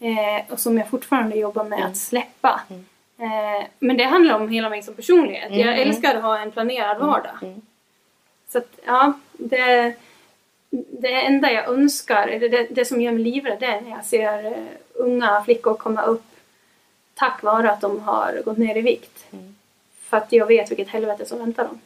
Eh, 0.00 0.52
och 0.52 0.60
som 0.60 0.78
jag 0.78 0.88
fortfarande 0.88 1.36
jobbar 1.36 1.64
med 1.64 1.78
Mm. 1.78 1.90
att 1.90 1.96
släppa. 1.96 2.60
Mm. 2.70 2.84
Eh, 3.18 3.66
men 3.78 3.96
det 3.96 4.04
handlar 4.04 4.34
om 4.34 4.48
hela 4.48 4.68
mig 4.70 4.82
som 4.82 4.94
personlighet. 4.94 5.46
Mm, 5.46 5.58
Jag 5.60 5.74
mm. 5.74 5.88
älskar 5.88 6.14
att 6.14 6.22
ha 6.22 6.38
en 6.38 6.50
planerad 6.50 6.98
vardag. 6.98 7.36
Mm. 7.42 7.60
Så 8.48 8.58
att, 8.58 8.78
ja, 8.86 9.12
det, 9.32 9.94
det 10.70 11.12
enda 11.12 11.52
jag 11.52 11.68
önskar, 11.68 12.28
eller 12.28 12.48
det, 12.48 12.66
det 12.70 12.84
som 12.84 13.00
gör 13.00 13.12
mig 13.12 13.22
livrädd 13.22 13.60
det 13.60 13.66
är 13.66 13.80
när 13.80 13.90
jag 13.90 14.04
ser 14.04 14.44
eh, 14.46 14.52
unga 14.94 15.42
flickor 15.44 15.74
komma 15.74 16.02
upp 16.02 16.24
tack 17.14 17.42
vare 17.42 17.70
att 17.70 17.80
de 17.80 18.00
har 18.00 18.42
gått 18.44 18.58
ner 18.58 18.76
i 18.76 18.80
vikt. 18.80 19.24
Mm. 19.32 19.54
För 20.02 20.16
att 20.16 20.32
jag 20.32 20.46
vet 20.46 20.70
vilket 20.70 20.88
helvete 20.88 21.26
som 21.26 21.38
väntar 21.38 21.64
dem. 21.64 21.80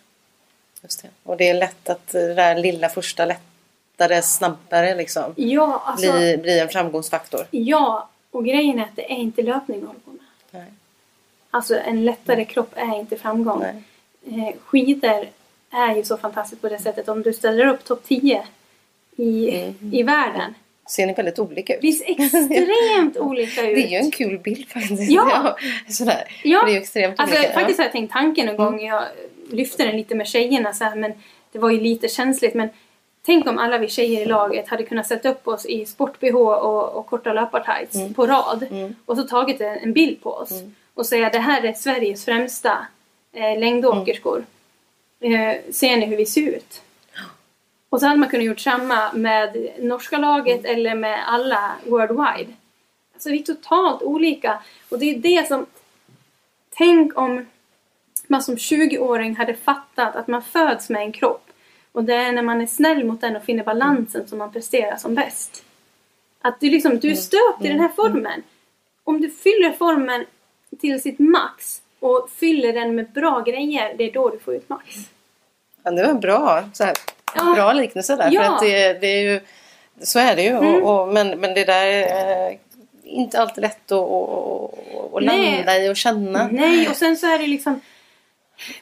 Just 0.82 1.02
det. 1.02 1.08
Och 1.22 1.36
det 1.36 1.48
är 1.48 1.54
lätt 1.54 1.88
att 1.88 2.06
det 2.08 2.34
där 2.34 2.54
lilla 2.58 2.88
första 2.88 3.24
lättare, 3.24 4.22
snabbare 4.22 4.94
liksom 4.94 5.32
Ja, 5.36 5.82
alltså, 5.86 6.12
blir, 6.12 6.36
blir 6.36 6.62
en 6.62 6.68
framgångsfaktor. 6.68 7.40
ja, 7.50 8.08
och 8.30 8.44
grejen 8.44 8.78
är 8.78 8.82
att 8.82 8.96
det 8.96 9.12
är 9.12 9.16
inte 9.16 9.42
löpning 9.42 9.80
vi 9.80 9.86
håller 9.86 10.00
på 10.00 10.10
med. 10.10 10.20
Nej. 10.50 10.64
Alltså 11.50 11.78
en 11.78 12.04
lättare 12.04 12.44
kropp 12.44 12.70
är 12.76 12.98
inte 12.98 13.16
framgång. 13.16 13.62
Nej. 14.24 14.48
Eh, 14.48 14.54
skidor 14.64 15.26
är 15.72 15.94
ju 15.96 16.04
så 16.04 16.16
fantastiskt 16.16 16.62
på 16.62 16.68
det 16.68 16.78
sättet. 16.78 17.08
Om 17.08 17.22
du 17.22 17.32
ställer 17.32 17.66
upp 17.66 17.84
topp 17.84 18.02
10 18.08 18.42
i, 19.16 19.50
Mm. 19.60 19.90
i 19.94 20.02
världen. 20.02 20.54
Ser 20.88 21.06
ni 21.06 21.12
väldigt 21.12 21.38
olika 21.38 21.74
ut? 21.74 21.80
Det 21.82 21.92
ser 21.92 22.10
extremt 22.10 23.16
olika 23.16 23.62
ut. 23.70 23.76
Det 23.76 23.82
är 23.84 23.88
ju 23.88 23.96
en 23.96 24.10
kul 24.10 24.38
bild 24.38 24.68
faktiskt. 24.68 25.10
Ja. 25.12 25.56
Sådär. 25.88 26.24
Ja. 26.44 26.62
Det 26.64 26.70
är 26.70 26.74
ju 26.74 26.80
extremt 26.80 27.20
Alltså 27.20 27.36
olika. 27.36 27.52
faktiskt 27.52 27.78
har 27.78 27.84
jag 27.84 27.92
tänkt 27.92 28.12
tanken 28.12 28.46
någon 28.46 28.56
gång. 28.56 28.80
Jag 28.86 29.04
lyfte 29.52 29.84
den 29.84 29.96
lite 29.96 30.14
med 30.14 30.26
tjejerna 30.26 30.72
så 30.72 30.84
här, 30.84 30.96
men 30.96 31.12
det 31.52 31.58
var 31.58 31.70
ju 31.70 31.80
lite 31.80 32.08
känsligt. 32.08 32.54
Men 32.54 32.68
tänk 33.22 33.46
om 33.46 33.58
alla 33.58 33.78
vi 33.78 33.88
tjejer 33.88 34.20
i 34.22 34.24
laget 34.26 34.68
hade 34.68 34.82
kunnat 34.84 35.06
sätta 35.06 35.28
upp 35.30 35.48
oss 35.48 35.66
i 35.66 35.86
sport-bh 35.86 36.34
och, 36.36 36.92
och 36.98 37.06
korta 37.06 37.32
löpartights 37.32 37.94
Mm. 37.96 38.14
på 38.14 38.26
rad. 38.26 38.66
Mm. 38.70 38.94
Och 39.06 39.16
så 39.16 39.22
tagit 39.22 39.60
en, 39.60 39.78
en 39.78 39.92
bild 39.92 40.22
på 40.22 40.30
oss. 40.32 40.50
Mm. 40.52 40.74
Och 40.94 41.06
säga 41.06 41.30
det 41.30 41.38
här 41.38 41.64
är 41.64 41.72
Sveriges 41.72 42.24
främsta 42.24 42.86
eh, 43.32 43.58
längdåkerskor. 43.58 44.44
Eh, 45.20 45.72
ser 45.72 45.96
ni 45.96 46.06
hur 46.06 46.16
vi 46.16 46.26
ser 46.26 46.46
ut? 46.48 46.82
Och 47.88 48.00
så 48.00 48.06
hade 48.06 48.18
man 48.20 48.28
kunnat 48.28 48.46
gjort 48.46 48.60
samma 48.60 49.12
med 49.12 49.68
norska 49.78 50.18
laget 50.18 50.60
Mm. 50.64 50.76
eller 50.76 50.94
med 50.94 51.28
alla 51.28 51.72
worldwide. 51.86 52.52
Alltså 53.14 53.30
vi 53.30 53.38
är 53.40 53.42
totalt 53.42 54.02
olika. 54.02 54.58
Och 54.88 54.98
det 54.98 55.10
är 55.10 55.18
det 55.18 55.48
som... 55.48 55.66
Tänk 56.76 57.18
om 57.18 57.46
man 58.30 58.42
som 58.42 58.56
20-åring 58.56 59.36
hade 59.36 59.54
fattat 59.54 60.16
att 60.16 60.28
man 60.28 60.42
föds 60.42 60.88
med 60.88 61.02
en 61.02 61.12
kropp. 61.12 61.46
Och 61.92 62.04
det 62.04 62.14
är 62.14 62.32
när 62.32 62.42
man 62.42 62.60
är 62.60 62.66
snäll 62.66 63.04
mot 63.04 63.20
den 63.20 63.36
och 63.36 63.44
finner 63.44 63.64
balansen 63.64 64.28
som 64.28 64.38
man 64.38 64.52
presterar 64.52 64.96
som 64.96 65.14
bäst. 65.14 65.62
Att 66.42 66.60
du 66.60 66.70
liksom, 66.70 66.98
du 66.98 67.10
är 67.10 67.14
stöpt 67.14 67.64
i 67.64 67.68
den 67.68 67.80
här 67.80 67.90
formen. 67.96 68.42
Om 69.04 69.20
du 69.20 69.30
fyller 69.30 69.72
formen 69.72 70.26
till 70.80 71.02
sitt 71.02 71.18
max 71.18 71.82
och 72.00 72.30
fyller 72.36 72.72
den 72.72 72.94
med 72.94 73.12
bra 73.12 73.40
grejer, 73.40 73.94
det 73.98 74.04
är 74.04 74.12
då 74.12 74.30
du 74.30 74.38
får 74.38 74.54
ut 74.54 74.68
max. 74.68 74.96
Ja, 75.82 75.90
det 75.90 76.06
var 76.06 76.14
bra. 76.14 76.64
Så 76.72 76.84
här, 76.84 76.94
Ja. 77.34 77.54
Bra 77.54 77.72
liknelse 77.72 78.16
där. 78.16 78.30
Ja. 78.32 78.42
För 78.42 78.54
att 78.54 78.60
det, 78.60 78.92
det 79.00 79.06
är 79.06 79.22
ju, 79.22 79.40
så 80.02 80.18
är 80.18 80.36
det 80.36 80.42
ju. 80.42 80.48
Mm. 80.48 80.84
Och, 80.84 81.02
och, 81.02 81.08
men, 81.08 81.40
men 81.40 81.54
det 81.54 81.64
där 81.64 81.86
är 81.86 82.58
inte 83.04 83.40
alltid 83.40 83.62
lätt 83.62 83.92
att, 83.92 83.98
att, 83.98 85.14
att 85.14 85.22
landa 85.22 85.78
i 85.78 85.88
och 85.90 85.96
känna. 85.96 86.48
Nej, 86.52 86.88
och 86.88 86.96
sen 86.96 87.16
så 87.16 87.26
är 87.26 87.38
det 87.38 87.46
liksom 87.46 87.80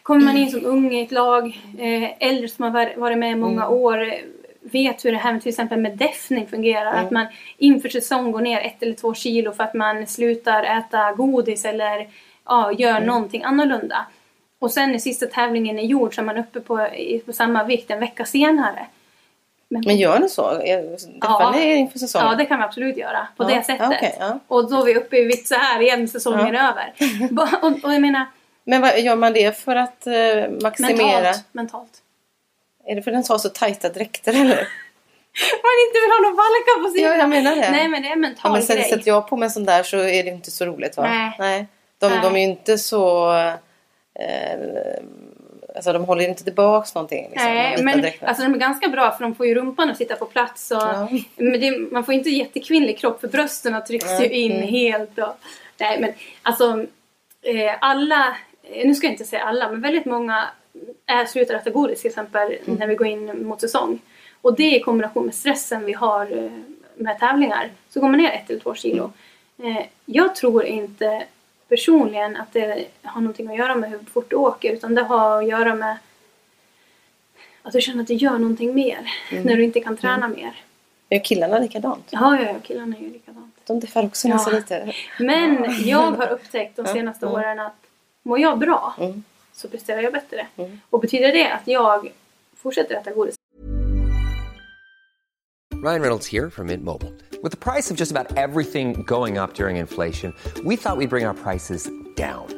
Kommer 0.03 0.25
man 0.25 0.37
in 0.37 0.51
som 0.51 0.67
ung 0.67 0.93
i 0.95 1.03
ett 1.03 1.12
lag, 1.12 1.61
eh, 1.79 2.29
äldre 2.29 2.49
som 2.49 2.62
har 2.64 2.71
var- 2.71 2.93
varit 2.97 3.19
med 3.19 3.33
i 3.33 3.35
många 3.37 3.62
Mm. 3.64 3.75
år, 3.75 4.03
eh, 4.03 4.12
vet 4.61 5.05
hur 5.05 5.12
det 5.12 5.19
här 5.19 5.33
med 5.33 5.43
till 5.43 5.49
exempel 5.49 5.79
med 5.81 5.97
deffning 5.97 6.47
fungerar. 6.47 6.93
Mm. 6.93 7.05
Att 7.05 7.11
man 7.11 7.27
inför 7.59 7.88
säsong 7.88 8.33
går 8.33 8.41
ner 8.41 8.61
ett 8.61 8.83
eller 8.83 8.95
två 8.95 9.14
kilo 9.14 9.53
för 9.53 9.64
att 9.64 9.75
man 9.75 10.07
slutar 10.07 10.62
äta 10.62 11.12
godis 11.12 11.64
eller 11.64 12.09
ja, 12.47 12.73
gör 12.73 12.91
Mm. 12.91 13.05
någonting 13.07 13.43
annorlunda. 13.45 14.07
Och 14.59 14.71
sen 14.71 14.93
när 14.93 14.99
sista 14.99 15.27
tävlingen 15.27 15.79
är 15.79 15.83
gjord 15.83 16.14
så 16.14 16.21
är 16.21 16.25
man 16.25 16.38
uppe 16.38 16.61
på, 16.61 16.88
på 17.27 17.33
samma 17.33 17.64
vikt 17.64 17.91
en 17.91 18.01
vecka 18.01 18.25
senare. 18.25 18.87
Men, 19.71 19.83
Men 19.87 19.97
gör 19.97 20.19
ni 20.21 20.29
så? 20.29 20.43
Är- 20.51 20.97
Träffar 20.97 21.41
Ja. 21.41 21.51
ni 21.57 21.75
inför 21.77 21.99
säsongen? 21.99 22.27
ja, 22.31 22.35
det 22.35 22.45
kan 22.45 22.59
vi 22.59 22.64
absolut 22.64 22.97
göra. 22.97 23.27
På 23.37 23.45
Ja, 23.45 23.49
det 23.49 23.62
sättet. 23.62 23.87
okej, 23.88 24.17
ja. 24.21 24.38
Och 24.49 24.71
då 24.71 24.81
är 24.81 24.85
vi 24.85 24.95
uppe 24.97 25.17
i 25.17 25.25
vitt 25.25 25.49
så 25.49 25.55
här 25.55 25.81
igen, 25.81 26.09
säsongen 26.09 26.55
är 26.55 26.69
över. 26.69 26.93
Och, 27.62 27.85
och 27.85 27.93
jag 27.95 28.01
menar, 28.01 28.25
Men 28.68 28.81
vad, 28.81 29.00
gör 29.00 29.16
man 29.16 29.33
det 29.33 29.59
för 29.59 29.76
att 29.76 30.07
eh, 30.07 30.14
maximera? 30.62 31.20
mentalt. 31.20 31.44
mentalt. 31.52 32.02
Är 32.87 32.94
det 32.96 33.02
för 33.02 33.11
att 33.11 33.14
den 33.16 33.24
har 33.28 33.38
så 33.38 33.48
tajta 33.48 33.88
dräkter 33.88 34.33
eller? 34.33 34.57
Man 35.62 35.74
inte 35.87 35.98
vill 36.02 36.11
ha 36.11 36.18
någon 36.28 36.37
valka 36.37 36.83
på 36.88 36.90
sidan. 36.94 37.11
Ja, 37.12 37.18
jag 37.18 37.28
menar 37.28 37.57
det. 37.57 37.70
Nej, 37.70 37.88
men 37.88 38.02
det 38.02 38.09
är 38.09 38.12
en 38.12 38.35
Ja, 38.42 38.52
men 38.52 38.62
sen 38.62 38.76
grej. 38.76 38.88
sätter 38.88 39.09
jag 39.09 39.28
på 39.28 39.37
mig 39.37 39.46
en 39.46 39.50
sån 39.50 39.64
där 39.64 39.83
så 39.83 39.96
är 39.98 40.24
det 40.24 40.31
inte 40.31 40.50
så 40.50 40.64
roligt 40.64 40.96
va? 40.96 41.33
Nej. 41.38 41.66
De, 41.98 42.09
Nej. 42.11 42.18
de 42.22 42.35
är 42.37 42.40
ju 42.40 42.44
inte 42.46 42.78
så... 42.78 43.33
Eh, 44.14 44.59
alltså 45.76 45.92
de 45.92 46.04
håller 46.04 46.22
ju 46.22 46.28
inte 46.28 46.44
tillbaks 46.44 46.94
någonting. 46.94 47.28
Liksom, 47.31 47.52
Nej, 47.52 47.83
men 47.83 48.04
alltså, 48.20 48.42
de 48.42 48.54
är 48.54 48.59
ganska 48.59 48.88
bra 48.88 49.11
för 49.16 49.22
de 49.24 49.35
får 49.35 49.46
ju 49.46 49.54
rumpan 49.54 49.90
att 49.90 49.96
sitta 49.96 50.16
på 50.16 50.24
plats. 50.26 50.70
Och, 50.70 50.76
Ja. 50.83 51.09
men 51.37 51.61
det, 51.61 51.78
man 51.92 52.04
får 52.04 52.14
inte 52.14 52.31
jättekvinnlig 52.31 52.98
kropp 52.98 53.20
för 53.20 53.28
brösten 53.28 53.85
trycks 53.87 54.07
Nej. 54.07 54.22
ju 54.28 54.31
in 54.35 54.52
Mm. 54.52 54.68
helt. 54.68 55.18
Och, 55.18 55.35
nej, 55.78 56.00
men 56.00 56.12
alltså 56.42 56.87
eh, 57.42 57.74
alla, 57.81 58.37
nu 58.85 58.94
ska 58.94 59.07
jag 59.07 59.14
inte 59.14 59.24
säga 59.24 59.42
alla, 59.42 59.70
men 59.70 59.81
väldigt 59.81 60.04
många 60.04 60.48
är 61.07 61.50
äta 61.54 61.70
godis 61.70 62.00
till 62.00 62.09
exempel 62.09 62.59
Mm. 62.66 62.78
när 62.78 62.87
vi 62.87 62.94
går 62.94 63.07
in 63.07 63.46
mot 63.46 63.61
säsong. 63.61 63.98
Och 64.42 64.57
det 64.57 64.76
i 64.76 64.81
kombination 64.81 65.24
med 65.24 65.35
stressen 65.35 65.85
vi 65.85 65.92
har 65.92 66.44
eh, 66.44 66.50
med 66.94 67.18
tävlingar 67.18 67.70
så 67.88 68.00
går 68.00 68.09
man 68.09 68.18
ner 68.20 68.31
ett 68.31 68.50
eller 68.50 68.61
två 68.61 68.74
kilo. 68.74 69.12
Eh, 69.62 69.87
jag 70.07 70.35
tror 70.35 70.64
inte 70.64 71.24
personligen 71.68 72.37
att 72.37 72.52
det 72.52 72.87
har 73.02 73.20
någonting 73.20 73.48
att 73.50 73.57
göra 73.57 73.74
med 73.74 73.90
hur 73.90 73.98
fort 73.98 74.31
du 74.31 74.37
åker 74.37 74.72
utan 74.72 74.94
det 74.94 75.02
har 75.02 75.38
att 75.42 75.48
göra 75.48 75.74
med 75.74 75.96
att 77.62 77.72
du 77.72 77.81
känner 77.81 78.02
att 78.02 78.09
du 78.09 78.14
gör 78.14 78.38
någonting 78.38 78.74
mer 78.74 78.98
när 79.44 79.57
du 79.57 79.64
inte 79.64 79.81
kan 79.81 79.96
träna 79.96 80.28
mer. 80.28 80.52
Är 81.09 81.24
killarna 81.24 81.59
likadant? 81.59 82.07
Ja, 82.11 82.37
ja, 82.40 82.46
ja, 82.48 82.54
killarna 82.62 82.96
är 82.96 83.00
ju 83.00 83.11
likadant. 83.12 83.54
De 83.66 83.81
diffar 83.81 84.04
också 84.04 84.28
Ja. 84.28 84.46
lite. 84.52 84.92
Men 85.20 85.66
jag 85.85 85.98
har 86.12 86.28
upptäckt 86.28 86.76
de 86.76 86.87
senaste 86.87 87.26
åren 87.26 87.61
att 87.61 87.74
mår 88.24 88.38
jag 88.38 88.59
bra 88.59 88.94
Mm. 88.98 89.24
så 89.52 89.68
presterar 89.68 90.00
jag 90.00 90.12
bättre. 90.12 90.46
Mm. 90.57 90.81
Och 90.90 91.00
betyder 91.00 91.33
det 91.33 91.52
att 91.52 91.66
jag 91.68 92.12
fortsätter 92.57 92.94
äta 92.94 93.11
godis 93.12 93.35
Ryan 95.85 96.00
Reynolds 96.02 96.33
here 96.33 96.50
from 96.50 96.66
Mint 96.66 96.85
Mobile. 96.85 97.12
With 97.42 97.50
the 97.52 97.57
price 97.72 97.90
of 97.94 97.96
just 98.00 98.11
about 98.16 98.37
everything 98.37 99.04
going 99.07 99.38
up 99.38 99.54
during 99.54 99.76
inflation, 99.76 100.33
we 100.64 100.76
thought 100.76 100.98
we'd 100.98 101.09
bring 101.11 101.26
our 101.26 101.35
prices 101.35 101.88
down. 102.16 102.58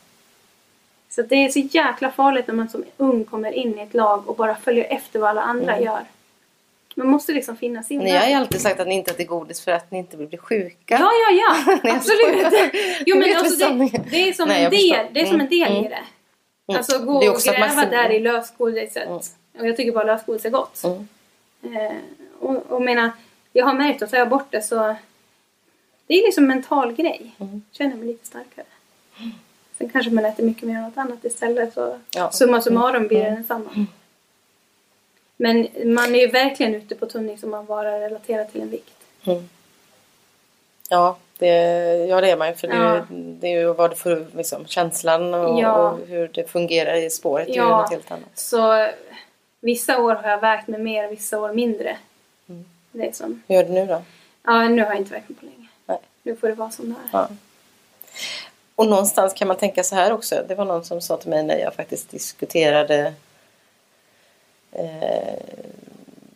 Så 1.15 1.21
det 1.21 1.35
är 1.35 1.49
så 1.49 1.59
jäkla 1.59 2.11
farligt 2.11 2.47
när 2.47 2.53
man 2.55 2.69
som 2.69 2.83
ung 2.97 3.23
kommer 3.25 3.51
in 3.51 3.79
i 3.79 3.81
ett 3.81 3.93
lag 3.93 4.29
och 4.29 4.35
bara 4.35 4.55
följer 4.55 4.85
efter 4.89 5.19
vad 5.19 5.29
alla 5.29 5.41
andra 5.41 5.71
Mm. 5.73 5.85
gör. 5.85 6.05
Man 6.95 7.07
måste 7.07 7.31
liksom 7.31 7.57
finna 7.57 7.83
sin 7.83 7.99
Ni 7.99 8.11
har 8.11 8.27
ju 8.27 8.33
alltid 8.33 8.61
sagt 8.61 8.79
att 8.79 8.87
ni 8.87 8.95
inte 8.95 9.11
äter 9.11 9.23
godis 9.25 9.61
för 9.61 9.71
att 9.71 9.91
ni 9.91 9.97
inte 9.97 10.17
vill 10.17 10.27
bli 10.27 10.37
sjuka. 10.37 10.97
Ja, 10.99 11.11
ja, 11.29 11.31
ja. 11.31 11.55
Nej, 11.65 11.79
jag 11.83 11.95
Absolut. 11.95 12.71
Jo, 13.05 13.15
Jag 13.15 13.17
men 13.17 13.37
alltså, 13.37 13.69
det, 13.69 14.01
det 14.11 14.29
är 14.29 14.33
som 14.33 14.47
Nej, 14.47 14.57
en 14.57 14.63
jag 14.63 14.71
del, 14.71 15.05
det 15.13 15.21
är 15.21 15.25
som 15.25 15.41
en 15.41 15.49
del 15.49 15.71
Mm, 15.71 15.85
i 15.85 15.89
det. 15.89 16.03
Alltså 16.77 16.99
gå 17.05 17.21
Det 17.21 17.29
och 17.29 17.39
gräva 17.39 17.67
maxim- 17.67 17.89
där 17.89 18.09
i 18.11 18.19
lösgodiset. 18.19 19.05
Mm. 19.07 19.17
Och 19.59 19.67
jag 19.67 19.77
tycker 19.77 19.91
bara 19.91 20.03
lösgodis 20.03 20.45
är 20.45 20.49
gott. 20.49 20.81
Mm. 20.83 21.07
Eh, 21.77 21.91
och, 22.39 22.55
och 22.71 22.81
menar, 22.81 23.09
jag 23.53 23.65
har 23.65 23.73
märkt 23.73 24.01
att 24.01 24.11
tar 24.11 24.17
jag 24.17 24.29
bort 24.29 24.51
det 24.51 24.61
så 24.61 24.95
det 26.07 26.13
är 26.13 26.25
liksom 26.25 26.43
en 26.43 26.47
mental 26.47 26.93
grej. 26.93 27.31
Mm. 27.39 27.61
Känner 27.71 27.95
mig 27.95 28.07
lite 28.07 28.27
starkare. 28.27 28.65
Sen 29.81 29.89
kanske 29.89 30.11
man 30.11 30.25
äter 30.25 30.43
mycket 30.43 30.63
mer 30.63 30.77
av 30.77 30.83
något 30.83 30.97
annat 30.97 31.25
istället. 31.25 31.73
Så 31.73 31.99
Ja. 32.15 32.31
summa 32.31 32.61
summarum 32.61 33.07
blir 33.07 33.19
det 33.19 33.25
Mm. 33.25 33.35
densamma. 33.35 33.85
Men 35.37 35.67
man 35.85 36.15
är 36.15 36.19
ju 36.19 36.27
verkligen 36.27 36.75
ute 36.75 36.95
på 36.95 37.05
tunn 37.05 37.29
is 37.29 37.43
om 37.43 37.49
man 37.49 37.65
bara 37.65 37.99
relaterar 38.01 38.45
till 38.45 38.61
en 38.61 38.69
vikt. 38.69 38.93
Ja, 40.89 41.17
det, 41.37 41.47
ja, 42.09 42.21
det 42.21 42.31
är 42.31 42.37
man 42.37 42.47
ju. 42.47 42.55
För 42.55 42.67
det, 42.67 42.73
är 42.73 42.83
Ja. 42.83 42.95
ju- 42.95 43.33
det 43.39 43.47
är 43.47 43.59
ju 43.59 43.73
vad 43.73 43.89
det 43.89 43.95
för 43.95 44.25
liksom, 44.35 44.65
känslan 44.65 45.33
och, 45.33 45.59
Ja. 45.61 45.89
och 45.91 46.07
hur 46.07 46.27
det 46.33 46.51
fungerar 46.51 46.95
i 46.95 47.09
spåret. 47.09 47.47
Det 47.47 47.51
är 47.53 47.55
ju 47.55 47.61
Ja. 47.61 47.77
något 47.81 47.89
helt 47.91 48.11
annat. 48.11 48.29
Så 48.39 48.87
vissa 49.59 50.01
år 50.01 50.15
har 50.15 50.29
jag 50.29 50.41
vägt 50.41 50.67
mig 50.67 50.79
mer, 50.81 51.07
vissa 51.07 51.39
år 51.39 51.53
mindre. 51.53 51.97
Det 52.91 53.07
är 53.07 53.11
som, 53.11 53.41
Hur 53.47 53.55
gör 53.55 53.63
du 53.63 53.69
nu 53.69 53.85
då? 53.85 54.01
ja 54.43 54.67
nu 54.67 54.81
har 54.81 54.89
jag 54.89 54.97
inte 54.97 55.11
vägt 55.13 55.29
mig 55.29 55.37
på 55.39 55.45
länge. 55.45 55.67
Nej. 55.85 55.97
Nu 56.23 56.35
får 56.35 56.47
det 56.47 56.53
vara 56.53 56.71
som 56.71 56.89
det 56.89 57.17
är. 57.17 57.19
Ja. 57.21 57.29
Och 58.75 58.87
någonstans 58.87 59.33
kan 59.33 59.47
man 59.47 59.57
tänka 59.57 59.83
så 59.83 59.95
här 59.95 60.11
också. 60.13 60.43
Det 60.47 60.55
var 60.55 60.65
någon 60.65 60.83
som 60.85 61.01
sa 61.01 61.17
till 61.17 61.29
mig 61.29 61.43
när 61.43 61.57
jag 61.59 61.73
faktiskt 61.73 62.09
diskuterade 62.11 63.13
eh, 64.71 65.33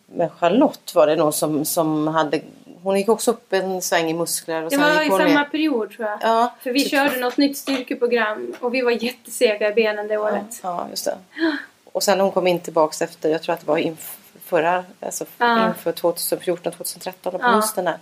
med 0.06 0.30
Charlotte 0.38 0.94
var 0.94 1.06
det 1.06 1.16
någon 1.16 1.32
som, 1.32 1.64
som 1.64 2.08
hade 2.08 2.40
hon 2.82 2.96
gick 2.98 3.08
också 3.08 3.30
upp 3.30 3.52
en 3.52 3.82
sväng 3.82 4.10
i 4.10 4.14
muskler 4.14 4.62
och 4.62 4.70
Det 4.70 4.76
var 4.76 5.02
i 5.02 5.08
samma 5.08 5.18
ner. 5.24 5.44
period 5.44 5.90
tror 5.96 6.08
jag. 6.08 6.18
Ja, 6.22 6.54
För 6.62 6.70
vi 6.70 6.80
typ- 6.82 6.90
körde 6.90 7.16
något 7.20 7.36
nytt 7.36 7.56
styrkeprogram 7.58 8.54
och 8.60 8.74
vi 8.74 8.82
var 8.82 8.90
jättesega 9.04 9.68
i 9.70 9.72
benen 9.74 10.08
det 10.08 10.16
året. 10.18 10.60
Ja, 10.62 10.86
just 10.90 11.04
det. 11.04 11.16
Och 11.92 12.02
sen 12.02 12.20
hon 12.20 12.32
kom 12.32 12.46
in 12.46 12.60
tillbaks 12.60 13.02
efter, 13.02 13.28
jag 13.28 13.42
tror 13.42 13.52
att 13.54 13.60
det 13.60 13.66
var 13.66 13.76
inför 13.78 14.16
förra, 14.44 14.84
alltså 15.00 15.24
Ja. 15.38 15.68
inför 15.68 15.92
2014, 15.92 16.72
2013 16.72 17.32
på 17.32 17.38
Ja. 17.42 17.48
hösten 17.48 17.84
där. 17.84 17.98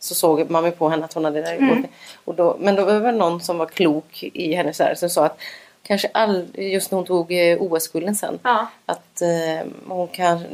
Så 0.00 0.14
såg 0.14 0.50
man 0.50 0.72
på 0.72 0.88
henne 0.88 1.04
att 1.04 1.12
hon 1.12 1.24
hade 1.24 1.40
Mm. 1.52 1.68
gått 1.68 1.78
ner. 1.78 1.90
och 2.24 2.34
då, 2.34 2.56
Men 2.60 2.74
då 2.74 2.84
var 2.84 3.00
det 3.00 3.12
någon 3.12 3.40
som 3.40 3.58
var 3.58 3.66
klok 3.66 4.22
i 4.22 4.54
hennes 4.54 4.78
där 4.78 4.94
som 4.94 5.10
sa 5.10 5.24
att 5.26 5.38
kanske 5.82 6.08
all, 6.14 6.46
just 6.54 6.90
när 6.90 6.96
hon 6.96 7.06
tog 7.06 7.32
eh, 7.32 7.62
OS-gulden 7.62 8.14
sen. 8.14 8.38
Ja. 8.42 8.66
Att 8.86 9.22
eh, 9.22 9.66
hon, 9.88 10.08
kan, 10.08 10.44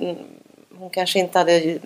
hon 0.79 0.91
kanske 0.91 1.19
inte 1.19 1.39
hade 1.39 1.79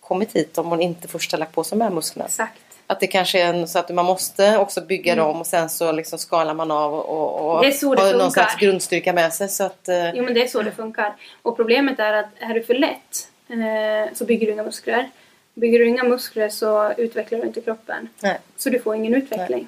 kommit 0.00 0.32
hit 0.36 0.58
om 0.58 0.66
hon 0.66 0.80
inte 0.80 1.08
först 1.08 1.32
hade 1.32 1.40
lagt 1.40 1.54
på 1.54 1.64
sig 1.64 1.78
de 1.78 1.84
här 1.84 1.90
musklerna. 1.90 2.26
Exakt. 2.26 2.60
Att 2.86 3.00
det 3.00 3.06
kanske 3.06 3.42
är 3.42 3.54
en, 3.54 3.68
så 3.68 3.78
att 3.78 3.88
man 3.94 4.04
måste 4.04 4.58
också 4.58 4.80
bygga 4.80 5.14
dem 5.14 5.40
och 5.40 5.46
sen 5.46 5.68
så 5.68 5.92
liksom 5.92 6.18
skalar 6.18 6.54
man 6.54 6.70
av 6.70 6.94
och, 6.94 7.44
och 7.46 7.50
Mm. 7.58 7.62
Det 7.70 7.76
är 7.76 7.78
så 7.78 7.94
det 7.94 8.00
har 8.02 8.12
någon 8.12 8.20
funkar. 8.20 8.30
slags 8.42 8.56
grundstyrka 8.56 9.12
med 9.12 9.32
sig. 9.32 9.48
Så 9.48 9.64
att, 9.64 9.88
eh, 9.88 10.14
Jo 10.14 10.24
men 10.24 10.34
det 10.34 10.42
är 10.42 10.48
så 10.48 10.62
det 10.62 10.70
funkar. 10.72 11.16
Och 11.42 11.56
problemet 11.56 11.98
är 11.98 12.12
att 12.12 12.26
är 12.38 12.54
du 12.54 12.62
för 12.62 12.74
lätt 12.74 13.28
eh, 13.48 14.14
så 14.14 14.24
bygger 14.24 14.46
du 14.46 14.52
inga 14.52 14.62
muskler. 14.62 15.10
Bygger 15.60 15.78
du 15.78 15.86
inga 15.88 16.04
muskler 16.04 16.48
så 16.48 16.92
utvecklar 16.92 17.38
du 17.38 17.46
inte 17.46 17.60
kroppen. 17.60 18.08
nej. 18.20 18.38
Så 18.56 18.70
du 18.70 18.78
får 18.80 18.94
ingen 18.94 19.14
utveckling. 19.14 19.66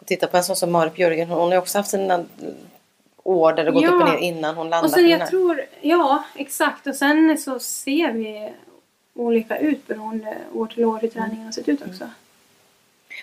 Och 0.00 0.06
titta 0.06 0.26
på 0.26 0.36
en 0.36 0.44
sån 0.44 0.56
som 0.56 0.72
Marit 0.72 0.94
Björgen. 0.94 1.28
Hon 1.28 1.38
har 1.40 1.52
ju 1.52 1.58
också 1.58 1.78
haft 1.78 1.90
sina 1.90 2.24
år 3.22 3.52
där 3.52 3.64
det 3.64 3.70
gått 3.70 3.82
Ja. 3.82 3.88
upp 3.90 4.02
och 4.02 4.08
ner 4.08 4.16
innan 4.18 4.54
hon 4.56 4.70
landade 4.70 4.86
Och 4.86 5.00
sen 5.00 5.08
jag 5.08 5.28
tror, 5.30 5.64
ja 5.80 6.24
exakt. 6.36 6.86
Och 6.86 6.94
sen 6.94 7.38
så 7.38 7.58
ser 7.58 8.12
vi 8.12 8.52
olika 9.14 9.58
ut 9.58 9.86
beroende 9.86 10.36
år 10.54 10.66
till 10.66 10.84
år 10.84 10.98
hur 11.02 11.08
träningen 11.08 11.44
har 11.44 11.52
sett 11.52 11.68
ut 11.68 11.80
också. 11.88 12.04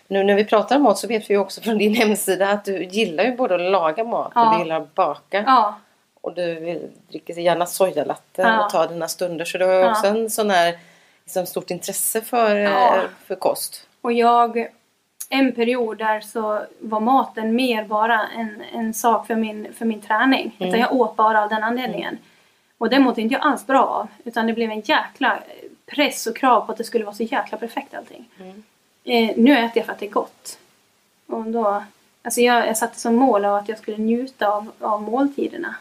Nu 0.08 0.24
när 0.24 0.36
vi 0.36 0.46
pratar 0.46 0.76
om 0.76 0.82
mat 0.84 0.98
så 0.98 1.08
vet 1.08 1.30
vi 1.30 1.34
ju 1.34 1.40
också 1.40 1.62
från 1.62 1.78
din 1.78 1.94
hemsida 1.96 2.50
att 2.50 2.66
du 2.66 2.84
gillar 2.84 3.24
ju 3.24 3.36
både 3.36 3.56
att 3.56 3.62
laga 3.72 4.04
mat 4.04 4.28
och 4.28 4.32
Ja. 4.36 4.54
du 4.58 4.64
gillar 4.64 4.82
att 4.82 4.96
baka. 4.96 5.44
Ja, 5.48 5.80
Och 6.22 6.34
du 6.34 6.80
dricker 7.10 7.34
gärna 7.34 7.66
sojalatte 7.66 8.42
Ja. 8.42 8.66
och 8.66 8.72
tar 8.72 8.88
dina 8.88 9.08
stunder. 9.08 9.46
Så 9.46 9.58
du 9.58 9.66
har 9.66 9.74
ju 9.74 9.90
också 9.90 10.08
en 10.08 10.30
sån 10.30 10.50
här 10.50 10.78
liksom, 11.28 11.46
stort 11.46 11.72
intresse 11.72 12.22
för, 12.22 12.56
eh, 12.56 12.62
Ja. 12.62 13.02
för 13.26 13.36
kost. 13.36 13.88
och 14.02 14.14
jag 14.14 14.68
en 15.30 15.52
period 15.56 15.98
där 15.98 16.22
så 16.22 16.66
var 16.80 17.00
maten 17.00 17.56
mer 17.56 17.84
bara 17.84 18.28
en, 18.28 18.64
en 18.74 18.94
sak 18.94 19.28
för 19.28 19.36
min, 19.36 19.74
för 19.74 19.86
min 19.86 20.02
träning. 20.02 20.56
Utan 20.60 20.80
jag 20.80 20.94
åt 20.94 21.16
bara 21.16 21.44
av 21.44 21.50
den 21.50 21.64
anledningen. 21.64 22.18
Och 22.78 22.90
det 22.90 23.00
mådde 23.00 23.22
inte 23.22 23.34
jag 23.34 23.42
alls 23.44 23.68
bra 23.68 23.84
av. 23.86 24.08
Utan 24.24 24.48
det 24.48 24.54
blev 24.54 24.72
en 24.72 24.80
jäkla 24.82 25.40
press 25.86 26.28
och 26.28 26.36
krav 26.38 26.66
på 26.66 26.72
att 26.72 26.78
det 26.78 26.84
skulle 26.84 27.06
vara 27.06 27.16
så 27.16 27.24
jäkla 27.24 27.58
perfekt 27.58 27.94
allting. 27.96 28.26
Eh, 29.04 29.32
nu 29.38 29.58
äter 29.58 29.72
jag 29.78 29.86
för 29.86 29.94
att 29.94 30.00
det 30.00 30.06
är 30.06 30.10
gott. 30.10 30.58
Och 31.28 31.44
då, 31.46 31.84
alltså 32.22 32.42
jag, 32.42 32.68
jag 32.68 32.78
satte 32.78 33.00
som 33.00 33.16
mål 33.16 33.46
av 33.46 33.56
att 33.56 33.70
jag 33.70 33.78
skulle 33.78 33.98
njuta 33.98 34.48
av, 34.50 34.72
av 34.80 35.02
måltiderna. 35.02 35.76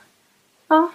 Ja, 0.69 0.91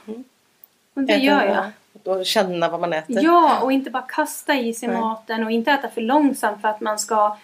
och 0.93 1.01
det 1.03 1.13
Äta- 1.13 1.17
gör 1.23 1.45
jag. 1.45 1.65
Och 2.07 2.25
känna 2.25 2.69
vad 2.69 2.79
man 2.79 2.93
äter. 2.93 3.23
Ja, 3.23 3.59
och 3.61 3.71
inte 3.71 3.89
bara 3.89 4.03
kasta 4.03 4.55
i 4.55 4.73
sig 4.73 4.89
Nej. 4.89 4.97
maten 4.97 5.43
och 5.45 5.51
inte 5.51 5.71
äta 5.71 5.89
för 5.89 6.01
långsamt 6.01 6.61
för 6.61 6.67
att 6.67 6.81
man 6.81 6.99
ska 6.99 7.37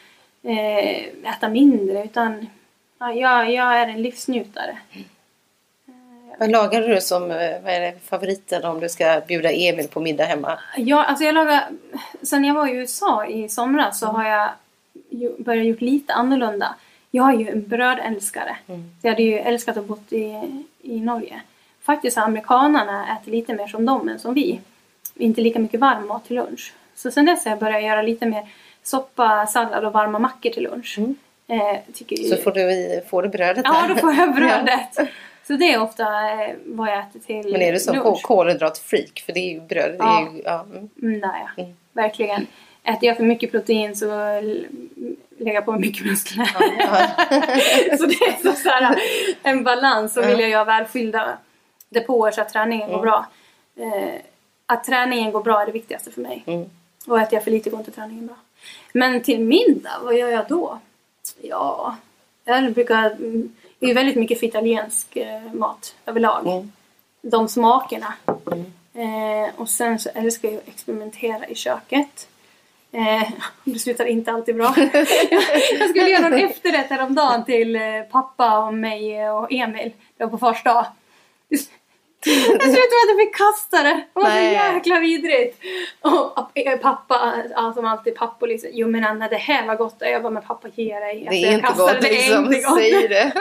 eh, 0.43 1.29
äta 1.35 1.49
mindre. 1.49 2.03
Utan 2.03 2.47
ja, 2.99 3.13
jag, 3.13 3.51
jag 3.51 3.79
är 3.79 3.87
en 3.87 4.01
livsnjutare. 4.01 4.77
Vad 6.39 6.51
lagar 6.51 6.81
du 6.81 7.01
som 7.01 7.23
eh, 7.31 7.61
vad 7.63 7.73
är 7.73 7.79
det, 7.79 7.93
favoriten 8.05 8.65
om 8.65 8.79
du 8.79 8.89
ska 8.89 9.21
bjuda 9.27 9.51
Emil 9.51 9.87
på 9.87 9.99
middag 9.99 10.25
hemma? 10.25 10.59
Jag, 10.77 11.05
alltså 11.05 11.23
jag 11.23 11.35
lagar 11.35 11.63
sen 12.21 12.45
jag 12.45 12.53
var 12.53 12.67
i 12.67 12.71
USA 12.71 13.25
i 13.25 13.49
somras 13.49 13.99
så 13.99 14.05
har 14.05 14.25
jag 14.25 14.49
börjat 15.37 15.65
gjort 15.65 15.81
lite 15.81 16.13
annorlunda. 16.13 16.75
Jag 17.11 17.33
är 17.33 17.37
ju 17.37 17.49
en 17.49 17.67
brödälskare. 17.67 18.57
Så 18.67 19.07
jag 19.07 19.11
hade 19.11 19.23
ju 19.23 19.39
älskat 19.39 19.77
att 19.77 19.85
bo 19.85 19.97
i, 20.09 20.63
i 20.81 20.99
Norge. 20.99 21.41
Faktiskt 21.87 22.17
har 22.17 22.23
amerikanarna 22.23 23.17
ätit 23.17 23.33
lite 23.33 23.53
mer 23.53 23.67
som 23.67 23.85
dem 23.85 24.09
än 24.09 24.19
som 24.19 24.33
vi. 24.33 24.59
Inte 25.15 25.41
lika 25.41 25.59
mycket 25.59 25.79
varm 25.79 26.07
mat 26.07 26.25
till 26.27 26.35
lunch. 26.35 26.73
Så 26.95 27.11
sen 27.11 27.25
dess 27.25 27.43
har 27.45 27.51
jag 27.51 27.59
börjat 27.59 27.83
göra 27.83 28.01
lite 28.01 28.25
mer 28.25 28.47
soppa, 28.83 29.45
sallad 29.47 29.85
och 29.85 29.93
varma 29.93 30.19
mackor 30.19 30.49
till 30.49 30.63
lunch. 30.63 30.97
Eh, 31.47 31.77
tycker 31.93 32.15
ju- 32.15 32.23
Så 32.23 32.37
får 32.37 32.51
du, 32.51 33.01
får 33.09 33.23
du 33.23 33.29
brödet 33.29 33.61
Ja, 33.65 33.81
där. 33.87 33.93
då 33.95 34.01
får 34.01 34.13
jag 34.13 34.35
brödet. 34.35 35.09
Så 35.47 35.53
det 35.53 35.73
är 35.73 35.81
ofta 35.81 36.03
eh, 36.03 36.49
vad 36.65 36.87
jag 36.89 36.99
äter 36.99 37.19
till 37.19 37.51
Men 37.51 37.61
är 37.61 37.73
du 37.73 37.79
som 37.79 37.95
lunch. 37.95 38.05
ko- 38.05 38.35
kolhydratfreak? 38.35 39.23
För 39.25 39.33
det 39.33 39.39
är 39.39 39.53
ju 39.53 39.59
bröd. 39.61 39.91
Det 39.91 40.03
är 40.03 40.07
Ja. 40.07 40.27
ju, 40.33 40.41
ja. 40.45 40.65
mm. 40.71 40.89
Mm, 41.01 41.19
där 41.19 41.47
ja. 41.57 41.65
Verkligen. 41.93 42.47
Äter 42.83 43.07
jag 43.07 43.17
för 43.17 43.23
mycket 43.23 43.51
protein 43.51 43.95
så 43.95 44.05
lägger 45.37 45.53
jag 45.53 45.65
på 45.65 45.71
mycket 45.71 46.05
muskler. 46.05 46.45
så 47.97 48.05
det 48.05 48.13
är 48.15 48.43
så, 48.43 48.51
så 48.51 48.69
här, 48.69 48.95
en 49.43 49.63
balans. 49.63 50.13
Så 50.13 50.21
vill 50.21 50.39
jag 50.39 50.49
göra 50.49 50.63
välfyllda 50.65 51.37
depåer 51.89 52.31
så 52.31 52.41
att 52.41 52.49
träningen 52.49 52.91
går 52.91 53.01
bra. 53.01 53.25
Eh, 53.75 54.21
att 54.65 54.83
träningen 54.83 55.31
går 55.31 55.43
bra 55.43 55.61
är 55.61 55.65
det 55.65 55.71
viktigaste 55.71 56.11
för 56.11 56.21
mig. 56.21 56.43
Och 57.07 57.19
äter 57.21 57.33
jag 57.33 57.43
för 57.43 57.51
lite 57.51 57.69
går 57.69 57.79
inte 57.79 57.91
träningen 57.91 58.27
bra. 58.27 58.35
Men 58.93 59.21
till 59.23 59.39
middag, 59.39 59.99
vad 60.03 60.17
gör 60.17 60.29
jag 60.29 60.47
då? 60.47 60.79
Ja, 61.41 61.95
jag 62.45 62.73
brukar... 62.73 63.11
mm, 63.11 63.55
Det 63.79 63.85
är 63.85 63.87
ju 63.87 63.93
väldigt 63.93 64.15
mycket 64.15 64.39
för 64.39 64.45
italiensk 64.47 65.15
eh, 65.15 65.53
mat 65.53 65.95
överlag. 66.05 66.45
De 67.21 67.47
smakerna. 67.49 68.13
Eh, 68.93 69.49
och 69.55 69.69
sen 69.69 69.99
så 69.99 70.09
älskar 70.13 70.49
jag 70.49 70.57
att 70.57 70.67
experimentera 70.67 71.47
i 71.47 71.55
köket. 71.55 72.27
Eh, 72.91 73.29
det 73.63 73.79
slutar 73.79 74.05
inte 74.05 74.31
alltid 74.31 74.55
bra. 74.55 74.73
jag 75.79 75.89
skulle 75.89 76.09
göra 76.09 76.29
någon 76.29 76.39
efterrätt 76.39 76.89
häromdagen 76.89 77.45
till 77.45 77.75
eh, 77.75 77.81
pappa 78.11 78.59
och 78.65 78.73
mig 78.73 79.29
och 79.29 79.51
Emil. 79.51 79.91
Det 80.17 80.23
var 80.23 80.31
på 80.31 80.37
fars 80.37 80.63
dag. 80.63 80.85
Det 81.49 82.29
slutade 82.29 82.77
med 82.77 83.03
att 83.03 83.09
jag 83.09 83.19
fick 83.19 83.35
kasta 83.35 83.83
det. 83.83 84.03
Det 84.13 84.19
var 84.19 84.29
så 84.29 84.37
jäkla 84.37 84.99
vidrigt. 84.99 85.59
Och 86.01 86.57
eh, 86.57 86.77
pappa, 86.79 87.43
ja, 87.49 87.73
som 87.73 87.85
alltid 87.85 88.15
pappor 88.15 88.47
liksom. 88.47 88.69
Jo 88.73 88.87
men 88.87 89.03
Anna 89.03 89.27
det 89.27 89.37
här 89.37 89.67
var 89.67 89.75
gott. 89.75 89.95
Jag 89.99 90.21
bara, 90.23 90.29
men 90.33 90.43
pappa 90.43 90.67
ge 90.75 90.99
dig. 90.99 91.19
Det 91.19 91.27
Alltså, 91.27 91.45
är 91.45 91.45
jag 91.45 91.53
inte 91.53 91.73
gott 91.77 92.01
det, 92.01 92.09
liksom. 92.11 92.45
inte 92.45 92.59
gott. 92.61 92.77
Säg 92.79 93.07
det. 93.07 93.31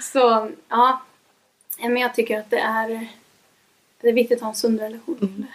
Så 0.02 0.50
ja. 0.68 1.02
Men 1.78 1.96
jag 1.96 2.14
tycker 2.14 2.38
att 2.38 2.50
det 2.50 2.58
är, 2.58 3.06
det 4.00 4.08
är 4.08 4.12
viktigt 4.12 4.38
att 4.38 4.42
ha 4.42 4.48
en 4.48 4.54
sund 4.54 4.80
relation 4.80 5.18
Mm. 5.22 5.46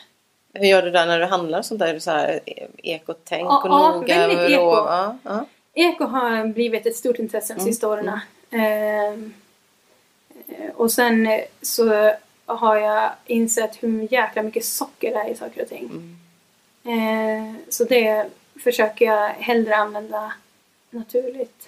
det. 0.54 0.60
Hur 0.60 0.66
gör 0.68 0.82
du 0.82 0.92
där 0.92 1.06
när 1.06 1.20
du 1.20 1.26
handlar 1.26 1.62
sånt 1.62 1.80
där? 1.80 1.88
Är 1.88 1.94
du 1.94 2.00
så 2.00 2.12
här 2.12 2.40
ekotänk 2.78 3.42
Ja, 3.48 3.58
och 3.62 3.70
ja, 3.70 3.92
noga? 3.96 4.18
väldigt 4.18 4.40
eko. 4.40 4.62
Ja, 4.62 5.18
ja. 5.24 5.46
Eko 5.74 6.04
har 6.06 6.48
blivit 6.48 6.86
ett 6.86 6.96
stort 6.96 7.20
intresse 7.20 7.54
de 7.54 7.60
sista 7.60 7.88
åren. 7.88 8.20
Ehm, 8.52 8.62
eh, 8.62 9.30
och 10.76 10.92
sen 10.92 11.28
eh, 11.28 11.42
så 11.62 12.14
har 12.46 12.76
jag 12.76 13.12
insett 13.26 13.84
hur 13.84 14.14
jäkla 14.14 14.44
mycket 14.44 14.66
socker 14.66 15.14
det 15.14 15.20
är 15.20 15.30
i 15.30 15.36
saker 15.36 15.62
och 15.62 15.70
ting. 15.70 16.18
Eh, 16.84 17.54
så 17.70 17.84
det 17.84 18.26
försöker 18.64 19.06
jag 19.06 19.30
hellre 19.30 19.76
använda 19.76 20.34
naturligt. 20.90 21.68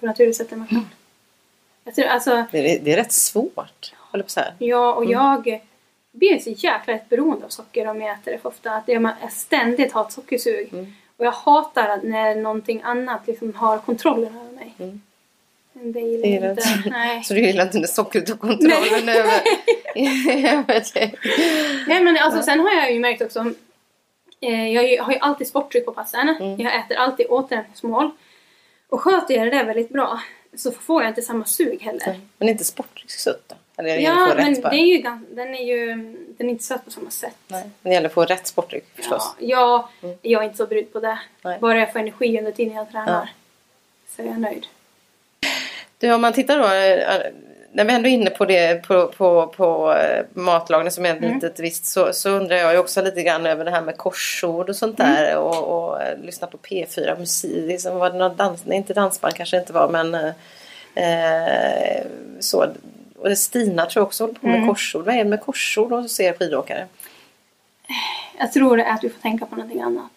På 0.00 0.06
naturligt 0.06 0.36
sätt 0.36 0.52
än 0.52 0.58
man 0.58 0.68
kan. 0.68 0.88
Jag 1.84 1.94
tror, 1.94 2.06
alltså, 2.06 2.44
Det, 2.50 2.58
är, 2.58 2.80
det 2.80 2.92
är 2.92 2.96
rätt 2.96 3.12
svårt. 3.12 3.94
Håller 3.96 4.24
på 4.24 4.30
så 4.30 4.40
här. 4.40 4.54
Ja, 4.58 4.94
och 4.94 5.04
jag 5.04 5.60
blir 6.12 6.38
så 6.38 6.50
jäkla 6.50 6.92
lätt 6.92 7.08
beroende 7.08 7.44
av 7.44 7.48
socker 7.48 7.86
om 7.86 8.00
jag 8.00 8.10
äter 8.10 8.32
det 8.32 8.38
för 8.38 8.48
ofta. 8.48 8.72
Att 8.72 8.88
jag 8.88 9.12
ständigt 9.32 9.92
har 9.92 10.04
ett 10.04 10.12
sockersug. 10.12 10.94
Och 11.16 11.24
jag 11.24 11.32
hatar 11.32 12.00
när 12.02 12.34
någonting 12.34 12.82
annat 12.84 13.26
liksom 13.26 13.54
har 13.54 13.78
kontrollen 13.78 14.36
över 14.36 14.52
mig. 14.52 14.98
Det 15.82 16.00
gillar 16.00 16.26
är 16.26 16.40
jag 16.40 16.50
inte. 16.50 16.90
Nej. 16.90 17.24
Så 17.24 17.34
du 17.34 17.40
gillar 17.40 17.64
inte 17.64 17.78
när 17.78 17.86
sockret 17.86 18.26
tog 18.26 18.40
kontrollen 18.40 19.08
över, 19.08 19.42
över 20.58 20.94
dig? 20.94 21.14
Nej, 21.88 22.04
men 22.04 22.16
alltså, 22.16 22.42
sen 22.42 22.60
har 22.60 22.72
jag 22.72 22.92
ju 22.92 23.00
märkt 23.00 23.22
också. 23.22 23.52
Eh, 24.40 24.72
jag 24.72 25.02
har 25.02 25.12
ju 25.12 25.18
alltid 25.18 25.46
sporttryck 25.46 25.84
på 25.84 25.92
passen. 25.92 26.28
Mm. 26.28 26.60
Jag 26.60 26.76
äter 26.76 26.96
alltid 26.96 27.26
återhämtningsmål. 27.26 28.10
Och 28.88 29.00
sköter 29.00 29.34
jag 29.34 29.46
det 29.46 29.50
där 29.50 29.64
väldigt 29.64 29.88
bra 29.88 30.20
så 30.56 30.72
får 30.72 31.02
jag 31.02 31.10
inte 31.10 31.22
samma 31.22 31.44
sug 31.44 31.82
heller. 31.82 32.20
Men 32.38 32.48
inte 32.48 32.64
sportsutt 32.64 33.44
då? 33.48 33.54
Eller 33.76 33.96
det 33.96 34.00
Ja, 34.00 34.34
men 34.36 34.54
det 34.54 34.76
är 34.76 34.96
ju, 34.96 35.02
den 35.30 35.54
är 35.54 35.64
ju 35.64 35.86
den 36.38 36.46
är 36.46 36.50
inte 36.50 36.64
söt 36.64 36.84
på 36.84 36.90
samma 36.90 37.10
sätt. 37.10 37.36
Nej, 37.48 37.70
det 37.82 37.90
gäller 37.90 38.08
att 38.08 38.14
få 38.14 38.24
rätt 38.24 38.46
sportdryck 38.46 38.84
förstås. 38.94 39.34
Ja, 39.38 39.90
ja 40.00 40.14
jag 40.22 40.42
är 40.42 40.44
inte 40.44 40.56
så 40.56 40.66
brydd 40.66 40.92
på 40.92 41.00
det. 41.00 41.18
Nej. 41.42 41.58
Bara 41.60 41.78
jag 41.78 41.92
får 41.92 41.98
energi 41.98 42.38
under 42.38 42.52
tiden 42.52 42.74
jag 42.74 42.90
tränar. 42.90 43.30
Så 44.16 44.22
är 44.22 44.26
jag 44.26 44.40
nöjd. 44.40 44.66
Du, 45.98 46.12
om 46.12 46.20
man 46.20 46.32
tittar 46.32 46.58
då, 46.58 46.64
eh, 46.64 47.32
när 47.72 47.84
vi 47.84 47.92
ändå 47.92 48.08
är 48.08 48.12
inne 48.12 48.30
på 48.30 48.44
det 48.44 48.82
på, 48.86 49.06
på, 49.08 49.46
på 49.46 49.92
eh, 49.92 50.24
matlagning 50.32 50.90
som 50.90 51.06
är 51.06 51.14
ett 51.14 51.20
litet 51.20 51.60
visst 51.60 51.86
så, 51.86 52.12
så 52.12 52.30
undrar 52.30 52.56
jag 52.56 52.72
ju 52.72 52.78
också 52.78 53.02
lite 53.02 53.22
grann 53.22 53.46
över 53.46 53.64
det 53.64 53.70
här 53.70 53.82
med 53.82 53.96
korsord 53.96 54.68
och 54.68 54.76
sånt 54.76 54.96
där 54.96 55.36
och, 55.36 55.64
och 55.64 56.02
eh, 56.02 56.18
lyssna 56.18 56.46
på 56.46 56.58
P4 56.58 57.18
musik. 57.18 57.68
Liksom, 57.68 57.98
var 57.98 58.10
det 58.10 58.18
någon 58.18 58.36
dans, 58.36 58.64
nej 58.64 58.76
inte 58.76 58.94
dansband 58.94 59.34
kanske 59.34 59.58
inte 59.58 59.72
var 59.72 59.88
men 59.88 60.14
eh, 60.14 60.32
eh, 60.94 62.06
så. 62.40 62.66
Och 63.18 63.38
Stina 63.38 63.86
tror 63.86 64.00
jag 64.00 64.06
också 64.06 64.24
håller 64.24 64.34
på 64.34 64.46
med 64.46 64.66
korsord. 64.68 65.04
Vad 65.04 65.14
är 65.14 65.18
det 65.18 65.30
med 65.30 65.40
korsord 65.40 65.92
och 65.92 66.10
ser 66.10 66.32
skidåkare? 66.32 66.86
Jag 68.38 68.52
tror 68.52 68.76
det 68.76 68.82
är 68.82 68.94
att 68.94 69.04
vi 69.04 69.08
får 69.08 69.20
tänka 69.20 69.46
på 69.46 69.56
någonting 69.56 69.82
annat. 69.82 70.12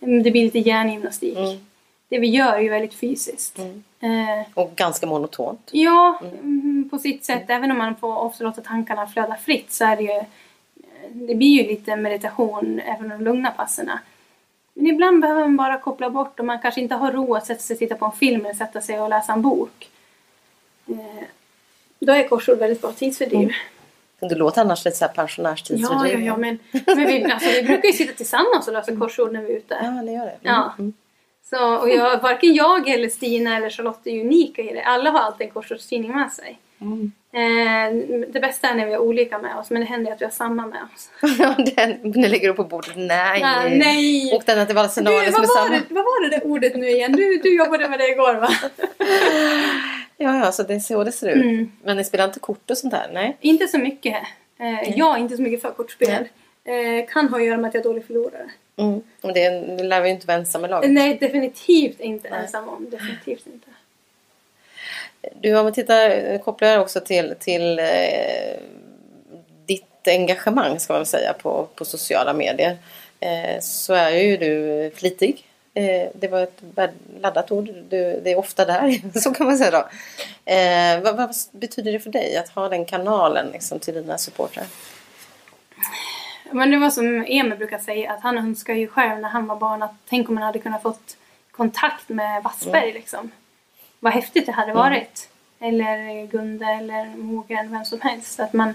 Mm, 0.00 0.22
Det 0.22 0.30
blir 0.30 0.44
lite 0.44 0.58
hjärngymnastik. 0.58 1.38
Det 2.08 2.18
vi 2.18 2.26
gör 2.28 2.52
är 2.52 2.60
ju 2.60 2.68
väldigt 2.68 2.94
fysiskt. 2.94 3.58
Eh, 3.58 3.64
Och 4.54 4.72
ganska 4.76 5.06
monotont. 5.06 5.68
ja, 5.72 6.20
mm, 6.22 6.88
på 6.90 6.98
sitt 6.98 7.24
sätt. 7.24 7.44
Även 7.48 7.70
om 7.70 7.78
man 7.78 7.96
får 7.96 8.16
ofta 8.16 8.44
låta 8.44 8.60
tankarna 8.60 9.06
flöda 9.06 9.36
fritt 9.36 9.72
så 9.72 9.84
är 9.84 9.96
det 9.96 10.02
ju... 10.02 10.20
Det 11.12 11.34
blir 11.34 11.62
ju 11.62 11.68
lite 11.68 11.96
meditation 11.96 12.80
även 12.84 13.08
de 13.08 13.24
lugna 13.24 13.50
passerna. 13.50 14.00
Men 14.74 14.86
ibland 14.86 15.20
behöver 15.20 15.40
man 15.40 15.56
bara 15.56 15.78
koppla 15.78 16.10
bort 16.10 16.40
och 16.40 16.46
man 16.46 16.58
kanske 16.58 16.80
inte 16.80 16.94
har 16.94 17.12
ro 17.12 17.34
att 17.34 17.46
sätta 17.46 17.60
sig 17.60 17.74
och 17.74 17.78
titta 17.78 17.94
på 17.94 18.04
en 18.04 18.12
film 18.12 18.44
eller 18.46 18.54
sätta 18.54 18.80
sig 18.80 19.00
och 19.00 19.08
läsa 19.08 19.32
en 19.32 19.42
bok. 19.42 19.90
Eh, 20.86 21.24
då 21.98 22.12
är 22.12 22.28
korsord 22.28 22.58
väldigt 22.58 22.80
bra 22.80 22.92
tidsfördriv. 22.92 23.52
Du 24.20 24.34
låter 24.34 24.60
annars 24.60 24.84
lite 24.84 24.96
så 24.96 25.04
här 25.04 25.12
Ja, 25.16 25.22
pensionärstidsfördriv. 25.22 26.20
ja, 26.20 26.26
ja, 26.26 26.36
men, 26.36 26.58
men 26.86 27.06
vi, 27.06 27.24
alltså, 27.24 27.48
vi 27.50 27.62
brukar 27.62 27.86
ju 27.86 27.92
sitta 27.92 28.12
tillsammans 28.12 28.66
och 28.68 28.72
lösa 28.72 28.96
korsord 28.96 29.32
när 29.32 29.42
vi 29.42 29.52
är 29.52 29.56
ute. 29.56 29.78
Ja, 29.82 30.02
ni 30.02 30.14
gör 30.14 30.24
det. 30.24 30.30
Mm. 30.30 30.38
Ja. 30.42 30.74
Så, 31.50 31.76
och 31.76 31.88
jag, 31.88 32.20
varken 32.20 32.54
jag 32.54 32.88
eller 32.88 33.08
Stina 33.08 33.56
eller 33.56 33.70
Charlotte 33.70 34.06
är 34.06 34.20
unika 34.20 34.62
i 34.62 34.74
det. 34.74 34.82
Alla 34.82 35.10
har 35.10 35.18
alltid 35.18 35.46
en 35.46 35.52
korsordstidning 35.52 36.12
med 36.12 36.32
sig. 36.32 36.58
Eh, 37.32 37.94
det 38.28 38.40
bästa 38.40 38.68
är 38.68 38.74
när 38.74 38.86
vi 38.86 38.92
har 38.92 38.98
olika 39.00 39.38
med 39.38 39.56
oss, 39.56 39.70
men 39.70 39.80
det 39.80 39.88
händer 39.88 40.12
att 40.12 40.20
vi 40.20 40.24
har 40.24 40.32
samma 40.32 40.66
med 40.66 40.80
oss. 40.94 41.10
Den, 41.76 41.98
ni 42.02 42.28
lägger 42.28 42.48
upp 42.48 42.56
på 42.56 42.64
bordet. 42.64 42.92
Nej! 42.96 43.42
Ah, 43.44 43.62
nej. 43.68 44.32
Och 44.34 44.42
den 44.46 44.66
till 44.66 44.74
Du, 44.74 44.80
Valsenales 44.80 45.32
vad, 45.32 45.40
med 45.40 45.48
var 45.48 45.56
samma. 45.56 45.70
det, 45.70 45.94
vad 45.94 46.04
var 46.04 46.22
det 46.22 46.36
där 46.36 46.46
ordet 46.46 46.76
nu 46.76 46.90
igen? 46.90 47.12
Du, 47.12 47.40
du 47.42 47.56
jobbade 47.56 47.88
med 47.88 47.98
det 47.98 48.08
igår 48.08 48.34
va? 48.34 48.48
Ja, 50.20 50.38
ja, 50.44 50.52
så 50.52 50.62
det 50.62 50.74
är 50.74 50.78
så 50.78 51.04
det 51.04 51.12
ser 51.12 51.28
ut. 51.28 51.42
Mm. 51.42 51.72
Men 51.84 51.96
ni 51.96 52.04
spelar 52.04 52.24
inte 52.24 52.40
kort 52.40 52.70
och 52.70 52.78
sånt 52.78 52.90
där? 52.90 53.10
Nej. 53.12 53.36
Inte 53.40 53.68
så 53.68 53.78
mycket. 53.78 54.16
Eh, 54.60 54.98
jag 54.98 55.16
är 55.16 55.20
inte 55.20 55.36
så 55.36 55.42
mycket 55.42 55.62
för 55.62 55.70
kortspel. 55.70 56.28
Eh, 56.64 57.06
kan 57.08 57.28
ha 57.28 57.38
att 57.38 57.44
göra 57.44 57.56
med 57.56 57.68
att 57.68 57.74
jag 57.74 57.80
är 57.80 57.84
dålig 57.84 58.06
förlorare. 58.06 58.50
Mm. 58.78 59.02
Och 59.20 59.32
det, 59.32 59.48
det 59.50 59.82
lär 59.82 60.00
vi 60.00 60.10
inte 60.10 60.26
vara 60.26 60.36
ensamma 60.36 60.66
laget. 60.66 60.90
Nej, 60.90 61.18
definitivt 61.20 62.00
inte 62.00 62.28
ensam 62.28 62.68
om. 62.68 62.90
Definitivt 62.90 63.46
inte. 63.46 63.68
Du, 65.40 65.58
om 65.58 65.66
vi 65.66 65.72
tittar, 65.72 66.38
kopplar 66.38 66.68
jag 66.68 66.82
också 66.82 67.00
till, 67.00 67.34
till 67.40 67.78
eh, 67.78 67.84
ditt 69.66 70.08
engagemang 70.08 70.80
ska 70.80 70.92
man 70.92 71.06
säga 71.06 71.32
på, 71.32 71.68
på 71.74 71.84
sociala 71.84 72.32
medier. 72.32 72.78
Eh, 73.20 73.60
så 73.60 73.94
är 73.94 74.10
ju 74.10 74.36
du 74.36 74.90
flitig. 74.94 75.44
Eh, 75.74 76.08
det 76.14 76.28
var 76.28 76.40
ett 76.40 76.62
laddat 77.20 77.52
ord. 77.52 77.70
Du, 77.88 78.20
det 78.24 78.32
är 78.32 78.38
ofta 78.38 78.64
där, 78.64 79.00
så 79.20 79.34
kan 79.34 79.46
man 79.46 79.58
säga 79.58 79.70
då. 79.70 79.88
Eh, 80.52 81.00
vad, 81.00 81.16
vad 81.16 81.34
betyder 81.52 81.92
det 81.92 82.00
för 82.00 82.10
dig 82.10 82.36
att 82.36 82.48
ha 82.48 82.68
den 82.68 82.84
kanalen 82.84 83.50
liksom, 83.52 83.78
till 83.78 83.94
dina 83.94 84.18
supportrar? 84.18 84.64
Men 86.52 86.70
det 86.70 86.78
var 86.78 86.90
som 86.90 87.24
Emil 87.28 87.58
brukar 87.58 87.78
säga 87.78 88.12
att 88.12 88.20
han 88.20 88.38
önskar 88.38 88.74
ju 88.74 88.88
själv 88.88 89.20
när 89.20 89.28
han 89.28 89.46
var 89.46 89.56
barn 89.56 89.82
att 89.82 89.94
tänk 90.08 90.28
om 90.28 90.34
man 90.34 90.44
hade 90.44 90.58
kunnat 90.58 90.82
fått 90.82 91.16
kontakt 91.50 92.08
med 92.08 92.42
Wassberg 92.42 92.92
liksom. 92.92 93.30
Vad 94.00 94.12
häftigt 94.12 94.46
det 94.46 94.52
hade 94.52 94.72
varit. 94.72 95.28
Eller 95.58 96.26
Gunde 96.26 96.66
eller 96.66 97.16
Mogen, 97.16 97.72
vem 97.72 97.84
som 97.84 98.00
helst. 98.00 98.40
Att 98.40 98.52
man, 98.52 98.74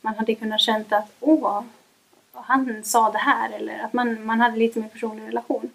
man 0.00 0.14
hade 0.14 0.34
kunnat 0.34 0.60
känt 0.60 0.92
att 0.92 1.12
åh, 1.20 1.62
han 2.32 2.84
sa 2.84 3.10
det 3.10 3.18
här. 3.18 3.50
Eller 3.50 3.78
att 3.78 3.92
man, 3.92 4.24
man 4.24 4.40
hade 4.40 4.56
lite 4.56 4.80
mer 4.80 4.88
personlig 4.88 5.28
relation. 5.28 5.70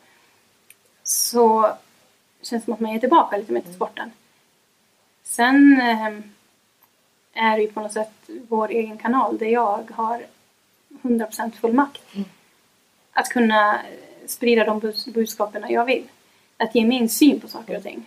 Så 1.04 1.72
känns 2.42 2.62
det 2.62 2.66
som 2.66 2.74
att 2.74 2.80
man 2.80 2.92
ger 2.92 3.00
tillbaka 3.00 3.38
lite 3.38 3.54
mer 3.54 3.62
till 3.62 3.74
sporten. 3.74 4.12
Sen 5.24 5.82
eh, 5.82 6.08
är 7.34 7.58
det 7.58 7.62
ju 7.62 7.72
på 7.72 7.82
något 7.82 7.94
sätt 7.94 8.30
vår 8.48 8.70
egen 8.70 8.98
kanal 8.98 9.38
där 9.38 9.48
jag 9.48 9.92
har 9.92 10.26
100% 11.02 11.52
full 11.52 11.74
makt. 11.74 12.02
att 13.14 13.30
kunna 13.30 13.80
sprida 14.26 14.66
de 14.66 14.94
budskapen 15.14 15.66
jag 15.70 15.86
vill. 15.86 16.04
Att 16.58 16.76
ge 16.76 16.86
min 16.86 17.10
syn 17.10 17.40
på 17.40 17.48
saker 17.48 17.78
och 17.78 17.84
ting. 17.84 18.06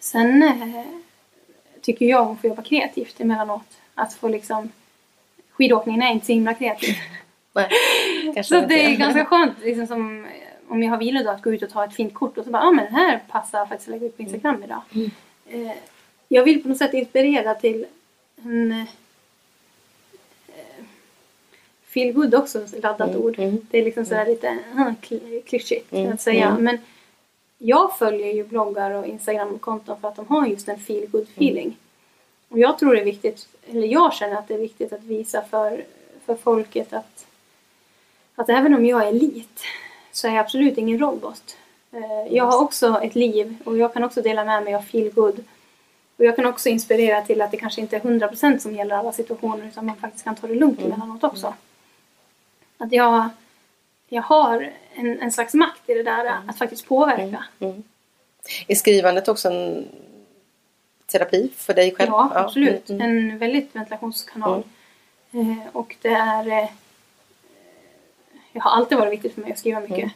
Sen 0.00 0.42
eh, 0.42 0.84
tycker 1.80 2.06
jag 2.06 2.26
om 2.26 2.32
att 2.32 2.40
få 2.40 2.46
jobba 2.46 2.62
kreativt 2.62 3.20
emellanåt. 3.20 3.78
Att 3.94 4.14
få 4.14 4.28
liksom... 4.28 4.70
Skidåkningen 5.50 6.02
är 6.02 6.12
inte 6.12 6.26
så 6.26 6.32
himla 6.32 6.54
kreativ. 6.54 6.94
Så 8.44 8.60
det 8.60 8.84
är 8.84 8.96
ganska 8.96 9.24
skönt 9.24 9.54
liksom 9.62 9.86
som 9.86 10.26
om 10.68 10.82
jag 10.82 10.90
har 10.90 10.98
vilodag 10.98 11.34
att 11.34 11.42
gå 11.42 11.54
ut 11.54 11.62
och 11.62 11.70
ta 11.70 11.84
ett 11.84 11.94
fint 11.94 12.14
kort 12.14 12.38
och 12.38 12.44
så 12.44 12.50
bara, 12.50 12.62
ja 12.62 12.68
ah, 12.68 12.72
men 12.72 12.84
den 12.84 12.94
här 12.94 13.22
passar 13.28 13.66
faktiskt 13.66 13.88
att 13.88 13.92
lägga 13.92 14.06
ut 14.06 14.16
på 14.16 14.22
Instagram 14.22 14.62
idag. 14.64 14.82
Eh, 15.48 15.76
jag 16.28 16.44
vill 16.44 16.62
på 16.62 16.68
något 16.68 16.78
sätt 16.78 16.94
inspirera 16.94 17.54
till 17.54 17.86
en 18.44 18.86
eh, 21.96 22.02
feel 22.02 22.12
good 22.14 22.34
också, 22.34 22.58
ett 22.64 22.82
laddat 22.82 23.16
ord. 23.16 23.36
Det 23.70 23.78
är 23.78 23.84
liksom 23.84 24.04
sådär 24.04 24.26
lite 24.26 24.48
uh, 24.74 24.90
kl- 25.02 25.42
klyschigt 25.42 25.92
att 26.12 26.20
säga. 26.20 26.56
Men 26.58 26.78
jag 27.58 27.98
följer 27.98 28.32
ju 28.32 28.44
bloggar 28.44 28.90
och 28.90 29.06
Instagram-konton 29.06 30.00
för 30.00 30.08
att 30.08 30.16
de 30.16 30.26
har 30.26 30.46
just 30.46 30.68
en 30.68 30.78
feel 30.78 31.06
good 31.10 31.22
feeling. 31.36 31.76
Och 32.48 32.58
jag 32.58 32.78
tror 32.78 32.94
det 32.94 33.00
är 33.00 33.04
viktigt, 33.04 33.48
eller 33.70 33.86
jag 33.86 34.14
känner 34.14 34.36
att 34.36 34.48
det 34.48 34.54
är 34.54 34.58
viktigt 34.58 34.92
att 34.92 35.02
visa 35.04 35.42
för, 35.50 35.84
för 36.26 36.34
folket 36.34 36.92
att, 36.92 37.26
att 38.34 38.48
även 38.48 38.74
om 38.74 38.86
jag 38.86 39.02
är 39.02 39.08
elit 39.08 39.60
så 40.12 40.26
är 40.28 40.30
jag 40.32 40.40
absolut 40.40 40.78
ingen 40.78 40.98
robot. 40.98 41.56
Eh, 41.92 42.34
Jag 42.36 42.44
har 42.44 42.62
också 42.62 43.00
ett 43.02 43.14
liv 43.14 43.56
och 43.64 43.78
jag 43.78 43.92
kan 43.94 44.04
också 44.04 44.22
dela 44.22 44.44
med 44.44 44.62
mig 44.64 44.74
av 44.74 44.80
feel 44.82 45.10
good. 45.14 45.44
Och 46.18 46.24
jag 46.24 46.36
kan 46.36 46.46
också 46.46 46.68
inspirera 46.68 47.22
till 47.22 47.40
att 47.42 47.50
det 47.50 47.56
kanske 47.56 47.80
inte 47.80 47.96
är 47.96 48.00
100% 48.00 48.58
som 48.58 48.74
gäller 48.74 48.96
alla 48.96 49.12
situationer 49.12 49.66
utan 49.66 49.86
man 49.86 49.96
faktiskt 49.96 50.24
kan 50.24 50.34
ta 50.36 50.46
det 50.46 50.54
lugnt 50.54 50.80
emellanåt 50.82 51.24
också. 51.24 51.54
Att 52.78 52.92
jag, 52.92 53.28
jag 54.08 54.22
har 54.22 54.72
en, 54.94 55.20
en 55.20 55.32
slags 55.32 55.54
makt 55.54 55.90
i 55.90 55.94
det 55.94 56.02
där 56.02 56.40
att 56.48 56.58
faktiskt 56.58 56.88
påverka. 56.88 57.44
Är 58.68 58.74
skrivandet 58.74 59.28
också 59.28 59.48
en 59.48 59.88
terapi 61.06 61.50
för 61.56 61.74
dig 61.74 61.94
själv? 61.94 62.10
Ja, 62.10 62.30
absolut. 62.34 62.90
Mm, 62.90 63.02
mm. 63.02 63.30
En 63.30 63.38
väldigt 63.38 63.76
ventilationskanal. 63.76 64.62
Eh, 65.32 65.66
och 65.72 65.96
det 66.02 66.08
är... 66.08 66.48
Eh, 66.48 66.68
det 68.52 68.60
har 68.60 68.70
alltid 68.70 68.98
varit 68.98 69.12
viktigt 69.12 69.34
för 69.34 69.40
mig 69.40 69.52
att 69.52 69.58
skriva 69.58 69.80
mycket. 69.80 69.98
Mm. 69.98 70.10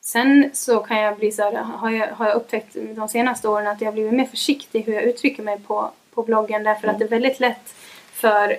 Sen 0.00 0.50
så 0.52 0.80
kan 0.80 0.98
jag 0.98 1.16
bli 1.16 1.32
så 1.32 1.42
här, 1.42 1.52
har 1.52 1.90
jag, 1.90 2.08
har 2.08 2.26
jag 2.26 2.36
upptäckt 2.36 2.76
de 2.96 3.08
senaste 3.08 3.48
åren 3.48 3.66
att 3.66 3.80
jag 3.80 3.94
blivit 3.94 4.12
mer 4.12 4.24
försiktig 4.24 4.82
hur 4.82 4.92
jag 4.92 5.02
uttrycker 5.02 5.42
mig 5.42 5.60
på, 5.60 5.90
på 6.14 6.22
bloggen 6.22 6.64
därför 6.64 6.88
att 6.88 6.98
det 6.98 7.04
är 7.04 7.08
väldigt 7.08 7.40
lätt 7.40 7.74
för, 8.12 8.58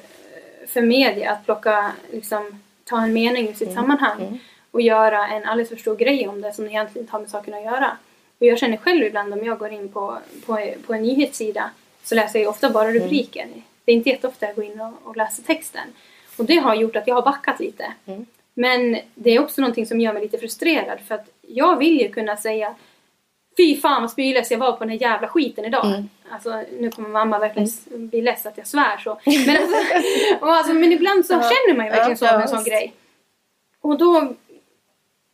för 0.67 0.81
media 0.81 1.31
att 1.31 1.45
plocka, 1.45 1.91
liksom, 2.11 2.59
ta 2.85 3.01
en 3.01 3.13
mening 3.13 3.49
ur 3.49 3.53
sitt 3.53 3.73
sammanhang 3.73 4.39
och 4.71 4.81
göra 4.81 5.27
en 5.27 5.45
alldeles 5.45 5.69
för 5.69 5.75
stor 5.75 5.95
grej 5.95 6.27
om 6.27 6.41
det 6.41 6.53
som 6.53 6.67
egentligen 6.67 7.03
inte 7.03 7.11
har 7.11 7.19
med 7.19 7.29
saken 7.29 7.53
att 7.53 7.63
göra. 7.63 7.97
Och 8.39 8.45
jag 8.45 8.59
känner 8.59 8.77
själv 8.77 9.03
ibland 9.03 9.33
om 9.33 9.45
jag 9.45 9.59
går 9.59 9.71
in 9.71 9.89
på, 9.89 10.17
på, 10.45 10.73
på 10.87 10.93
en 10.93 11.01
nyhetssida 11.01 11.71
så 12.03 12.15
läser 12.15 12.39
jag 12.39 12.49
ofta 12.49 12.69
bara 12.69 12.91
rubriker. 12.91 13.47
Det 13.85 13.91
är 13.91 13.95
inte 13.95 14.09
jätteofta 14.09 14.45
jag 14.45 14.55
går 14.55 14.65
in 14.65 14.81
och, 14.81 14.93
och 15.03 15.17
läser 15.17 15.43
texten. 15.43 15.87
Och 16.37 16.45
det 16.45 16.55
har 16.55 16.75
gjort 16.75 16.95
att 16.95 17.07
jag 17.07 17.15
har 17.15 17.21
backat 17.21 17.59
lite. 17.59 17.93
Men 18.53 18.97
det 19.15 19.29
är 19.29 19.39
också 19.39 19.61
någonting 19.61 19.85
som 19.85 20.01
gör 20.01 20.13
mig 20.13 20.23
lite 20.23 20.37
frustrerad 20.37 20.99
för 21.07 21.15
att 21.15 21.29
jag 21.41 21.77
vill 21.77 22.01
ju 22.01 22.09
kunna 22.09 22.37
säga 22.37 22.75
Fy 23.57 23.77
fan 23.77 24.01
vad 24.01 24.11
spylös 24.11 24.51
jag 24.51 24.57
var 24.57 24.71
på 24.71 24.79
den 24.79 24.89
här 24.89 24.97
jävla 25.01 25.27
skiten 25.27 25.65
idag. 25.65 25.85
Alltså 26.29 26.63
nu 26.79 26.91
kommer 26.91 27.09
mamma 27.09 27.39
verkligen 27.39 27.67
s- 27.67 27.85
bli 27.89 28.21
less 28.21 28.45
att 28.45 28.57
jag 28.57 28.67
svär 28.67 28.97
så. 28.97 29.19
Men, 29.25 29.57
alltså, 29.57 29.75
alltså, 30.45 30.73
men 30.73 30.91
ibland 30.91 31.25
så 31.25 31.33
känner 31.33 31.75
man 31.77 31.85
ju 31.85 31.91
verkligen 31.91 32.09
Ja, 32.11 32.15
så 32.17 32.25
ja, 32.25 32.31
med 32.33 32.41
en 32.41 32.47
sån 32.47 32.63
grej. 32.63 32.93
Och 33.81 33.97
då 33.97 34.33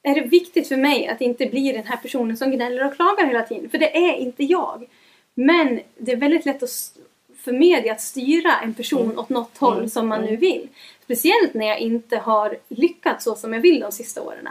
är 0.03 0.15
det 0.15 0.21
viktigt 0.21 0.67
för 0.67 0.77
mig 0.77 1.07
att 1.07 1.21
inte 1.21 1.45
bli 1.45 1.71
den 1.71 1.83
här 1.83 1.97
personen 1.97 2.37
som 2.37 2.51
gnäller 2.51 2.87
och 2.87 2.95
klagar 2.95 3.25
hela 3.25 3.41
tiden. 3.43 3.69
För 3.69 3.77
det 3.77 3.97
är 3.97 4.13
inte 4.15 4.43
jag. 4.43 4.85
Men 5.33 5.79
det 5.97 6.11
är 6.11 6.15
väldigt 6.15 6.45
lätt 6.45 6.63
att, 6.63 6.69
för 7.43 7.51
media 7.51 7.91
att 7.93 8.01
styra 8.01 8.51
en 8.63 8.73
person 8.73 9.19
åt 9.19 9.29
något 9.29 9.57
håll 9.57 9.89
som 9.89 10.07
man 10.07 10.21
nu 10.21 10.35
vill. 10.35 10.67
Speciellt 11.03 11.53
när 11.53 11.67
jag 11.67 11.79
inte 11.79 12.17
har 12.17 12.57
lyckats 12.67 13.23
så 13.23 13.35
som 13.35 13.53
jag 13.53 13.61
vill 13.61 13.79
de 13.79 13.91
sista 13.91 14.21
åren. 14.21 14.47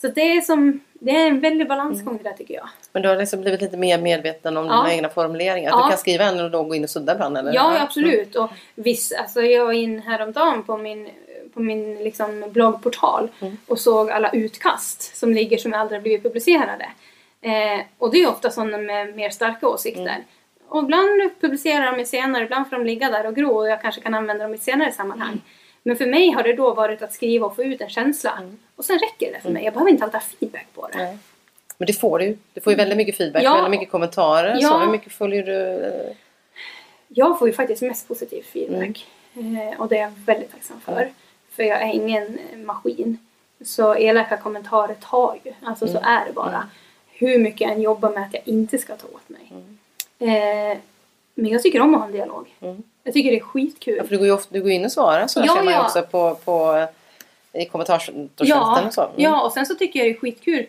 Så 0.00 0.08
det 0.08 0.20
är, 0.36 0.40
som, 0.40 0.80
det 1.00 1.10
är 1.10 1.26
en 1.26 1.40
väldig 1.40 1.68
balansgång 1.68 2.16
det 2.16 2.22
där 2.30 2.36
tycker 2.36 2.54
jag. 2.54 2.68
Men 2.92 3.02
du 3.02 3.08
har 3.08 3.16
liksom 3.16 3.40
blivit 3.40 3.60
lite 3.60 3.76
mer 3.76 3.98
medveten 3.98 4.56
om 4.56 4.66
Ja. 4.66 4.72
dina 4.76 4.94
egna 4.94 5.08
formuleringar? 5.08 5.70
Ja. 5.70 5.82
Du 5.84 5.88
kan 5.90 5.98
skriva 5.98 6.24
en 6.24 6.40
och 6.40 6.50
då 6.50 6.62
gå 6.62 6.74
in 6.74 6.84
och 6.84 6.90
sudda 6.90 7.12
ibland? 7.12 7.38
Eller? 7.38 7.54
Ja, 7.54 7.80
absolut. 7.82 8.36
Och 8.36 8.50
viss, 8.74 9.12
alltså 9.12 9.42
jag 9.42 9.64
var 9.64 9.72
in 9.72 10.02
häromdagen 10.02 10.62
på 10.62 10.76
min, 10.76 11.08
på 11.54 11.60
min 11.60 11.94
liksom 11.94 12.44
bloggportal 12.52 13.28
och 13.66 13.78
såg 13.78 14.10
alla 14.10 14.30
utkast 14.30 15.16
som 15.16 15.32
ligger 15.32 15.58
som 15.58 15.74
aldrig 15.74 16.02
blivit 16.02 16.22
publicerade. 16.22 16.88
Eh, 17.40 17.80
och 17.98 18.10
det 18.10 18.22
är 18.22 18.28
ofta 18.28 18.50
sådana 18.50 18.78
med 18.78 19.16
mer 19.16 19.30
starka 19.30 19.68
åsikter. 19.68 20.24
Och 20.68 20.82
ibland 20.82 21.30
publicerar 21.40 21.86
de 21.86 21.96
mig 21.96 22.06
senare, 22.06 22.44
ibland 22.44 22.68
får 22.70 22.76
de 22.76 22.86
ligga 22.86 23.10
där 23.10 23.26
och 23.26 23.34
gro 23.36 23.50
och 23.50 23.68
jag 23.68 23.82
kanske 23.82 24.00
kan 24.00 24.14
använda 24.14 24.44
dem 24.44 24.52
i 24.52 24.56
ett 24.56 24.62
senare 24.62 24.92
sammanhang. 24.92 25.40
Men 25.86 25.96
för 25.96 26.06
mig 26.06 26.30
har 26.30 26.42
det 26.42 26.52
då 26.52 26.74
varit 26.74 27.02
att 27.02 27.12
skriva 27.12 27.46
och 27.46 27.56
få 27.56 27.62
ut 27.64 27.80
en 27.80 27.88
känsla. 27.88 28.42
Och 28.76 28.84
sen 28.84 28.98
räcker 28.98 29.32
det 29.32 29.40
för 29.40 29.50
mig. 29.50 29.64
Jag 29.64 29.72
behöver 29.72 29.90
inte 29.90 30.04
alltid 30.04 30.20
ha 30.20 30.26
feedback 30.40 30.66
på 30.74 30.88
det. 30.88 30.98
Nej. 30.98 31.18
Men 31.78 31.86
det 31.86 31.92
får 31.92 32.18
du. 32.18 32.38
Du 32.54 32.60
får 32.60 32.72
ju 32.72 32.76
väldigt 32.76 32.96
mycket 32.96 33.16
feedback, 33.16 33.42
Ja. 33.42 33.54
väldigt 33.54 33.70
mycket 33.70 33.90
kommentarer. 33.90 34.56
Ja. 34.60 34.68
Så 34.68 34.78
hur 34.78 34.86
mycket 34.92 35.12
följer 35.12 35.42
du? 35.42 35.82
Jag 37.08 37.38
får 37.38 37.48
ju 37.48 37.54
faktiskt 37.54 37.82
mest 37.82 38.08
positiv 38.08 38.42
feedback. 38.42 39.06
Eh, 39.34 39.80
och 39.80 39.88
det 39.88 39.96
är 39.96 40.00
jag 40.02 40.10
väldigt 40.26 40.52
tacksam 40.52 40.80
för. 40.80 41.10
För 41.50 41.62
jag 41.62 41.82
är 41.82 41.92
ingen 41.92 42.38
eh, 42.52 42.58
maskin. 42.58 43.18
Så 43.64 43.94
elaka 43.96 44.36
kommentarer 44.36 44.94
tar 44.94 45.38
ju. 45.44 45.52
Alltså 45.62 45.86
så 45.88 45.98
är 46.02 46.26
det 46.26 46.32
bara. 46.32 46.68
Hur 47.08 47.38
mycket 47.38 47.60
jag 47.60 47.70
än 47.70 47.82
jobbar 47.82 48.10
med 48.10 48.22
att 48.22 48.34
jag 48.34 48.42
inte 48.44 48.78
ska 48.78 48.96
ta 48.96 49.06
åt 49.06 49.28
mig. 49.28 49.52
Eh, 50.18 50.78
men 51.34 51.50
jag 51.52 51.62
tycker 51.62 51.80
om 51.80 51.94
att 51.94 52.00
ha 52.00 52.06
en 52.06 52.12
dialog. 52.12 52.54
Jag 53.06 53.14
tycker 53.14 53.30
det 53.30 53.36
är 53.36 53.40
skitkul. 53.40 53.96
Ja, 53.96 54.02
för 54.02 54.10
du 54.10 54.18
går 54.18 54.26
ju 54.26 54.32
ofta, 54.32 54.54
du 54.54 54.62
går 54.62 54.70
in 54.70 54.84
och 54.84 54.92
svarar 54.92 55.26
så 55.26 55.40
Ja, 55.40 55.46
ser 55.46 55.54
man 55.54 55.66
ju 55.66 55.70
ja. 55.70 55.84
också 55.84 56.02
på, 56.02 56.34
på 56.44 56.86
i 57.52 57.64
kommentarsfälten 57.64 58.46
Ja, 58.46 58.86
och 58.86 58.94
så. 58.94 59.00
Mm. 59.02 59.12
ja, 59.16 59.42
och 59.42 59.52
sen 59.52 59.66
så 59.66 59.74
tycker 59.74 59.98
jag 59.98 60.08
det 60.08 60.16
är 60.16 60.20
skitkul 60.20 60.66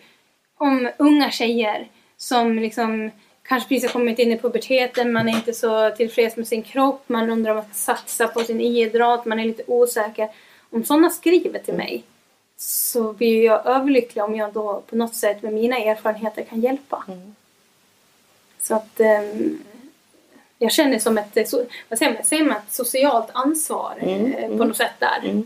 om 0.58 0.90
unga 0.98 1.32
tjejer 1.32 1.88
som 2.18 2.60
liksom 2.60 3.12
kanske 3.44 3.70
precis 3.70 3.84
har 3.84 3.94
kommit 3.94 4.20
in 4.20 4.32
i 4.32 4.38
puberteten, 4.38 5.12
man 5.12 5.30
är 5.30 5.34
inte 5.34 5.54
så 5.54 5.92
tillfreds 5.92 6.38
med 6.38 6.48
sin 6.48 6.64
kropp, 6.64 7.04
man 7.08 7.30
undrar 7.30 7.52
om 7.52 7.58
att 7.58 7.76
satsa 7.76 8.28
på 8.28 8.44
sin 8.44 8.62
idrott, 8.62 9.26
man 9.26 9.40
är 9.40 9.46
lite 9.46 9.64
osäker. 9.68 10.30
Om 10.70 10.84
sådana 10.84 11.10
skriver 11.10 11.60
till 11.60 11.74
mig 11.74 12.04
så 12.58 13.14
blir 13.14 13.46
jag 13.46 13.66
överlycklig 13.66 14.24
om 14.24 14.36
jag 14.36 14.54
då 14.54 14.82
på 14.90 14.96
något 14.96 15.16
sätt 15.16 15.42
med 15.42 15.54
mina 15.54 15.78
erfarenheter 15.78 16.44
kan 16.44 16.62
hjälpa. 16.62 17.04
Så 18.62 18.76
att 18.76 19.00
ehm, 19.00 19.60
jag 20.58 20.72
känner 20.72 21.00
som 21.00 21.18
ett, 21.18 21.38
eh, 21.38 21.44
vad 21.90 22.00
säger 22.00 22.14
man, 22.14 22.24
säger 22.24 22.44
man, 22.44 22.58
ett 22.58 22.74
socialt 22.74 23.28
ansvar 23.34 23.94
eh, 24.00 24.48
på 24.58 24.64
något 24.66 24.78
sätt 24.78 24.92
där. 25.00 25.44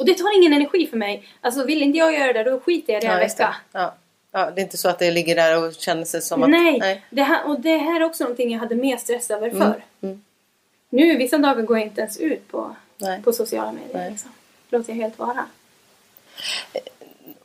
Och 0.00 0.06
det 0.06 0.14
tar 0.14 0.38
ingen 0.38 0.52
energi 0.52 0.86
för 0.86 0.96
mig. 0.96 1.28
Alltså 1.40 1.64
vill 1.64 1.82
inte 1.82 1.98
jag 1.98 2.14
göra 2.14 2.32
det 2.32 2.50
då 2.50 2.60
skiter 2.60 2.92
jag 2.92 3.02
i 3.02 3.06
det 3.06 3.12
en 3.12 3.18
Ja, 3.18 3.18
det. 3.20 3.26
vecka. 3.26 3.56
Ja. 3.72 3.94
Ja, 4.32 4.50
det 4.50 4.60
är 4.60 4.62
inte 4.62 4.76
så 4.76 4.88
att 4.88 4.98
det 4.98 5.10
ligger 5.10 5.36
där 5.36 5.64
och 5.64 5.74
känner 5.74 6.04
sig 6.04 6.22
som 6.22 6.42
att... 6.42 6.50
Nej, 6.50 7.04
Det 7.10 7.22
här, 7.22 7.48
och 7.48 7.60
det 7.60 7.76
här 7.76 8.00
är 8.00 8.04
också 8.04 8.24
någonting 8.24 8.52
jag 8.52 8.58
hade 8.60 8.74
mer 8.74 8.96
stress 8.96 9.30
över 9.30 9.50
förr. 9.50 9.84
mm. 10.00 10.22
Nu 10.88 11.16
vissa 11.16 11.38
dagar 11.38 11.62
går 11.62 11.78
jag 11.78 11.86
inte 11.86 12.00
ens 12.00 12.18
ut 12.18 12.48
på, 12.48 12.76
Nej. 12.98 13.22
på 13.22 13.32
sociala 13.32 13.72
medier. 13.72 13.98
Nej. 13.98 14.10
Liksom. 14.10 14.30
Låter 14.70 14.92
jag 14.92 14.96
helt 14.96 15.18
vara. 15.18 15.44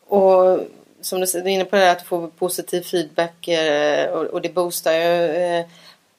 Och 0.07 0.59
som 1.01 1.19
du 1.21 1.25
är 1.25 1.47
inne 1.47 1.65
på 1.65 1.75
det 1.75 1.81
här 1.81 1.91
att 1.91 2.07
får 2.07 2.27
positiv 2.27 2.81
feedback 2.81 3.47
eh, 3.47 4.09
och, 4.11 4.25
och 4.25 4.41
det 4.41 4.49
boostar 4.49 4.91
ju. 4.93 5.63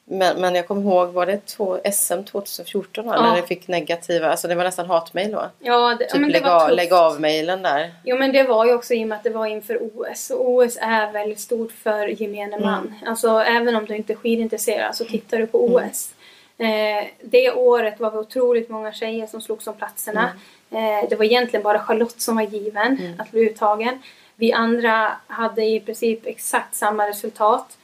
Men, 0.05 0.41
men 0.41 0.55
jag 0.55 0.67
kommer 0.67 0.81
ihåg, 0.81 1.09
var 1.09 1.25
det 1.25 1.45
två, 1.45 1.79
SM 1.93 2.23
2014 2.23 3.05
va? 3.05 3.13
Ja. 3.15 3.21
när 3.21 3.41
det 3.41 3.47
fick 3.47 3.67
negativa, 3.67 4.29
alltså 4.31 4.47
det 4.47 4.55
var 4.55 4.63
nästan 4.63 4.85
hatmejl 4.85 5.31
då? 5.31 5.49
Ja, 5.59 5.95
det, 5.99 6.05
Typ 6.05 6.21
men 6.21 6.29
det 6.29 6.33
lägg, 6.33 6.43
var 6.43 6.63
av, 6.63 6.71
lägg 6.71 6.93
av 6.93 7.21
mejlen 7.21 7.61
där. 7.61 7.93
Jo 8.03 8.17
men 8.17 8.31
det 8.31 8.43
var 8.43 8.65
ju 8.65 8.73
också 8.73 8.93
i 8.93 9.03
och 9.03 9.07
med 9.07 9.15
att 9.15 9.23
det 9.23 9.29
var 9.29 9.45
inför 9.45 9.79
OS. 9.81 10.29
Och 10.29 10.49
OS 10.49 10.77
är 10.81 11.11
väldigt 11.11 11.39
stort 11.39 11.71
för 11.71 12.21
gemene 12.21 12.55
Mm. 12.55 12.61
man. 12.69 12.93
Alltså 13.05 13.29
även 13.29 13.75
om 13.75 13.85
du 13.85 13.95
inte 13.95 14.13
är 14.13 14.17
skidintresserad 14.17 14.95
så 14.95 15.05
tittar 15.05 15.37
du 15.37 15.47
på 15.47 15.65
OS. 15.65 16.13
Eh, 16.57 17.07
det 17.21 17.51
året 17.51 17.99
var 17.99 18.11
vi 18.11 18.17
otroligt 18.17 18.69
många 18.69 18.93
tjejer 18.93 19.27
som 19.27 19.41
slogs 19.41 19.67
om 19.67 19.73
platserna. 19.73 20.29
Mm. 20.69 21.03
Eh, 21.03 21.09
det 21.09 21.15
var 21.15 21.25
egentligen 21.25 21.63
bara 21.63 21.79
Charlotte 21.79 22.21
som 22.21 22.35
var 22.35 22.43
given 22.43 23.15
att 23.19 23.31
bli 23.31 23.41
uttagen. 23.41 24.01
Vi 24.35 24.53
andra 24.53 25.11
hade 25.27 25.65
i 25.65 25.79
princip 25.79 26.25
exakt 26.25 26.75
samma 26.75 27.07
resultat. 27.07 27.77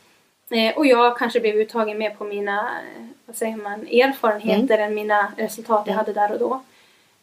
Eh, 0.52 0.78
och 0.78 0.86
jag 0.86 1.18
kanske 1.18 1.40
blev 1.40 1.56
uttagen 1.56 1.98
mer 1.98 2.10
på 2.10 2.24
mina 2.24 2.60
eh, 2.60 3.06
vad 3.26 3.36
säger 3.36 3.56
man, 3.56 3.82
erfarenheter 3.88 4.78
än 4.78 4.94
mina 4.96 5.34
resultat 5.38 5.84
jag 5.88 5.94
hade 5.94 6.14
där 6.14 6.32
och 6.32 6.40
då. 6.40 6.62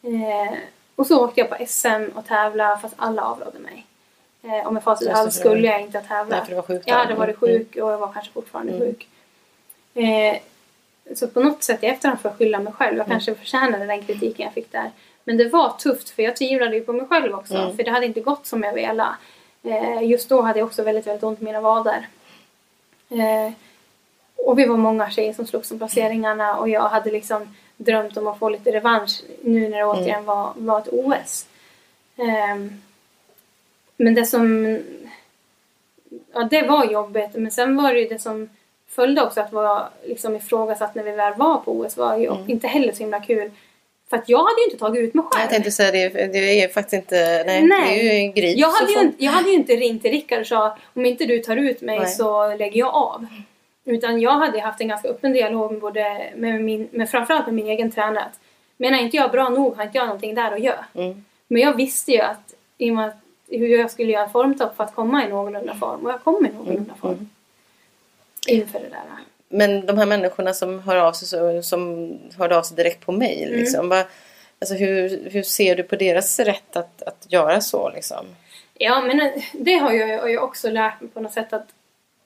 Eh, 0.03 0.55
och 0.97 1.07
så 1.07 1.25
åkte 1.25 1.41
jag 1.41 1.51
på 1.51 1.67
SM 1.67 2.05
och 2.15 2.27
tävla 2.27 2.79
fast 2.79 2.95
alla 2.99 3.23
avrådde 3.23 3.59
mig. 3.59 3.87
Eh, 4.43 4.67
och 4.67 4.73
med 4.75 4.83
facit 4.83 5.09
i 5.09 5.11
hand 5.11 5.33
skulle 5.33 5.67
jag 5.67 5.81
inte 5.81 6.01
tävla. 6.01 6.37
Nej, 6.37 6.45
för 6.45 6.51
du 6.51 6.55
var 6.57 6.63
sjuk 6.63 6.83
Jag 6.87 6.95
hade 6.97 7.15
varit 7.15 7.43
Mm. 7.43 7.59
sjuk 7.59 7.77
och 7.77 7.93
jag 7.93 7.99
var 7.99 8.13
kanske 8.13 8.33
fortfarande 8.33 8.79
sjuk. 8.79 9.09
Eh, 9.95 10.37
så 11.17 11.29
på 11.29 11.41
något 11.41 11.63
sätt 11.63 11.83
i 11.83 11.87
efterhand 11.87 12.21
får 12.21 12.31
jag 12.31 12.39
skylla 12.39 12.59
mig 12.59 12.73
själv. 12.73 12.99
Jag 12.99 13.07
kanske 13.07 13.35
förtjänade 13.35 13.87
den 13.87 14.03
kritiken 14.03 14.45
jag 14.45 14.53
fick 14.53 14.73
där. 14.73 14.91
Men 15.25 15.37
det 15.37 15.49
var 15.49 15.71
tufft 15.71 16.11
för 16.11 16.23
jag 16.23 16.37
tvivlade 16.37 16.77
ju 16.77 16.83
på 16.85 16.93
mig 16.93 17.07
själv 17.07 17.35
också. 17.35 17.73
För 17.77 17.83
det 17.83 17.91
hade 17.91 18.07
inte 18.07 18.21
gått 18.21 18.47
som 18.47 18.63
jag 18.63 18.73
ville. 18.73 19.07
Eh, 19.63 20.03
just 20.03 20.29
då 20.29 20.41
hade 20.43 20.59
jag 20.59 20.67
också 20.67 20.83
väldigt, 20.83 21.07
väldigt 21.07 21.23
ont 21.23 21.41
i 21.41 21.45
mina 21.45 21.61
vader. 21.61 22.09
Eh, 23.09 23.53
och 24.37 24.59
vi 24.59 24.67
var 24.67 24.77
många 24.77 25.11
tjejer 25.11 25.33
som 25.33 25.47
slogs 25.47 25.71
om 25.71 25.79
placeringarna 25.79 26.57
och 26.57 26.69
jag 26.69 26.89
hade 26.89 27.11
liksom 27.11 27.55
drömt 27.77 28.17
om 28.17 28.27
att 28.27 28.39
få 28.39 28.49
lite 28.49 28.73
revansch 28.73 29.23
nu 29.43 29.69
när 29.69 29.79
det 29.79 29.85
återigen 29.85 30.25
var, 30.25 30.53
var 30.57 30.79
ett 30.79 30.89
OS. 30.93 31.47
Ehm, 32.17 32.83
men 33.97 34.15
det 34.15 34.27
som... 34.27 34.79
Ja, 36.33 36.45
det 36.51 36.63
var 36.63 36.85
jobbigt. 36.85 37.35
Men 37.35 37.51
sen 37.51 37.77
var 37.77 37.93
det 37.93 38.01
ju 38.01 38.09
det 38.09 38.19
som 38.19 38.49
följde 38.89 39.23
också 39.23 39.41
att 39.41 39.53
vara 39.53 39.89
liksom 40.05 40.37
ifrågasatt 40.37 40.95
när 40.95 41.03
vi 41.03 41.13
väl 41.13 41.35
var 41.35 41.59
på 41.59 41.73
OS 41.73 41.97
var 41.97 42.17
ju 42.17 42.31
inte 42.47 42.69
heller 42.69 42.93
så 42.93 42.99
himla 42.99 43.21
kul. 43.21 43.51
För 44.11 44.17
att 44.17 44.29
jag 44.29 44.39
hade 44.39 44.61
ju 44.61 44.65
inte 44.65 44.79
tagit 44.79 45.03
ut 45.03 45.15
mig 45.15 45.25
själv. 45.25 45.43
Jag 45.43 45.51
tänkte 45.51 45.71
säga 45.71 45.93
det, 45.93 46.27
det 46.27 46.63
är 46.63 46.69
faktiskt 46.69 46.93
inte... 46.93 47.45
Nej, 47.47 47.63
det 47.63 48.09
är 48.09 48.13
ju 48.13 48.19
en 48.19 48.33
grip. 48.33 48.59
Jag 48.59 48.69
hade, 48.69 48.93
ju, 48.93 49.01
inte- 49.01 49.25
jag 49.25 49.33
hade 49.33 49.49
ju 49.49 49.55
inte 49.55 49.73
ringt 49.73 50.03
till 50.03 50.11
Rickard 50.11 50.41
och 50.41 50.47
sa 50.47 50.79
om 50.95 51.07
inte 51.07 51.25
du 51.25 51.39
tar 51.39 51.57
ut 51.57 51.81
mig 51.81 51.99
Nej. 51.99 52.09
så 52.09 52.55
lägger 52.57 52.79
jag 52.79 52.95
av. 52.95 53.27
Utan 53.85 54.21
jag 54.21 54.33
hade 54.33 54.61
haft 54.61 54.81
en 54.81 54.89
ganska 54.89 55.09
öppen 55.09 55.33
dialog 55.33 55.73
med, 55.73 55.81
både, 55.81 56.33
med, 56.37 56.61
min, 56.65 56.89
med 56.93 57.11
framförallt 57.11 57.47
med 57.47 57.55
min 57.55 57.67
egen 57.67 57.91
tränare. 57.91 58.25
Att, 58.25 58.41
menar 58.77 58.99
inte 58.99 59.17
jag 59.17 59.31
bra 59.31 59.49
nog 59.49 59.77
har 59.77 59.85
inte 59.85 59.99
jag 59.99 60.07
någonting 60.07 60.35
där 60.35 60.53
att 60.53 60.61
göra. 60.61 60.85
Mm. 60.95 61.25
Men 61.49 61.63
jag 61.63 61.77
visste 61.77 62.13
ju 62.13 62.21
att, 62.21 62.55
i 62.79 62.91
och 62.91 62.95
med 62.95 63.09
att 63.09 63.17
hur 63.49 63.79
jag 63.79 63.91
skulle 63.91 64.13
göra 64.13 64.25
en 64.25 64.31
formtopp 64.31 64.77
för 64.77 64.85
att 64.85 64.95
komma 64.95 65.27
i 65.27 65.29
någorlunda 65.29 65.75
form. 65.75 66.07
Och 66.07 66.11
jag 66.11 66.25
kom 66.25 66.47
i 66.47 66.49
någorlunda 66.49 66.95
form. 66.95 67.31
Inför 68.49 68.79
det 68.79 68.89
där. 68.89 69.03
Men 69.57 69.87
de 69.87 69.99
här 69.99 70.07
människorna 70.07 70.55
som 70.55 70.81
hör 70.81 70.97
av 70.97 71.13
sig, 71.13 71.29
så, 71.29 71.63
som 71.63 72.11
hörde 72.39 72.59
av 72.59 72.63
sig 72.63 72.77
direkt 72.77 73.07
på 73.07 73.13
mail. 73.13 73.49
Mm. 73.49 73.61
Liksom, 73.61 73.89
vad- 73.89 74.05
alltså, 74.59 74.75
hur, 74.75 75.31
hur 75.31 75.43
ser 75.43 75.77
du 75.77 75.83
på 75.83 75.97
deras 75.97 76.39
rätt 76.41 76.77
att, 76.77 77.03
att 77.03 77.27
göra 77.29 77.61
så? 77.61 77.91
Liksom? 77.91 78.27
Ja, 78.75 79.01
men 79.01 79.21
eh, 79.21 79.33
det 79.53 79.75
har 79.75 79.93
jag, 79.93 80.33
jag 80.33 80.45
också 80.45 80.71
lärt 80.71 81.01
mig 81.01 81.11
på 81.11 81.21
något 81.21 81.33
sätt 81.33 81.53
att 81.53 81.67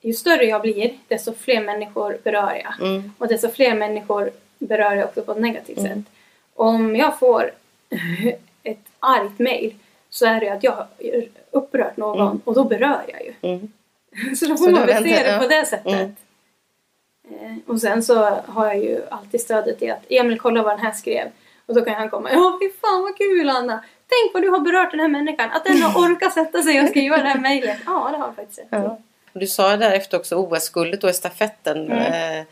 ju 0.01 0.13
större 0.13 0.45
jag 0.45 0.61
blir, 0.61 0.93
desto 1.07 1.33
fler 1.33 1.61
människor 1.61 2.17
berör 2.23 2.61
jag. 2.63 2.87
Mm. 2.87 3.11
Och 3.17 3.27
desto 3.27 3.49
fler 3.49 3.75
människor 3.75 4.31
berör 4.59 4.95
jag 4.95 5.05
också 5.05 5.21
på 5.21 5.31
ett 5.31 5.37
negativt 5.37 5.81
sätt. 5.81 5.97
Om 6.55 6.95
jag 6.95 7.19
får 7.19 7.51
ett 8.63 8.85
argt 8.99 9.39
mail 9.39 9.75
så 10.09 10.25
är 10.25 10.39
det 10.39 10.49
att 10.49 10.63
jag 10.63 10.71
har 10.71 10.87
upprört 11.51 11.97
någon 11.97 12.41
och 12.45 12.53
då 12.55 12.63
berör 12.63 13.01
jag 13.07 13.21
ju. 13.25 13.33
Mm. 13.41 13.71
Så 14.35 14.45
då 14.45 14.57
Så 14.57 14.63
får 14.63 14.71
man 14.71 14.81
då 14.81 14.93
väl 14.93 15.03
se 15.03 15.23
det 15.23 15.37
på 15.41 15.47
det 15.47 15.65
sättet. 15.65 16.11
Eh, 17.31 17.57
Och 17.67 17.81
sen 17.81 18.03
så 18.03 18.15
har 18.47 18.65
jag 18.65 18.77
ju 18.77 19.01
alltid 19.09 19.41
stödet 19.41 19.81
i 19.81 19.89
att 19.89 20.05
Emil 20.09 20.39
kolla 20.39 20.63
vad 20.63 20.73
den 20.73 20.85
här 20.85 20.91
skrev. 20.91 21.27
Och 21.65 21.75
då 21.75 21.81
kan 21.81 21.93
han 21.93 22.09
komma. 22.09 22.31
Ja 22.31 22.59
fy 22.61 22.69
fan 22.81 23.01
vad 23.01 23.17
kul 23.17 23.49
Anna! 23.49 23.83
Tänk 24.07 24.33
vad 24.33 24.43
du 24.43 24.49
har 24.49 24.59
berört 24.59 24.91
den 24.91 24.99
här 24.99 25.07
människan. 25.07 25.51
Att 25.51 25.63
den 25.65 25.81
har 25.81 26.01
orkat 26.01 26.33
sätta 26.33 26.61
sig 26.61 26.81
och 26.81 26.89
skriva 26.89 27.17
det 27.17 27.23
här 27.23 27.39
mejlet. 27.39 27.77
Ja 27.85 28.09
det 28.11 28.17
har 28.17 28.25
jag 28.25 28.35
faktiskt 28.35 28.55
sett. 28.55 28.67
Ja. 28.69 28.99
Du 29.33 29.47
sa 29.47 29.77
därefter 29.77 30.17
också 30.17 30.35
OS-guldet 30.35 31.01
då 31.01 31.09
i 31.09 31.13
stafetten. 31.13 31.91
Mm. 31.91 31.97
Eh, 31.97 32.45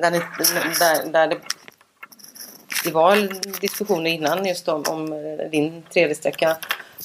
där, 0.00 0.10
ni, 0.10 0.18
där, 0.78 1.12
där 1.12 1.26
det, 1.28 1.36
det 2.84 2.90
var 2.90 3.16
diskussioner 3.60 4.10
innan 4.10 4.46
just 4.46 4.68
om, 4.68 4.82
om 4.90 5.12
eh, 5.12 5.50
din 5.50 5.82
tredje 5.92 6.14
sträcka. 6.14 6.56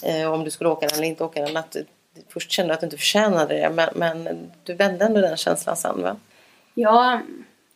Eh, 0.03 0.34
om 0.34 0.43
du 0.43 0.51
skulle 0.51 0.70
åka 0.70 0.88
den 0.88 0.95
eller 0.97 1.07
inte 1.07 1.24
åka 1.24 1.41
den. 1.41 1.57
Att 1.57 1.72
du 1.72 1.86
först 2.30 2.51
kände 2.51 2.74
att 2.74 2.80
du 2.80 2.86
inte 2.86 2.97
förtjänade 2.97 3.53
det. 3.53 3.70
Men, 3.70 3.89
men 3.95 4.39
du 4.64 4.74
vände 4.74 5.05
ändå 5.05 5.22
den 5.22 5.38
känslan 5.38 5.78
sen 5.78 6.01
va? 6.01 6.16
Ja, 6.74 7.22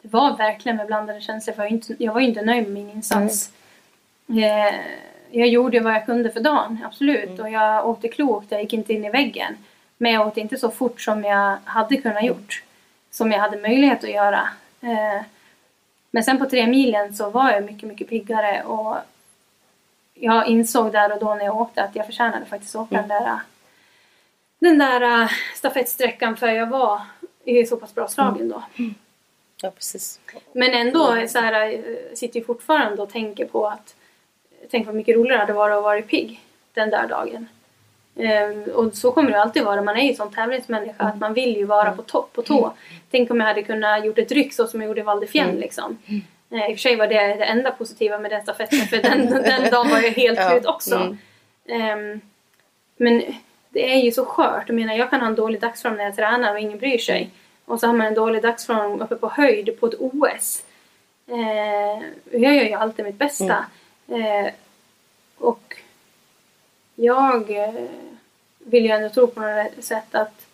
det 0.02 0.14
var 0.14 0.38
verkligen 0.38 0.76
med 0.76 0.88
blandade 0.88 1.22
känslor 1.22 1.54
för 1.54 1.64
jag, 1.64 1.72
är 1.72 1.76
inte, 1.76 1.96
jag 2.00 2.14
var 2.14 2.22
ju 2.22 2.28
inte 2.28 2.42
nöjd 2.42 2.64
med 2.64 2.74
min 2.74 2.90
insats. 2.90 3.52
Eh, 4.30 4.76
jag 5.32 5.48
gjorde 5.48 5.80
vad 5.80 5.94
jag 5.94 6.06
kunde 6.06 6.32
för 6.32 6.40
dagen, 6.40 6.80
absolut. 6.86 7.40
Och 7.40 7.50
jag 7.50 7.90
åkte 7.90 8.08
klokt, 8.08 8.52
jag 8.52 8.62
gick 8.62 8.74
inte 8.74 8.94
in 8.94 9.06
i 9.06 9.10
väggen. 9.10 9.58
Men 9.98 10.12
jag 10.12 10.28
åkte 10.28 10.40
inte 10.40 10.58
så 10.58 10.72
fort 10.72 11.02
som 11.02 11.24
jag 11.24 11.58
hade 11.64 11.98
kunnat 11.98 12.24
gjort. 12.24 12.64
Som 13.12 13.32
jag 13.32 13.40
hade 13.40 13.58
möjlighet 13.58 14.04
att 14.04 14.10
göra. 14.10 14.50
Eh, 14.82 15.22
men 16.12 16.24
sen 16.24 16.38
på 16.38 16.46
tre 16.46 16.68
milen 16.68 17.14
så 17.16 17.30
var 17.30 17.52
jag 17.52 17.64
mycket, 17.64 17.90
mycket 17.90 18.10
piggare 18.10 18.64
och 18.64 18.98
jag 20.14 20.48
insåg 20.48 20.92
där 20.92 21.14
och 21.14 21.20
då 21.20 21.36
när 21.36 21.46
jag 21.46 21.62
åkte 21.62 21.84
att 21.84 21.96
jag 21.96 22.06
förtjänade 22.06 22.46
faktiskt 22.46 22.76
att 22.76 22.82
åka 22.82 22.96
den 22.96 23.08
där 23.08 23.40
den 24.60 24.78
där 24.78 25.22
äh, 25.22 25.30
stafettsträckan 25.56 26.38
för 26.38 26.48
jag 26.48 26.68
var 26.68 27.02
i 27.46 27.66
så 27.66 27.78
pass 27.78 27.96
bra 27.96 28.08
slagen 28.08 28.50
då. 28.50 28.64
Ja 29.62 29.72
precis. 29.72 30.20
Men 30.54 30.74
ändå 30.74 31.28
så 31.28 31.40
här, 31.40 31.74
äh, 31.74 31.80
sitter 32.14 32.40
ju 32.40 32.46
fortfarande 32.46 33.02
och 33.02 33.10
tänker 33.12 33.46
på 33.46 33.68
att 33.68 33.96
tänk 34.72 34.86
vad 34.86 34.96
mycket 34.96 35.16
roligare 35.16 35.38
det 35.38 35.42
hade 35.42 35.54
varit 35.54 35.76
att 35.78 35.84
vara 35.84 36.02
pigg 36.02 36.42
den 36.74 36.90
där 36.90 37.08
dagen. 37.08 37.48
Ehm, 38.18 38.64
och 38.64 38.94
så 38.94 39.12
kommer 39.12 39.32
det 39.32 39.42
alltid 39.42 39.64
vara. 39.64 39.82
Man 39.82 39.98
är 39.98 40.04
ju 40.04 40.10
en 40.10 40.16
sån 40.16 40.32
tävlingsmänniska 40.34 41.04
att 41.04 41.20
man 41.20 41.34
vill 41.34 41.56
ju 41.58 41.66
vara 41.66 41.92
på 41.92 42.02
topp, 42.02 42.34
på 42.34 42.42
tå. 42.42 42.74
Tänk 43.12 43.32
om 43.32 43.40
jag 43.40 43.48
hade 43.48 43.64
kunnat 43.64 44.06
gjort 44.06 44.18
ett 44.18 44.32
ryck 44.32 44.54
så 44.54 44.68
som 44.68 44.82
jag 44.82 44.88
gjorde 44.88 45.00
i 45.02 45.04
Val 45.04 45.28
Fiemme 45.28 45.60
liksom. 45.60 45.98
Eh, 46.50 46.70
I 46.70 46.74
och 46.74 46.78
för 46.78 46.82
sig 46.82 46.96
var 46.96 47.08
det 47.08 47.16
det 47.36 47.46
enda 47.46 47.72
positiva 47.72 48.20
med 48.20 48.32
den 48.32 48.44
stafetten 48.44 48.80
för 48.80 48.98
den, 48.98 49.26
den 49.44 49.72
dagen 49.72 49.90
var 49.90 50.00
jag 50.00 50.12
helt 50.12 50.40
Ja, 50.40 50.50
slut 50.50 50.66
också. 50.66 50.96
mm. 50.96 51.18
Ehm, 51.68 52.22
men 52.98 53.24
det 53.76 53.94
är 53.94 53.98
ju 54.02 54.12
så 54.12 54.26
skört. 54.26 54.64
Jag 54.68 54.76
menar 54.76 54.94
jag 54.94 55.10
kan 55.10 55.22
ha 55.22 55.28
en 55.28 55.36
dålig 55.36 55.62
dagsform 55.62 55.96
när 55.96 56.04
jag 56.04 56.16
tränar 56.16 56.54
och 56.54 56.60
ingen 56.60 56.78
bryr 56.78 56.98
sig. 56.98 57.30
Och 57.66 57.80
så 57.80 57.88
har 57.88 57.94
man 57.94 58.08
en 58.08 58.14
dålig 58.14 58.42
dagsform 58.42 59.02
uppe 59.02 59.16
på 59.16 59.30
höjd 59.30 59.80
på 59.80 59.86
ett 59.88 59.94
OS. 60.00 60.64
Eh, 61.28 62.04
jag 62.32 62.56
gör 62.56 62.64
ju 62.64 62.74
alltid 62.74 63.06
mitt 63.06 63.16
bästa. 63.16 63.66
Eh, 64.08 64.54
och 65.38 65.78
jag 66.96 67.52
eh, 67.52 67.74
vill 68.60 68.86
ju 68.86 68.92
ändå 68.92 69.10
tro 69.10 69.28
på 69.28 69.40
något 69.42 69.84
sätt 69.84 70.16
att, 70.16 70.46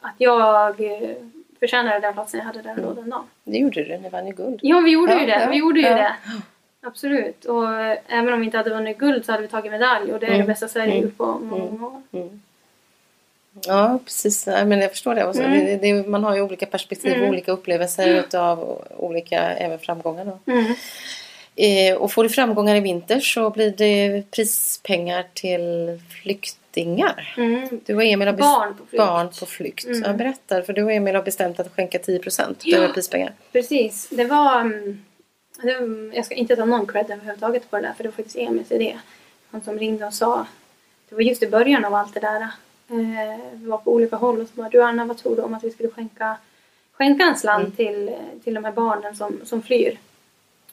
att 0.00 0.14
jag 0.18 0.80
eh, 0.80 1.16
förtjänade 1.58 2.00
den 2.00 2.12
platsen 2.12 2.38
jag 2.38 2.46
hade 2.46 2.62
där 2.62 2.74
och 2.74 2.94
då 2.94 3.00
den 3.00 3.10
dagen. 3.10 3.26
Det 3.44 3.58
gjorde 3.58 3.84
du, 3.84 3.98
ni 3.98 4.08
vann 4.08 4.26
ju 4.26 4.32
guld. 4.32 4.60
Ja, 4.62 4.80
vi 4.80 4.90
gjorde 4.90 5.12
Ja, 5.12 5.20
ju 5.20 5.26
det. 5.26 5.40
ja, 5.42 5.50
vi 5.50 5.56
gjorde 5.56 5.80
ju 5.80 5.86
ja. 5.86 5.94
det. 5.94 6.14
Absolut. 6.86 7.44
Och 7.44 7.72
eh, 7.80 7.98
även 8.08 8.32
om 8.32 8.40
vi 8.40 8.44
inte 8.46 8.56
hade 8.56 8.70
vunnit 8.70 8.98
guld 8.98 9.24
så 9.24 9.32
hade 9.32 9.42
vi 9.42 9.48
tagit 9.48 9.72
medalj 9.72 10.12
och 10.12 10.20
det 10.20 10.26
är 10.26 10.30
Mm. 10.30 10.40
det 10.40 10.46
bästa 10.46 10.68
Sverige 10.68 10.92
Mm. 10.92 11.02
gjort 11.04 11.16
på 11.16 11.26
många 11.38 11.86
år. 11.86 12.02
Ja 13.66 13.98
precis, 14.04 14.46
men 14.46 14.80
jag 14.80 14.90
förstår 14.90 15.14
det. 15.14 15.20
Mm. 15.20 15.64
det, 15.66 15.76
det. 15.76 16.08
Man 16.08 16.24
har 16.24 16.34
ju 16.36 16.42
olika 16.42 16.66
perspektiv 16.66 17.22
och 17.22 17.28
olika 17.28 17.52
upplevelser 17.52 18.08
utav 18.08 18.82
olika 18.96 19.40
även 19.40 19.78
framgångar. 19.78 20.24
Då. 20.24 20.52
Mm. 20.52 20.74
Eh, 21.56 21.96
och 21.96 22.12
får 22.12 22.22
du 22.22 22.28
framgångar 22.28 22.76
i 22.76 22.80
vinter 22.80 23.20
så 23.20 23.50
blir 23.50 23.70
det 23.70 24.22
prispengar 24.30 25.24
till 25.34 26.00
flyktingar. 26.22 27.34
Mm. 27.36 27.80
Du 27.86 27.94
och 27.94 28.02
Emil 28.04 28.28
har 28.28 28.34
Barn 28.34 28.74
på 28.74 28.84
flykt. 28.86 28.94
Mm. 29.02 29.06
Barn 29.06 29.28
på 29.40 29.46
flykt. 29.46 29.86
Ja, 30.04 30.12
berätta, 30.12 30.62
för 30.62 30.72
du 30.72 30.82
och 30.82 30.92
Emil 30.92 31.14
har 31.14 31.22
bestämt 31.22 31.60
att 31.60 31.72
skänka 31.76 31.98
10% 31.98 32.56
Ja. 32.64 32.78
över 32.78 32.88
prispengar. 32.88 33.32
Precis. 33.52 34.08
Det 34.10 34.24
var... 34.24 34.60
mm, 34.60 35.02
det- 35.15 35.15
Jag 36.12 36.24
ska 36.24 36.34
inte 36.34 36.56
ta 36.56 36.64
någon 36.64 36.86
cred 36.86 37.10
överhuvudtaget 37.10 37.70
på 37.70 37.76
det 37.76 37.82
där 37.82 37.92
för 37.92 38.02
det 38.02 38.08
var 38.08 38.14
faktiskt 38.16 38.36
Emils 38.36 38.72
idé. 38.72 38.98
Han 39.50 39.62
som 39.62 39.78
ringde 39.78 40.06
och 40.06 40.14
sa... 40.14 40.46
Det 41.08 41.14
var 41.14 41.22
just 41.22 41.42
i 41.42 41.46
början 41.50 41.84
av 41.84 41.94
allt 41.94 42.14
det 42.14 42.20
där. 42.20 42.40
Eh, 42.90 43.40
vi 43.52 43.66
var 43.66 43.78
på 43.78 43.92
olika 43.94 44.16
håll 44.16 44.40
och 44.40 44.48
så 44.48 44.54
bara 44.54 44.68
du 44.68 44.82
Anna 44.82 45.04
vad 45.04 45.18
tror 45.18 45.36
du 45.36 45.42
om 45.42 45.54
att 45.54 45.64
vi 45.64 45.70
skulle 45.70 45.88
skänka, 45.90 46.36
skänka 46.92 47.24
en 47.24 47.36
slant 47.36 47.76
till, 47.76 48.14
till 48.44 48.54
de 48.54 48.64
här 48.64 48.72
barnen 48.72 49.16
som, 49.16 49.40
som 49.44 49.62
flyr? 49.62 49.98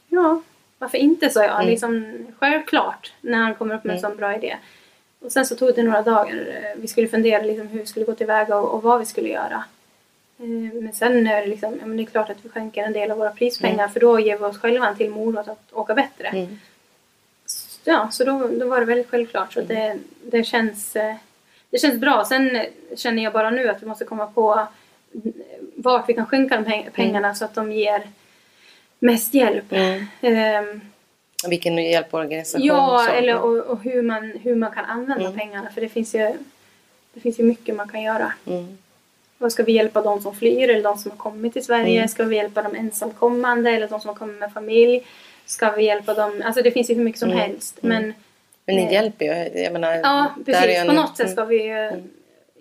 Ja, 0.07 0.41
varför 0.77 0.97
inte 0.97 1.29
sa 1.29 1.43
jag. 1.43 1.65
Liksom, 1.65 2.13
självklart 2.39 3.13
när 3.21 3.37
han 3.37 3.55
kommer 3.55 3.75
upp 3.75 3.83
med 3.83 3.95
en 3.95 4.01
sån 4.01 4.15
bra 4.17 4.35
idé. 4.35 4.57
Och 5.19 5.31
sen 5.31 5.45
så 5.45 5.55
tog 5.55 5.75
det 5.75 5.83
några 5.83 6.01
dagar. 6.01 6.61
Eh, 6.63 6.81
Vi 6.81 6.87
skulle 6.87 7.07
fundera 7.07 7.41
liksom 7.43 7.67
hur 7.67 7.79
vi 7.79 7.85
skulle 7.85 8.05
gå 8.05 8.15
tillväga 8.15 8.57
och, 8.57 8.73
och 8.73 8.83
vad 8.83 8.99
vi 8.99 9.05
skulle 9.05 9.29
göra. 9.29 9.63
Eh, 10.39 10.73
Men 10.81 10.93
sen 10.93 11.27
är 11.27 11.41
det 11.41 11.47
liksom, 11.47 11.73
men 11.73 11.97
det 11.97 12.03
är 12.03 12.05
klart 12.05 12.29
att 12.29 12.37
vi 12.45 12.49
skänker 12.49 12.83
en 12.83 12.93
del 12.93 13.11
av 13.11 13.17
våra 13.17 13.31
prispengar 13.31 13.87
för 13.87 13.99
då 13.99 14.19
ger 14.19 14.37
vi 14.37 14.43
oss 14.43 14.57
själva 14.57 14.87
en 14.87 14.95
till 14.97 15.09
morot 15.09 15.47
att 15.47 15.73
åka 15.73 15.93
bättre. 15.93 16.27
Mm. 16.27 16.59
S- 17.45 17.79
Ja, 17.85 18.09
så 18.11 18.23
då, 18.23 18.47
då 18.47 18.67
var 18.67 18.79
det 18.79 18.85
väldigt 18.85 19.09
självklart. 19.09 19.53
Så 19.53 19.61
det, 19.61 19.97
det, 20.25 20.43
känns, 20.43 20.95
eh, 20.95 21.15
det 21.69 21.77
känns 21.79 21.99
bra. 21.99 22.25
Sen 22.25 22.65
känner 22.95 23.23
jag 23.23 23.33
bara 23.33 23.49
nu 23.49 23.69
att 23.69 23.81
vi 23.83 23.85
måste 23.87 24.05
komma 24.05 24.27
på 24.27 24.67
vart 25.75 26.09
vi 26.09 26.13
kan 26.13 26.25
skänka 26.25 26.55
de 26.61 26.65
peng- 26.71 26.89
pengarna 26.93 27.35
så 27.35 27.45
att 27.45 27.55
de 27.55 27.71
ger 27.71 28.07
mest 28.99 29.33
hjälp. 29.33 29.65
Mm. 29.71 30.05
Ehm, 30.21 30.81
Vilken 31.49 31.77
hjälporganisation. 31.77 32.65
Ja, 32.67 33.07
eller 33.09 33.37
och, 33.39 33.57
och 33.57 33.83
hur, 33.83 34.01
man, 34.01 34.31
hur 34.43 34.55
man 34.55 34.71
kan 34.71 34.85
använda 34.85 35.31
pengarna. 35.31 35.69
För 35.69 35.81
det 35.81 35.89
finns, 35.89 36.15
ju, 36.15 36.33
det 37.13 37.19
finns 37.19 37.39
ju 37.39 37.43
mycket 37.43 37.75
man 37.75 37.87
kan 37.89 38.01
göra. 38.01 38.33
Mm. 39.43 39.45
Vad 39.45 39.51
ska 39.51 39.63
vi 39.63 39.71
hjälpa 39.71 40.01
de 40.01 40.21
som 40.21 40.35
flyr 40.35 40.69
eller 40.69 40.83
de 40.83 40.97
som 40.97 41.11
har 41.11 41.17
kommit 41.17 41.53
till 41.53 41.65
Sverige? 41.65 41.97
Mm. 41.97 42.07
Ska 42.07 42.23
vi 42.23 42.35
hjälpa 42.35 42.61
de 42.61 42.75
ensamkommande 42.75 43.71
eller 43.71 43.87
de 43.87 43.99
som 44.01 44.07
har 44.07 44.15
kommit 44.15 44.39
med 44.39 44.53
familj? 44.53 45.03
Ska 45.45 45.71
vi 45.71 45.83
hjälpa 45.85 46.13
dem? 46.13 46.41
Alltså 46.45 46.61
det 46.61 46.71
finns 46.71 46.89
ju 46.89 46.93
hur 46.93 47.03
mycket 47.03 47.19
som 47.19 47.31
helst. 47.31 47.77
Men 47.81 48.13
Men 48.65 48.75
ni 48.75 48.83
Eh, 48.85 48.91
hjälper 48.93 49.25
ju. 49.25 49.61
Jag 49.63 49.73
menar, 49.73 49.93
ja, 49.93 50.31
precis. 50.45 50.77
en- 50.77 50.87
På 50.87 50.93
något 50.93 51.17
sätt 51.17 51.25
mm. 51.25 51.35
ska 51.35 51.45
vi 51.45 51.63
ju 51.63 52.03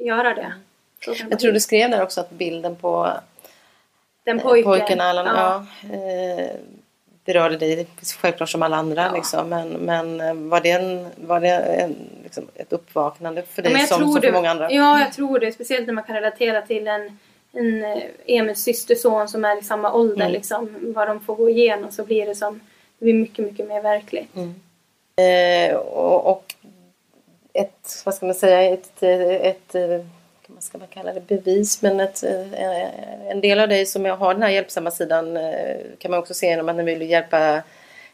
göra 0.06 0.34
det. 0.34 0.52
Det 1.06 1.26
Jag 1.30 1.38
tror 1.38 1.52
du 1.52 1.60
skrev 1.60 1.90
där 1.90 2.02
också 2.02 2.20
att 2.20 2.30
bilden 2.30 2.76
på 2.76 3.10
Den 4.24 4.38
pojken. 4.38 4.64
pojken 4.64 5.00
Allan, 5.00 5.26
ja. 5.26 5.66
ja. 5.90 5.96
eh, 5.96 6.50
berörde 7.24 7.56
dig 7.56 7.86
självklart 8.18 8.50
som 8.50 8.62
alla 8.62 8.76
andra. 8.76 9.12
Liksom. 9.12 9.48
Men, 9.48 9.68
men 9.68 10.20
eh, 10.20 10.34
var 10.34 10.60
det, 10.60 10.70
en, 10.70 11.06
var 11.16 11.40
det 11.40 11.48
en, 11.48 11.96
liksom, 12.22 12.48
ett 12.54 12.72
uppvaknande 12.72 13.42
för 13.42 13.62
dig 13.62 13.72
Ja, 13.72 13.86
som, 13.86 14.00
som 14.00 14.12
för 14.14 14.20
det, 14.20 14.32
många 14.32 14.50
andra? 14.50 14.72
Ja, 14.72 15.00
jag 15.00 15.12
tror 15.12 15.38
det. 15.38 15.52
Speciellt 15.52 15.86
när 15.86 15.94
man 15.94 16.04
kan 16.04 16.14
relatera 16.14 16.62
till 16.62 16.88
en, 16.88 17.18
en 17.52 17.84
eh, 17.84 18.02
Emils 18.26 18.62
systerson 18.62 19.28
som 19.28 19.44
är 19.44 19.58
i 19.58 19.62
samma 19.62 19.92
ålder. 19.92 20.22
Mm. 20.22 20.32
Liksom, 20.32 20.76
vad 20.94 21.08
de 21.08 21.20
får 21.20 21.36
gå 21.36 21.50
igenom 21.50 21.92
så 21.92 22.04
blir 22.04 22.26
det 22.26 22.34
som 22.34 22.60
det 22.98 23.04
blir 23.04 23.14
mycket, 23.14 23.44
mycket 23.44 23.68
mer 23.68 23.82
verkligt. 23.82 24.36
Mm. 24.36 24.54
Eh, 25.16 25.76
och, 25.76 26.26
och 26.26 26.54
ett, 27.52 28.02
vad 28.04 28.14
ska 28.14 28.26
man 28.26 28.34
säga, 28.34 28.62
ett, 28.62 29.02
ett, 29.02 29.74
ett 29.74 30.06
vad 30.54 30.62
ska 30.62 30.78
man 30.78 30.88
kalla 30.88 31.12
det, 31.12 31.20
bevis, 31.20 31.82
men 31.82 32.00
ett, 32.00 32.22
eh, 32.24 33.30
en 33.30 33.40
del 33.40 33.60
av 33.60 33.68
dig 33.68 33.86
som 33.86 34.04
jag 34.04 34.16
har 34.16 34.34
den 34.34 34.42
här 34.42 34.50
hjälpsamma 34.50 34.90
sidan 34.90 35.36
eh, 35.36 35.76
kan 35.98 36.10
man 36.10 36.20
också 36.20 36.34
se 36.34 36.46
genom 36.46 36.68
att 36.68 36.76
ni 36.76 36.82
vill 36.82 37.10
hjälpa 37.10 37.62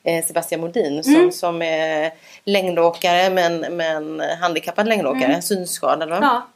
eh, 0.02 0.24
Sebastian 0.24 0.60
Modin 0.60 1.04
som, 1.04 1.14
Mm. 1.14 1.32
som 1.32 1.62
är 1.62 2.12
längdåkare 2.44 3.30
men, 3.30 3.60
men 3.76 4.20
handikappad 4.40 4.88
längdåkare, 4.88 5.42
synskadad 5.42 6.08
va? 6.08 6.16
Mm. 6.16 6.28
Ja, 6.28 6.46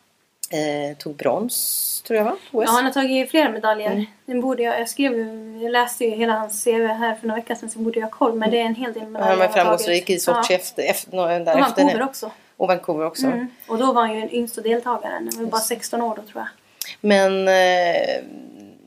Eh, 0.54 0.96
tog 0.96 1.14
brons 1.16 2.02
tror 2.06 2.16
jag 2.18 2.24
va? 2.24 2.36
OS. 2.52 2.64
ja, 2.66 2.70
han 2.72 2.84
har 2.84 2.92
tagit 2.92 3.30
flera 3.30 3.48
medaljer. 3.50 3.90
Mm. 3.90 4.04
Den 4.26 4.40
borde 4.40 4.62
jag, 4.62 4.80
jag, 4.80 4.88
skrev, 4.88 5.12
jag 5.62 5.72
läste 5.72 6.04
ju 6.04 6.10
hela 6.10 6.32
hans 6.32 6.64
CV 6.64 6.86
här 6.86 7.14
för 7.14 7.26
några 7.26 7.40
veckor 7.40 7.54
sedan 7.54 7.70
så 7.70 7.78
borde 7.78 8.00
jag 8.00 8.06
ha 8.06 8.10
koll. 8.10 8.34
Men 8.34 8.50
det 8.50 8.60
är 8.60 8.64
en 8.64 8.74
hel 8.74 8.92
del 8.92 9.02
medaljer 9.02 9.28
han 9.28 9.38
var 9.38 9.44
han 9.46 9.54
framgångsrik 9.54 10.10
i. 10.10 10.18
Sochi 10.18 10.52
Ja. 10.52 10.56
efter, 10.56 10.82
efter, 10.82 11.18
Och 11.20 11.28
därefter. 11.28 11.82
Vancouver 11.82 12.02
också. 12.02 12.30
Och 12.62 12.68
Vancouver 12.68 13.04
också. 13.06 13.26
Mm. 13.26 13.46
Och 13.68 13.78
då 13.78 13.92
var 13.92 14.02
han 14.02 14.14
ju 14.14 14.20
den 14.20 14.30
yngsta 14.34 14.60
deltagaren. 14.60 15.30
Han 15.34 15.44
var 15.44 15.50
bara 15.50 15.60
16 15.60 16.02
år 16.02 16.16
då 16.16 16.22
tror 16.22 16.42
jag. 16.42 16.48
Men 17.00 17.48
eh, 17.48 18.24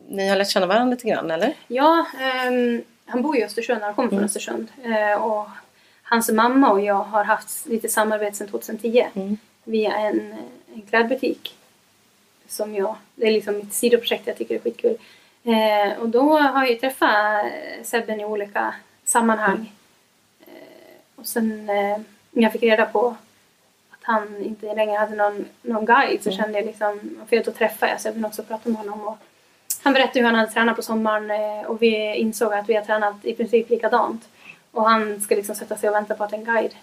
ni 0.08 0.28
har 0.30 0.36
lärt 0.36 0.50
känna 0.50 0.66
varandra 0.66 0.92
lite 0.96 1.08
grann 1.10 1.32
eller? 1.32 1.54
Ja, 1.68 2.06
ehm, 2.22 2.82
han 3.06 3.22
bor 3.22 3.38
i 3.38 3.44
Östersund, 3.44 3.82
han 3.82 3.94
kommer 3.94 4.10
från 4.10 4.18
Mm. 4.18 4.26
Östersund. 4.26 4.68
Eh, 4.84 5.24
och 5.24 5.48
hans 6.04 6.30
mamma 6.32 6.72
och 6.72 6.82
jag 6.82 6.96
har 7.04 7.24
haft 7.24 7.66
lite 7.68 7.90
samarbete 7.90 8.38
sedan 8.38 8.48
2010 8.48 9.08
Mm. 9.16 9.38
via 9.64 9.94
en, 9.96 10.36
en 10.74 10.82
klädbutik. 10.82 11.56
Som 12.48 12.76
jag, 12.76 12.96
det 13.16 13.28
är 13.28 13.32
liksom 13.32 13.58
mitt 13.58 13.74
sidoprojekt, 13.74 14.28
jag 14.28 14.38
tycker 14.38 14.54
det 14.56 14.60
är 14.60 14.64
skitkul. 14.64 14.98
Eh, 15.44 16.00
och 16.02 16.10
då 16.10 16.38
har 16.40 16.66
jag 16.66 16.80
träffat 16.80 17.46
Sebben 17.84 18.20
i 18.20 18.26
olika 18.26 18.76
sammanhang. 19.06 19.72
Eh, 20.40 20.54
och 21.16 21.26
sen 21.28 21.70
eh, 21.70 21.98
när 22.32 22.44
jag 22.44 22.52
fick 22.52 22.64
reda 22.64 22.86
på 22.86 23.16
han 24.06 24.44
inte 24.44 24.76
längre 24.76 24.98
hade 24.98 25.16
någon, 25.16 25.46
någon 25.62 25.86
guide 25.86 26.24
så 26.24 26.32
kände 26.32 26.58
jag 26.58 26.66
liksom, 26.66 27.00
för 27.30 27.44
då 27.44 27.52
träffade 27.52 27.92
jag 27.92 28.02
Sebben 28.02 28.26
också 28.26 28.42
och 28.42 28.48
pratade 28.48 28.70
med 28.70 28.80
honom. 28.80 29.08
Och 29.08 29.18
han 29.84 29.94
berättade 29.94 30.20
hur 30.20 30.26
han 30.26 30.36
hade 30.36 30.52
tränat 30.52 30.76
på 30.76 30.82
sommaren 30.82 31.32
eh, 31.32 31.66
och 31.66 31.82
vi 31.82 32.16
insåg 32.16 32.54
att 32.54 32.70
vi 32.70 32.74
har 32.74 32.82
tränat 32.82 33.26
i 33.26 33.34
princip 33.34 33.70
likadant. 33.70 34.28
Och 34.72 34.90
han 34.90 35.22
ska 35.22 35.36
liksom 35.36 35.56
sätta 35.56 35.78
sig 35.78 35.90
och 35.90 35.96
vänta 35.96 36.16
på 36.16 36.24
att 36.24 36.34
en 36.34 36.46
guide. 36.46 36.76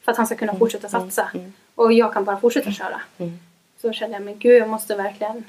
För 0.00 0.12
att 0.12 0.18
han 0.18 0.26
ska 0.26 0.36
kunna 0.36 0.54
fortsätta 0.54 0.88
satsa. 0.88 1.30
Och 1.74 1.92
jag 1.92 2.14
kan 2.14 2.24
bara 2.24 2.40
fortsätta 2.40 2.70
köra. 2.70 3.00
Mm. 3.18 3.38
Så 3.80 3.92
kände 3.92 4.16
jag, 4.16 4.24
men 4.24 4.38
gud 4.38 4.62
jag 4.62 4.68
måste 4.68 4.96
verkligen, 4.96 5.44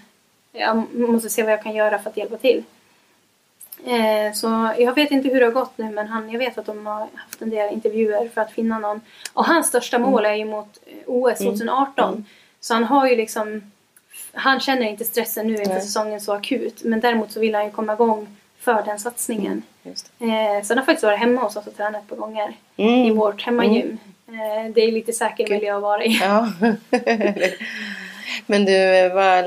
jag 0.51 0.93
måste 0.93 1.29
se 1.29 1.43
vad 1.43 1.51
jag 1.51 1.63
kan 1.63 1.75
göra 1.75 1.99
för 1.99 2.09
att 2.09 2.17
hjälpa 2.17 2.37
till. 2.37 2.63
Eh, 3.85 4.33
så 4.33 4.69
jag 4.77 4.95
vet 4.95 5.11
inte 5.11 5.29
hur 5.29 5.39
det 5.39 5.45
har 5.45 5.53
gått 5.53 5.77
nu 5.77 5.89
men 5.91 6.07
han, 6.07 6.29
jag 6.29 6.39
vet 6.39 6.57
att 6.57 6.65
de 6.65 6.85
har 6.85 7.07
haft 7.15 7.41
en 7.41 7.49
del 7.49 7.73
intervjuer 7.73 8.29
för 8.33 8.41
att 8.41 8.51
finna 8.51 8.79
någon. 8.79 9.01
Och 9.33 9.45
hans 9.45 9.67
största 9.67 9.99
mål 9.99 10.25
är 10.25 10.33
ju 10.33 10.45
mot 10.45 10.77
eh, 10.85 10.93
OS 11.07 11.37
2018. 11.39 12.25
Så 12.59 12.73
han 12.73 12.83
har 12.83 13.07
ju 13.09 13.15
liksom, 13.15 13.71
han 14.33 14.59
känner 14.59 14.81
inte 14.81 15.05
stressen 15.05 15.47
nu 15.47 15.53
inför 15.53 15.79
säsongen 15.79 16.21
så 16.21 16.33
akut. 16.33 16.83
Men 16.83 16.99
däremot 16.99 17.31
så 17.31 17.39
vill 17.39 17.55
han 17.55 17.65
ju 17.65 17.71
komma 17.71 17.93
igång 17.93 18.27
för 18.59 18.83
den 18.85 18.99
satsningen. 18.99 19.61
Just 19.83 20.11
Eh, 20.19 20.63
så 20.63 20.71
han 20.73 20.77
har 20.77 20.85
faktiskt 20.85 21.03
varit 21.03 21.19
hemma 21.19 21.41
hos 21.41 21.55
oss 21.55 21.67
och 21.67 21.77
tränat 21.77 22.01
ett 22.03 22.09
par 22.09 22.15
gånger 22.15 22.53
Mm. 22.77 23.05
i 23.05 23.11
vårt 23.11 23.41
hemmagym. 23.41 23.97
Eh, 24.27 24.71
det 24.73 24.81
är 24.81 24.91
lite 24.91 25.13
säker 25.13 25.49
miljö 25.49 25.75
att 25.75 25.81
vara 25.81 26.03
i. 26.03 26.19
Ja. 26.21 26.47
Men 28.45 28.65
du, 28.65 29.09
vad, 29.09 29.45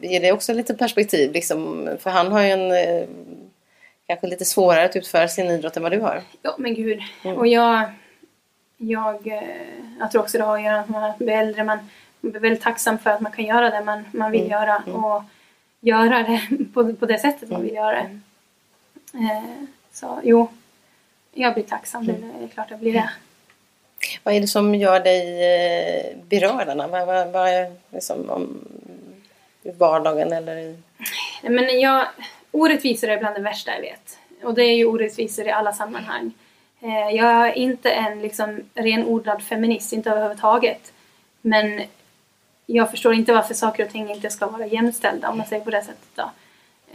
ger 0.00 0.20
det 0.20 0.32
också 0.32 0.52
lite 0.52 0.74
perspektiv? 0.74 1.32
Liksom, 1.32 1.88
för 2.00 2.10
han 2.10 2.32
har 2.32 2.42
ju 2.42 2.50
en 2.50 2.72
eh, 2.72 3.08
kanske 4.06 4.26
lite 4.26 4.44
svårare 4.44 4.84
att 4.84 4.96
utföra 4.96 5.28
sin 5.28 5.46
idrott 5.50 5.76
än 5.76 5.82
vad 5.82 5.92
du 5.92 6.00
har. 6.00 6.22
Ja, 6.42 6.54
men 6.58 6.74
gud. 6.74 7.00
Mm. 7.24 7.36
Och 7.36 7.46
jag, 7.46 7.90
jag, 8.76 9.26
eh, 9.26 9.42
jag 9.98 10.10
tror 10.10 10.22
också 10.22 10.38
det 10.38 10.44
har 10.44 10.56
att 10.58 10.64
göra 10.64 10.74
med 10.74 10.84
att 10.84 10.88
man 10.88 11.12
blir 11.18 11.36
äldre. 11.36 11.64
Man, 11.64 11.78
man 12.20 12.30
blir 12.32 12.40
väldigt 12.40 12.62
tacksam 12.62 12.98
för 12.98 13.10
att 13.10 13.20
man 13.20 13.32
kan 13.32 13.44
göra 13.44 13.70
det 13.70 13.84
man, 13.84 14.04
man 14.12 14.30
vill 14.30 14.40
Mm. 14.40 14.52
göra. 14.52 14.82
Och 14.92 15.22
göra 15.80 16.22
det 16.22 16.64
på, 16.74 16.94
på 16.94 17.06
det 17.06 17.18
sättet 17.18 17.50
man 17.50 17.62
vill 17.62 17.74
göra 17.74 17.92
det. 17.92 18.20
Eh, 19.18 19.42
så 19.92 20.20
jo, 20.22 20.48
jag 21.32 21.54
blir 21.54 21.64
tacksam. 21.64 22.02
Mm. 22.02 22.32
Det 22.38 22.44
är 22.44 22.48
klart 22.48 22.70
jag 22.70 22.78
blir 22.78 22.92
det. 22.92 23.10
Vad 24.22 24.34
är 24.34 24.40
det 24.40 24.46
som 24.46 24.74
gör 24.74 25.00
dig 25.00 26.16
berörd 26.28 26.68
Anna? 26.68 26.86
Vad, 26.86 27.06
vad, 27.06 27.32
vad 27.32 27.48
liksom 27.90 28.30
om, 28.30 28.64
vardagen 29.78 30.32
eller 30.32 30.56
i... 30.56 30.76
Nej, 31.42 31.52
Men 31.52 31.80
jag, 31.80 32.06
orättvisor 32.50 33.08
är 33.08 33.18
bland 33.18 33.34
det 33.36 33.42
värsta 33.42 33.74
jag 33.74 33.80
vet. 33.80 34.18
Och 34.42 34.54
det 34.54 34.62
är 34.62 34.76
ju 34.76 34.84
orättvisor 34.84 35.46
i 35.46 35.50
alla 35.50 35.72
sammanhang. 35.72 36.32
Eh, 36.80 37.16
jag 37.16 37.48
är 37.48 37.52
inte 37.52 37.90
en 37.90 38.22
liksom, 38.22 38.60
renodlad 38.74 39.42
feminist, 39.42 39.92
inte 39.92 40.10
överhuvudtaget. 40.10 40.92
Men 41.40 41.82
jag 42.66 42.90
förstår 42.90 43.14
inte 43.14 43.32
varför 43.32 43.54
saker 43.54 43.84
och 43.84 43.92
ting 43.92 44.10
inte 44.10 44.30
ska 44.30 44.46
vara 44.46 44.66
jämställda 44.66 45.30
om 45.30 45.38
man 45.38 45.46
säger 45.46 45.64
på 45.64 45.70
det 45.70 45.82
sättet. 45.82 46.10
Då. 46.14 46.30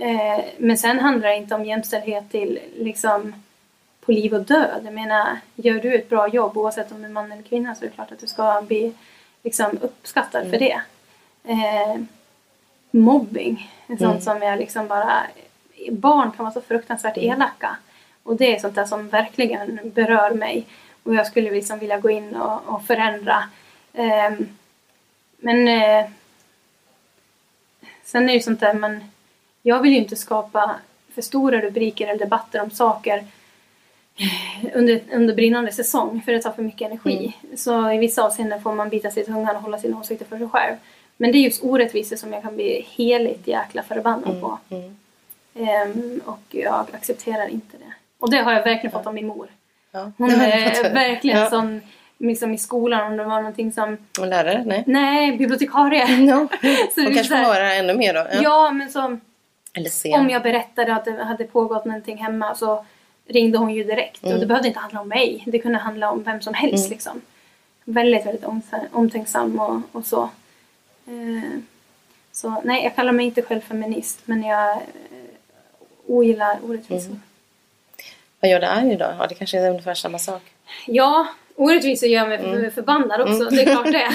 Eh, 0.05 0.39
men 0.57 0.77
sen 0.77 0.99
handlar 0.99 1.29
det 1.29 1.35
inte 1.35 1.55
om 1.55 1.65
jämställdhet 1.65 2.31
till 2.31 2.59
liksom 2.77 3.33
på 4.01 4.11
liv 4.11 4.33
och 4.33 4.41
död. 4.41 4.81
Jag 4.83 4.93
menar, 4.93 5.37
gör 5.55 5.79
du 5.79 5.95
ett 5.95 6.09
bra 6.09 6.27
jobb 6.27 6.57
oavsett 6.57 6.91
om 6.91 7.01
du 7.01 7.07
är 7.07 7.11
man 7.11 7.31
eller 7.31 7.43
kvinna 7.43 7.75
så 7.75 7.85
är 7.85 7.89
det 7.89 7.95
klart 7.95 8.11
att 8.11 8.19
du 8.19 8.27
ska 8.27 8.61
bli 8.61 8.93
liksom, 9.43 9.77
uppskattad 9.81 10.49
för 10.49 10.59
det. 10.59 10.81
Eh, 12.93 12.99
mobbing, 12.99 13.71
är 13.87 13.97
sånt 13.97 14.23
som 14.23 14.41
jag 14.41 14.59
liksom 14.59 14.87
bara... 14.87 15.23
Barn 15.91 16.31
kan 16.31 16.45
vara 16.45 16.53
så 16.53 16.61
fruktansvärt 16.61 17.17
elaka. 17.17 17.77
Och 18.23 18.35
det 18.35 18.55
är 18.55 18.59
sånt 18.59 18.75
där 18.75 18.85
som 18.85 19.09
verkligen 19.09 19.79
berör 19.83 20.31
mig. 20.31 20.65
Och 21.03 21.15
jag 21.15 21.27
skulle 21.27 21.51
liksom 21.51 21.79
vilja 21.79 21.99
gå 21.99 22.09
in 22.09 22.35
och, 22.35 22.61
och 22.65 22.85
förändra. 22.85 23.43
Ehm, 23.93 24.47
men 25.37 25.67
eh, 25.67 26.09
sen 28.03 28.23
är 28.23 28.27
det 28.27 28.33
ju 28.33 28.39
sånt 28.39 28.59
där 28.59 28.73
man... 28.73 29.03
Jag 29.61 29.81
vill 29.81 29.91
ju 29.91 29.97
inte 29.97 30.15
skapa 30.15 30.75
för 31.13 31.21
stora 31.21 31.61
rubriker 31.61 32.07
eller 32.07 32.19
debatter 32.19 32.61
om 32.61 32.71
saker 32.71 33.23
under, 34.73 35.01
under 35.11 35.35
brinnande 35.35 35.71
säsong 35.71 36.21
för 36.25 36.31
det 36.31 36.41
tar 36.41 36.51
för 36.51 36.63
mycket 36.63 36.91
energi. 36.91 37.37
Så 37.55 37.91
i 37.91 37.97
vissa 37.97 38.23
avseenden 38.23 38.61
får 38.61 38.73
man 38.73 38.89
bita 38.89 39.11
sig 39.11 39.23
i 39.23 39.25
tungan 39.25 39.55
och 39.55 39.61
hålla 39.61 39.79
sina 39.79 39.99
åsikter 39.99 40.25
för 40.25 40.37
sig 40.37 40.49
själv. 40.49 40.75
Men 41.21 41.31
det 41.31 41.37
är 41.37 41.39
just 41.39 41.63
orättvisor 41.63 42.15
som 42.15 42.33
jag 42.33 42.41
kan 42.41 42.55
bli 42.55 42.85
heligt 42.89 43.47
jäkla 43.47 43.83
förbannad 43.83 44.41
på. 44.41 44.59
Ehm, 45.55 46.21
och 46.25 46.39
jag 46.49 46.85
accepterar 46.93 47.47
inte 47.47 47.77
det. 47.77 47.93
Och 48.19 48.31
det 48.31 48.37
har 48.37 48.53
jag 48.53 48.63
verkligen 48.63 48.91
fått 48.91 49.07
av 49.07 49.13
min 49.13 49.27
mor. 49.27 49.47
Ja. 49.91 50.11
Hon 50.17 50.31
är 50.31 50.93
verkligen 50.93 51.39
ja. 51.39 51.49
sån, 51.49 51.81
liksom 52.17 52.53
i 52.53 52.57
skolan 52.57 53.11
om 53.11 53.17
det 53.17 53.23
var 53.23 53.35
någonting 53.35 53.71
som, 53.71 53.97
Och 54.19 54.27
lärare? 54.27 54.63
Nej. 54.65 54.83
nej, 54.87 55.37
bibliotekarie. 55.37 56.07
No. 56.17 56.47
Så 56.95 57.01
är 57.01 57.05
kanske 57.05 57.23
så 57.23 57.35
här- 57.35 57.43
höra 57.43 57.73
ännu 57.73 57.93
mer 57.93 58.13
då? 58.13 58.27
Ja, 58.43 58.71
men 58.71 58.89
som 58.91 59.21
Eller 59.73 59.89
se? 59.89 60.13
om 60.13 60.29
jag 60.29 60.43
berättade 60.43 60.95
att 60.95 61.05
det 61.05 61.23
hade 61.23 61.43
pågått 61.43 61.85
någonting 61.85 62.17
hemma 62.17 62.55
så 62.55 62.85
ringde 63.27 63.57
hon 63.57 63.73
ju 63.73 63.83
direkt. 63.83 64.23
Och 64.23 64.39
det 64.39 64.45
behövde 64.45 64.67
inte 64.67 64.79
handla 64.79 65.01
om 65.01 65.07
mig. 65.07 65.43
Det 65.47 65.59
kunde 65.59 65.77
handla 65.77 66.11
om 66.11 66.23
vem 66.23 66.41
som 66.41 66.53
helst 66.53 66.89
liksom. 66.89 67.21
Väldigt, 67.85 68.25
väldigt 68.25 68.43
omtä- 68.43 68.87
omtänksam 68.91 69.59
och, 69.59 69.81
och 69.91 70.05
så. 70.05 70.29
Eh, 71.07 71.59
så 72.31 72.61
nej, 72.63 72.83
jag 72.83 72.95
kallar 72.95 73.11
mig 73.11 73.25
inte 73.25 73.41
själv 73.41 73.61
feminist. 73.61 74.19
Men 74.25 74.43
jag 74.43 74.71
eh, 74.71 74.77
ogillar 76.07 76.57
orättvisor. 76.65 77.19
Vad 78.39 78.51
gör 78.51 78.59
det 78.59 78.69
arg 78.69 78.95
då? 78.95 79.13
Ja, 79.19 79.27
det 79.27 79.35
kanske 79.35 79.59
är 79.59 79.69
ungefär 79.69 79.93
samma 79.93 80.19
sak. 80.19 80.41
Ja, 80.85 81.27
orättvisor 81.55 82.09
gör 82.09 82.27
mig 82.27 82.37
Mm. 82.37 82.71
förbannad 82.71 83.21
också. 83.21 83.45
Det 83.49 83.61
är 83.61 83.65
klart 83.65 83.91
det. 83.91 84.11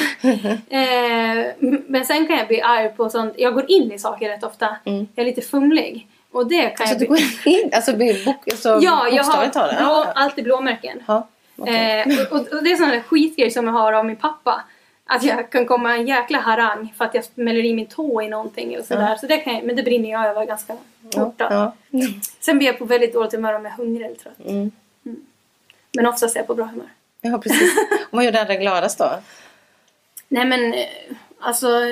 eh, 0.76 1.52
men 1.86 2.04
sen 2.06 2.26
kan 2.26 2.38
jag 2.38 2.48
bli 2.48 2.60
arg 2.62 2.88
på 2.88 3.10
sånt. 3.10 3.34
Jag 3.36 3.54
går 3.54 3.70
in 3.70 3.92
i 3.92 3.98
saker 3.98 4.28
rätt 4.28 4.44
ofta. 4.44 4.76
Jag 4.84 5.06
är 5.14 5.24
lite 5.24 5.40
fumlig. 5.42 6.06
Och 6.30 6.46
det 6.48 6.70
kan 6.76 6.86
Mm. 6.86 6.90
Alltså 6.90 6.94
jag 6.94 6.98
du 7.00 7.06
bli... 7.06 7.38
går 7.44 7.52
in, 7.64 7.70
alltså, 7.74 7.92
bok, 8.24 8.48
alltså 8.52 8.68
Ja, 8.82 9.08
jag 9.12 9.24
har 9.24 9.76
blå, 9.78 10.12
alltid 10.14 10.44
blåmärken. 10.44 11.02
ja. 11.06 11.28
okej. 11.56 12.04
Eh, 12.06 12.32
och, 12.32 12.38
och, 12.52 12.64
det 12.64 12.72
är 12.72 12.76
sådana 12.76 13.00
skitgrejer 13.02 13.50
som 13.50 13.66
jag 13.66 13.72
har 13.72 13.92
av 13.92 14.06
min 14.06 14.16
pappa. 14.16 14.60
Att 15.08 15.22
jag 15.22 15.50
kan 15.50 15.66
komma 15.66 15.96
en 15.96 16.06
jäkla 16.06 16.38
harang 16.38 16.94
för 16.98 17.04
att 17.04 17.14
jag 17.14 17.24
smäller 17.24 17.64
i 17.64 17.74
min 17.74 17.86
tå 17.86 18.22
i 18.22 18.28
någonting 18.28 18.74
eller 18.74 18.84
sådär. 18.84 19.16
Så 19.16 19.26
det 19.26 19.36
kan 19.36 19.54
jag, 19.54 19.64
men 19.64 19.76
det 19.76 19.82
brinner 19.82 20.10
jag 20.10 20.26
över 20.26 20.46
ganska 20.46 20.76
fort 21.14 21.34
ja. 21.38 21.72
Sen 22.40 22.58
blir 22.58 22.66
jag 22.66 22.78
på 22.78 22.84
väldigt 22.84 23.12
dåligt 23.12 23.32
humör 23.32 23.52
om 23.52 23.64
jag 23.64 23.72
är 23.72 23.76
hungrig 23.76 24.06
eller 24.06 24.16
trött. 24.16 24.38
Mm. 24.46 24.70
Men 25.96 26.06
oftast 26.06 26.36
är 26.36 26.40
jag 26.40 26.46
på 26.46 26.54
bra 26.54 26.64
humör. 26.64 26.88
ja, 27.20 27.38
precis. 27.38 27.74
Vad 28.10 28.24
gör 28.24 28.32
det 28.32 28.40
andra 28.40 28.54
gladast 28.54 28.98
då? 28.98 29.10
Nej 30.28 30.44
men 30.44 30.74
eh, 30.74 30.86
alltså... 31.40 31.68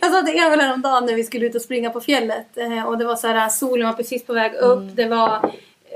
jag 0.00 0.12
sa 0.12 0.22
till 0.22 0.38
Emil 0.38 0.60
häromdagen 0.60 1.06
när 1.06 1.14
vi 1.14 1.24
skulle 1.24 1.46
ut 1.46 1.54
och 1.54 1.62
springa 1.62 1.90
på 1.90 2.00
fjället 2.00 2.56
eh, 2.56 2.84
och 2.84 2.98
det 2.98 3.04
var 3.04 3.16
så 3.16 3.28
här, 3.28 3.48
solen 3.48 3.86
var 3.86 3.94
precis 3.94 4.26
på 4.26 4.32
väg 4.32 4.54
upp. 4.54 4.96
Det 4.96 5.06
var 5.06 5.52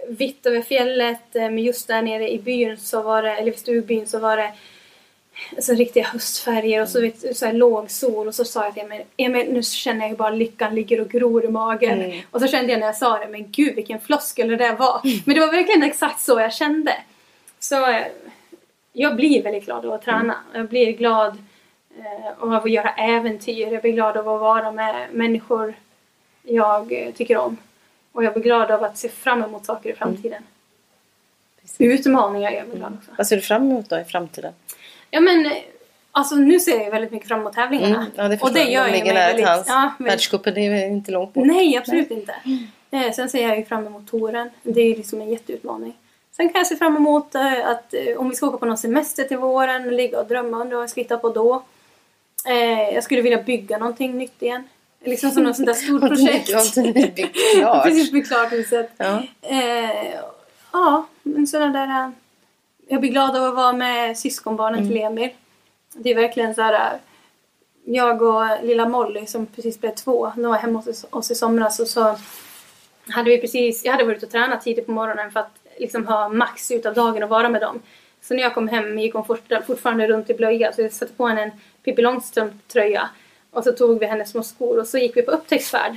vitt 0.09 0.47
över 0.47 0.63
fjället 0.63 1.37
eh, 1.37 1.43
men 1.43 1.59
just 1.59 1.89
där 1.89 2.03
nere 2.03 2.33
i 2.33 2.39
byn 2.39 2.79
så 2.79 3.03
var 3.03 3.23
det, 3.23 3.37
eller 3.37 3.53
i 3.53 3.57
stugbyn 3.57 4.07
så 4.07 4.19
var 4.19 4.37
det 4.37 4.53
så 5.59 5.75
riktiga 5.75 6.05
höstfärger 6.05 6.83
och 6.83 6.89
så, 6.89 7.01
vet, 7.01 7.37
så 7.37 7.47
här 7.47 7.53
låg 7.53 7.91
sol 7.91 8.29
och 8.29 8.35
så 8.35 8.45
sa 8.45 8.65
jag 8.65 8.75
till 8.75 8.83
Emil, 8.83 9.03
Emil 9.17 9.53
nu 9.53 9.63
känner 9.63 10.01
jag 10.01 10.11
ju 10.11 10.17
bara 10.17 10.31
lyckan 10.31 10.75
ligger 10.75 11.01
och 11.01 11.09
gror 11.09 11.45
i 11.45 11.49
magen. 11.49 12.23
Och 12.31 12.41
så 12.41 12.47
kände 12.47 12.73
jag 12.73 12.81
när 12.81 12.87
jag 12.87 12.97
sa 12.97 13.19
det, 13.19 13.29
men 13.29 13.51
gud 13.51 13.75
vilken 13.75 14.01
floskel 14.01 14.49
det 14.49 14.57
där 14.57 14.77
var. 14.77 15.01
Men 15.25 15.35
det 15.35 15.41
var 15.41 15.53
verkligen 15.53 15.83
exakt 15.83 16.21
så 16.21 16.41
jag 16.41 16.53
kände. 16.53 16.93
Så 17.59 17.91
eh, 17.91 18.07
jag 18.93 19.17
blir 19.17 19.43
väldigt 19.43 19.65
glad 19.65 19.87
av 19.87 19.93
att 19.93 20.03
träna. 20.03 20.37
Jag 20.55 20.69
blir 20.69 20.93
glad 20.93 21.39
eh, 21.99 22.43
av 22.43 22.53
att 22.53 22.71
göra 22.71 22.91
äventyr. 22.91 23.73
Jag 23.73 23.83
blir 23.83 23.93
glad 23.93 24.17
av 24.17 24.29
att 24.29 24.41
vara 24.41 24.73
med 24.73 25.09
människor 25.13 25.75
jag 26.43 26.93
eh, 26.93 27.13
tycker 27.13 27.37
om. 27.37 27.57
Och 28.13 28.25
jag 28.25 28.33
blir 28.33 28.43
glad 28.43 28.71
av 28.71 28.85
att 28.85 28.99
se 28.99 29.09
fram 29.09 29.43
emot 29.43 29.67
saker 29.67 29.91
i 29.91 29.95
framtiden. 29.95 30.43
Utmaningar 31.79 32.51
gör 32.51 32.65
mig 32.65 32.77
glad 32.77 32.97
också. 32.99 33.11
Vad 33.19 33.27
ser 33.27 33.37
du 33.37 33.43
fram 33.43 33.63
emot 33.63 33.89
då 33.89 33.99
i 33.99 34.05
framtiden? 34.05 34.53
Ja 35.15 35.21
men, 35.21 35.47
eh, 35.47 35.53
alltså 36.13 36.35
nu 36.35 36.61
ser 36.61 36.81
jag 36.81 36.91
väldigt 36.91 37.13
mycket 37.13 37.29
fram 37.29 37.41
emot 37.41 37.53
tävlingarna. 37.53 37.97
Mm, 37.97 38.11
ja, 38.17 38.29
det 38.29 38.43
och 38.43 38.53
det 38.53 38.65
gör 38.65 38.87
De 38.87 38.93
ligger 38.93 39.15
nära 39.15 39.35
till 39.35 39.45
hands. 39.45 39.69
Ja, 39.69 39.93
men, 39.99 40.09
Världscupen 40.09 40.57
är 40.57 40.87
inte 40.87 41.13
långt 41.13 41.35
bort. 41.35 41.47
nej, 41.47 41.77
absolut 41.77 42.11
inte. 42.11 42.35
Eh, 42.91 43.13
sen 43.13 43.29
ser 43.29 43.49
jag 43.49 43.59
ju 43.59 43.65
fram 43.65 43.87
emot 43.87 44.11
touren. 44.11 44.51
Det 44.63 44.81
är 44.81 44.89
ju 44.89 44.97
liksom 44.97 45.21
en 45.21 45.31
jätteutmaning. 45.31 45.95
Sen 46.37 46.49
kan 46.49 46.59
jag 46.59 46.67
se 46.67 46.77
fram 46.77 46.97
emot 46.97 47.35
eh, 47.35 47.69
att 47.69 47.95
eh, 47.95 48.17
om 48.17 48.29
vi 48.29 48.37
ska 48.37 48.47
åka 48.47 48.59
på 48.59 48.67
någon 48.67 48.79
semester 48.79 49.25
till 49.25 49.37
våren, 49.37 49.97
ligga 49.97 50.21
och 50.21 50.27
drömma 50.27 50.61
undra 50.61 50.77
vad 50.77 50.83
jag 50.83 50.91
ska 50.91 51.01
hitta 51.01 51.17
på 51.17 51.29
då. 51.29 51.63
Eh, 52.47 52.95
jag 52.95 53.05
skulle 53.05 53.23
vilja 53.23 53.43
bygga 53.43 53.79
någonting 53.79 54.19
nytt 54.19 54.43
igen. 54.43 54.69
Liksom 55.05 55.31
som 55.31 55.43
något 55.43 55.57
sånt 55.57 55.67
där 55.67 55.75
stort 55.75 56.01
projekt. 56.09 56.47
Du 56.47 56.55
har 56.55 56.79
inte 56.79 56.93
byggt 56.93 57.37
klart. 57.57 57.85
precis 57.85 58.13
byggt 58.13 58.29
klart 58.29 58.53
huset. 58.53 58.91
Ja. 58.97 59.23
Eh, 59.43 60.15
ja, 60.73 61.07
men 61.23 61.47
sådana 61.47 61.87
där... 61.87 62.13
Jag 62.89 63.01
blir 63.01 63.11
glad 63.11 63.37
av 63.37 63.45
att 63.45 63.55
vara 63.55 63.73
med 63.73 64.19
syskonbarnen 64.19 64.89
till 64.89 64.97
Emil. 64.97 65.31
Det 65.93 66.11
är 66.11 66.15
verkligen 66.15 66.55
så 66.55 66.63
här... 66.63 66.99
Jag 67.87 68.23
och 68.23 68.45
lilla 68.63 68.89
Molly 68.89 69.27
som 69.27 69.47
precis 69.47 69.81
blev 69.81 69.95
två, 69.95 70.33
de 70.37 70.45
var 70.45 70.57
hemma 70.57 70.79
hos 70.79 71.07
oss 71.11 71.31
i 71.31 71.35
somras 71.35 71.81
och 71.81 71.89
så 71.89 72.17
hade 73.09 73.31
vi 73.31 73.41
precis, 73.41 73.85
jag 73.85 73.93
hade 73.93 74.05
varit 74.05 74.17
ute 74.17 74.27
och 74.27 74.33
tränat 74.33 74.63
tidigt 74.63 74.87
på 74.87 74.93
morgonen 74.93 75.31
för 75.31 75.41
att 75.41 75.59
liksom 75.79 76.07
ha 76.07 76.29
max 76.29 76.71
utav 76.71 76.95
dagen 76.95 77.23
och 77.23 77.29
vara 77.29 77.49
med 77.49 77.61
dem. 77.61 77.83
Så 78.23 78.35
när 78.35 78.43
jag 78.43 78.55
kom 78.55 78.69
hem 78.69 78.99
gick 78.99 79.15
hon 79.15 79.25
fort, 79.25 79.53
fortfarande 79.67 80.07
runt 80.07 80.31
i 80.31 80.35
blöja 80.35 80.73
så 80.73 80.83
jag 80.83 80.93
satte 80.93 81.13
på 81.13 81.27
henne 81.27 81.43
en 81.43 81.51
Pippi 81.85 82.03
Långstrump-tröja. 82.03 83.09
Och 83.51 83.65
så 83.65 83.73
tog 83.73 84.01
vi 84.01 84.07
hennes 84.07 84.31
små 84.31 84.43
skor 84.43 84.79
och 84.79 84.87
så 84.87 84.99
gick 84.99 85.17
vi 85.17 85.23
på 85.23 85.31
upptäcktsfärd. 85.31 85.97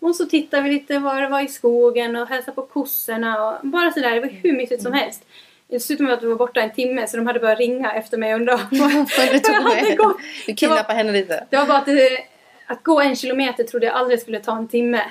Och 0.00 0.16
så 0.16 0.26
tittade 0.26 0.62
vi 0.62 0.70
lite 0.70 0.98
vad 0.98 1.22
det 1.22 1.28
var 1.28 1.40
i 1.40 1.48
skogen 1.48 2.16
och 2.16 2.28
hälsade 2.28 2.54
på 2.54 2.62
kossorna 2.62 3.48
och 3.48 3.66
bara 3.66 3.92
sådär, 3.92 4.14
det 4.14 4.20
var 4.20 4.28
hur 4.28 4.52
mysigt 4.52 4.82
som 4.82 4.92
helst. 4.92 5.24
Dessutom 5.68 6.10
att 6.10 6.22
vi 6.22 6.26
var 6.26 6.36
borta 6.36 6.60
en 6.60 6.70
timme 6.72 7.06
så 7.06 7.16
de 7.16 7.26
hade 7.26 7.40
börjat 7.40 7.58
ringa 7.58 7.92
efter 7.92 8.18
mig 8.18 8.34
och 8.34 8.40
undra 8.40 8.56
Vad 8.70 8.90
du 9.32 9.38
tog 9.38 9.64
med. 9.64 9.96
gått. 9.98 10.16
Du 10.46 10.54
kidnappade 10.54 10.98
henne 10.98 11.12
lite. 11.12 11.46
Det 11.50 11.56
var 11.56 11.66
bara 11.66 11.78
att, 11.78 11.86
det, 11.86 12.18
att 12.66 12.82
gå 12.82 13.00
en 13.00 13.16
kilometer 13.16 13.64
trodde 13.64 13.86
jag 13.86 13.94
aldrig 13.94 14.20
skulle 14.20 14.40
ta 14.40 14.56
en 14.56 14.68
timme. 14.68 15.02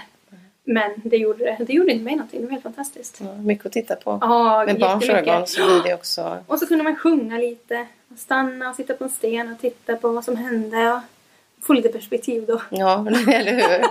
Men 0.67 0.91
det 0.95 1.17
gjorde 1.17 1.43
det. 1.43 1.57
Det 1.65 1.73
gjorde 1.73 1.91
inte 1.91 2.03
mig 2.03 2.15
någonting. 2.15 2.39
Det 2.39 2.45
var 2.45 2.51
helt 2.51 2.63
fantastiskt. 2.63 3.17
Ja, 3.21 3.33
mycket 3.35 3.65
att 3.65 3.71
titta 3.71 3.95
på. 3.95 4.17
Ja, 4.21 4.63
Med 4.65 4.79
barns 4.79 5.03
jättemycket. 5.03 5.33
ögon 5.33 5.47
så 5.47 5.65
blir 5.65 5.83
det 5.83 5.93
också... 5.93 6.37
Och 6.47 6.59
så 6.59 6.67
kunde 6.67 6.83
man 6.83 6.95
sjunga 6.95 7.37
lite. 7.37 7.85
Och 8.13 8.19
stanna 8.19 8.69
och 8.69 8.75
sitta 8.75 8.93
på 8.93 9.03
en 9.03 9.09
sten 9.09 9.51
och 9.53 9.59
titta 9.61 9.95
på 9.95 10.09
vad 10.09 10.23
som 10.23 10.35
hände. 10.37 10.91
Och 10.93 10.99
få 11.65 11.73
lite 11.73 11.89
perspektiv 11.89 12.45
då. 12.47 12.61
Ja, 12.69 13.05
eller 13.27 13.51
hur? 13.51 13.61
Du 13.61 13.61
behöver 13.65 13.83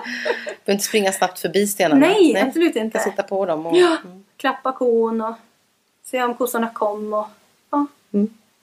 inte 0.73 0.85
springa 0.85 1.13
snabbt 1.13 1.39
förbi 1.39 1.67
stenarna. 1.67 2.07
Nej, 2.07 2.37
absolut 2.41 2.75
Du 2.75 2.81
inte. 2.81 2.99
kan 2.99 3.11
sitta 3.11 3.23
på 3.23 3.47
dem 3.47 3.67
och... 3.67 3.77
Ja, 3.77 3.97
klappa 4.37 4.73
kon 4.73 5.21
och 5.21 5.35
se 6.05 6.23
om 6.23 6.35
kossorna 6.35 6.69
kom. 6.75 7.13
Och, 7.15 7.27
ja, 7.71 7.87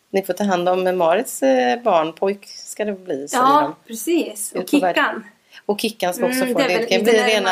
Ni 0.10 0.22
får 0.24 0.34
ta 0.34 0.44
hand 0.44 0.70
om 0.70 0.98
Marits 0.98 1.44
eh, 1.44 1.82
barn. 1.82 2.14
Pojk 2.14 2.46
ska 2.48 2.86
det 2.86 2.94
bli, 2.94 3.28
säger 3.28 3.44
ja 3.44 3.62
de. 3.62 3.88
precis. 3.88 4.52
Och 4.56 4.70
Kickan. 4.70 5.24
Och 5.66 5.80
Kickan 5.82 6.14
ska 6.14 6.26
också 6.26 6.42
Mm, 6.42 6.54
få 6.54 6.60
det 6.60 6.68
det. 6.68 6.86
kan 6.86 7.04
bli 7.04 7.14
rena... 7.14 7.52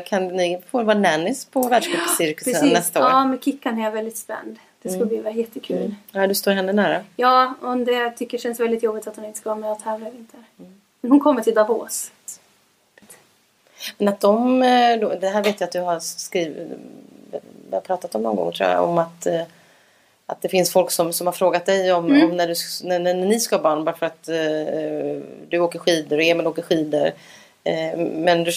Kan 0.00 0.26
ni 0.28 0.58
få 0.70 0.82
vara 0.82 0.98
nannies 0.98 1.44
på 1.44 1.68
världscupcirkusen 1.68 2.52
Precis. 2.52 2.72
nästa 2.72 3.04
år? 3.04 3.10
Ja, 3.10 3.24
med 3.24 3.44
Kickan 3.44 3.78
är 3.78 3.84
jag 3.84 3.92
väldigt 3.92 4.16
spänd. 4.16 4.58
Det 4.82 4.88
ska 4.90 5.04
bli 5.04 5.16
väldigt 5.16 5.46
jättekul. 5.46 5.94
Ja, 6.12 6.26
du 6.26 6.34
står 6.34 6.52
henne 6.52 6.72
nära. 6.72 7.04
Ja, 7.16 7.54
och 7.60 7.76
det 7.76 7.92
jag 7.92 8.16
tycker 8.16 8.38
känns 8.38 8.60
väldigt 8.60 8.82
jobbigt 8.82 9.06
att 9.06 9.16
hon 9.16 9.24
inte 9.24 9.38
ska 9.38 9.48
vara 9.50 9.58
med 9.60 9.70
och 9.70 9.78
tävla 9.82 10.08
i 10.08 10.10
vinter. 10.10 10.40
Men 11.00 11.10
hon 11.10 11.20
kommer 11.20 11.42
till 11.42 11.54
Davos. 11.54 12.10
Men 13.98 14.08
att 14.08 14.20
de, 14.20 14.62
eh, 14.62 14.98
då, 15.00 15.14
det 15.20 15.28
här 15.28 15.42
vet 15.44 15.60
jag 15.60 15.66
att 15.66 15.72
du 15.72 15.80
har 15.80 16.00
skrivit, 16.00 16.68
vi 17.70 17.74
har 17.76 17.80
pratat 17.80 18.14
om 18.14 18.22
någon 18.22 18.36
gång 18.36 18.52
tror 18.52 18.68
jag, 18.70 18.84
om 18.84 18.98
att, 18.98 19.26
eh, 19.26 19.42
att 20.26 20.42
det 20.42 20.48
finns 20.48 20.72
folk 20.72 20.90
som, 20.90 21.12
som 21.12 21.26
har 21.26 21.34
frågat 21.34 21.66
dig 21.66 21.92
om, 21.92 22.06
Mm. 22.06 22.30
om 22.30 22.36
när, 22.36 22.46
du, 22.48 22.54
när, 22.88 22.98
när 22.98 23.14
ni 23.14 23.40
ska 23.40 23.56
ha 23.56 23.62
barn 23.62 23.84
bara 23.84 23.96
för 23.96 24.06
att 24.06 24.28
eh, 24.28 25.22
du 25.48 25.58
åker 25.58 25.78
skidor 25.78 26.16
och 26.16 26.22
Emil 26.24 26.46
åker 26.46 26.62
skidor. 26.62 27.06
Eh, 27.64 27.98
men 27.98 28.44
du 28.44 28.50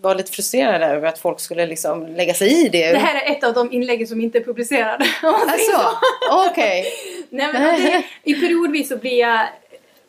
var 0.00 0.14
lite 0.14 0.32
frustrerad 0.32 0.82
över 0.82 1.08
att 1.08 1.18
folk 1.18 1.40
skulle 1.40 1.66
liksom 1.66 2.06
lägga 2.06 2.34
sig 2.34 2.66
i 2.66 2.68
det. 2.68 2.92
Det 2.92 2.98
här 2.98 3.22
är 3.22 3.32
ett 3.36 3.44
av 3.44 3.54
de 3.54 3.72
inläggen 3.72 4.06
som 4.06 4.20
inte 4.20 4.38
är 4.38 4.44
publicerade. 4.44 5.04
Alltså, 5.22 5.72
så. 5.72 6.50
okej. 6.50 6.84
Nej, 7.30 7.52
men 7.52 7.62
det, 7.82 8.02
I 8.30 8.34
periodvis 8.34 8.88
så 8.88 8.96
blir 8.96 9.18
jag, 9.20 9.46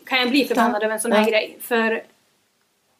kan 0.05 0.19
jag 0.19 0.29
bli 0.29 0.45
förbannad 0.45 0.83
över 0.83 0.93
en 0.93 0.99
sån 0.99 1.11
här 1.11 1.21
Ja. 1.23 1.29
grej. 1.29 1.57
För 1.61 2.03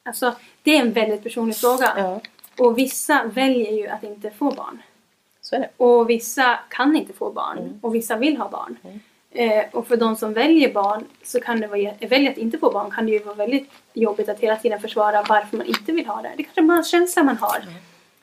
alltså, 0.06 0.36
det 0.64 0.76
är 0.76 0.80
en 0.80 0.92
väldigt 0.92 1.24
personlig 1.24 1.56
fråga. 1.56 1.94
Ja, 1.98 2.22
Och 2.66 2.78
vissa 2.78 3.24
väljer 3.34 3.72
ju 3.72 3.88
att 3.88 4.04
inte 4.04 4.32
få 4.32 4.52
barn. 4.52 4.82
Så 5.42 5.56
är 5.56 5.60
det. 5.60 5.70
Och 5.78 6.10
vissa 6.10 6.60
kan 6.70 6.96
inte 6.96 7.14
få 7.14 7.32
barn. 7.32 7.58
Mm. 7.58 7.80
Och 7.82 7.96
vissa 7.96 8.16
vill 8.16 8.38
ha 8.38 8.50
barn. 8.50 8.78
Eh, 9.32 9.64
och 9.72 9.88
för 9.88 9.98
de 9.98 10.16
som 10.16 10.34
väljer 10.34 10.74
barn 10.74 11.06
så 11.24 11.40
kan 11.40 11.62
det 11.62 11.68
vara, 11.68 11.92
väljer 12.00 12.32
att 12.32 12.38
inte 12.38 12.58
få 12.58 12.72
barn 12.72 12.92
kan 12.92 13.06
det 13.06 13.12
ju 13.12 13.20
vara 13.20 13.36
väldigt 13.36 13.72
jobbigt 13.94 14.30
att 14.30 14.40
hela 14.40 14.56
tiden 14.56 14.82
försvara 14.82 15.24
varför 15.30 15.58
man 15.58 15.68
inte 15.68 15.92
vill 15.92 16.06
ha 16.06 16.22
det. 16.22 16.32
Det 16.38 16.44
kanske 16.44 16.62
bara 16.62 16.74
är 16.74 16.78
en 16.78 16.84
känsla 16.84 17.24
man 17.24 17.38
har. 17.38 17.60
Mm. 17.60 17.74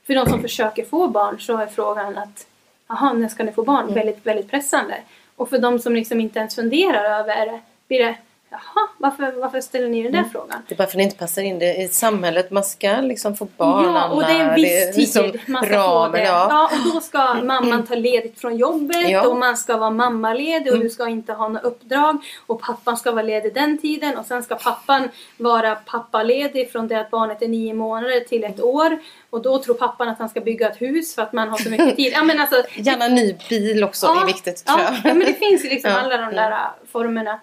För 0.03 0.15
de 0.15 0.25
som 0.25 0.41
försöker 0.41 0.85
få 0.85 1.07
barn 1.07 1.39
så 1.39 1.57
är 1.57 1.67
frågan 1.67 2.17
att 2.17 2.47
Jaha, 2.87 3.13
när 3.13 3.27
ska 3.27 3.43
ni 3.43 3.51
få 3.51 3.63
barn? 3.63 3.83
Mm. 3.83 3.93
Väldigt, 3.93 4.25
väldigt 4.25 4.51
pressande. 4.51 4.95
Och 5.35 5.49
för 5.49 5.59
de 5.59 5.79
som 5.79 5.95
liksom 5.95 6.19
inte 6.19 6.39
ens 6.39 6.55
funderar 6.55 7.19
över 7.19 7.45
det 7.45 7.59
blir 7.87 7.99
det 7.99 8.15
Jaha, 8.51 8.87
varför, 8.97 9.31
varför 9.41 9.61
ställer 9.61 9.87
ni 9.89 10.03
den 10.03 10.11
där 10.11 10.19
Mm. 10.19 10.31
frågan? 10.31 10.61
Det 10.67 10.73
är 10.75 10.77
bara 10.77 10.87
för 10.87 10.91
att 10.91 10.97
det 10.97 11.03
inte 11.03 11.15
passar 11.15 11.41
in 11.41 11.59
det 11.59 11.75
i 11.75 11.87
samhället. 11.87 12.51
Man 12.51 12.63
ska 12.63 12.91
liksom 13.01 13.35
få 13.35 13.47
barn, 13.57 13.95
Ja, 13.95 14.09
och 14.09 14.21
det 14.21 14.31
är 14.31 14.39
en 14.49 14.55
viss 14.55 14.97
liksom 14.97 15.31
tid 15.31 15.41
man 15.47 15.65
ska 15.65 15.75
ramen, 15.77 16.11
få 16.11 16.17
det. 16.17 16.23
Ja. 16.23 16.47
Ja. 16.49 16.65
och 16.87 16.93
då 16.93 17.01
ska 17.01 17.33
mamman 17.33 17.85
ta 17.85 17.95
ledigt 17.95 18.39
från 18.41 18.57
jobbet 18.57 19.09
Ja. 19.09 19.27
och 19.27 19.37
man 19.37 19.57
ska 19.57 19.77
vara 19.77 19.89
mammaledig 19.89 20.73
och 20.73 20.79
du 20.79 20.89
ska 20.89 21.07
inte 21.07 21.33
ha 21.33 21.47
något 21.47 21.63
uppdrag 21.63 22.17
och 22.47 22.61
pappan 22.61 22.97
ska 22.97 23.11
vara 23.11 23.21
ledig 23.23 23.53
den 23.53 23.77
tiden 23.77 24.17
och 24.17 24.25
sen 24.25 24.43
ska 24.43 24.55
pappan 24.55 25.09
vara 25.37 25.75
pappaledig 25.75 26.71
från 26.71 26.87
det 26.87 26.99
att 26.99 27.09
barnet 27.11 27.41
är 27.41 27.47
nio 27.47 27.73
månader 27.73 28.19
till 28.19 28.43
ett 28.43 28.59
år 28.61 28.99
och 29.29 29.41
då 29.41 29.63
tror 29.63 29.75
pappan 29.75 30.09
att 30.09 30.19
han 30.19 30.29
ska 30.29 30.41
bygga 30.41 30.69
ett 30.69 30.81
hus 30.81 31.15
för 31.15 31.21
att 31.21 31.33
man 31.33 31.49
har 31.49 31.57
så 31.57 31.69
mycket 31.69 31.95
tid. 31.95 32.11
Ja, 32.15 32.23
men 32.23 32.39
alltså, 32.39 32.63
Gärna 32.75 33.07
ny 33.07 33.35
bil 33.49 33.83
också 33.83 34.07
är 34.07 34.25
viktigt 34.25 34.65
tror 34.65 34.79
ja, 34.79 34.85
jag. 35.03 35.11
Ja, 35.11 35.15
men 35.15 35.27
det 35.27 35.33
finns 35.33 35.65
ju 35.65 35.69
liksom 35.69 35.91
Ja, 35.95 35.99
alla 35.99 36.17
de 36.17 36.35
där 36.35 36.51
äh, 36.51 36.57
formerna. 36.91 37.39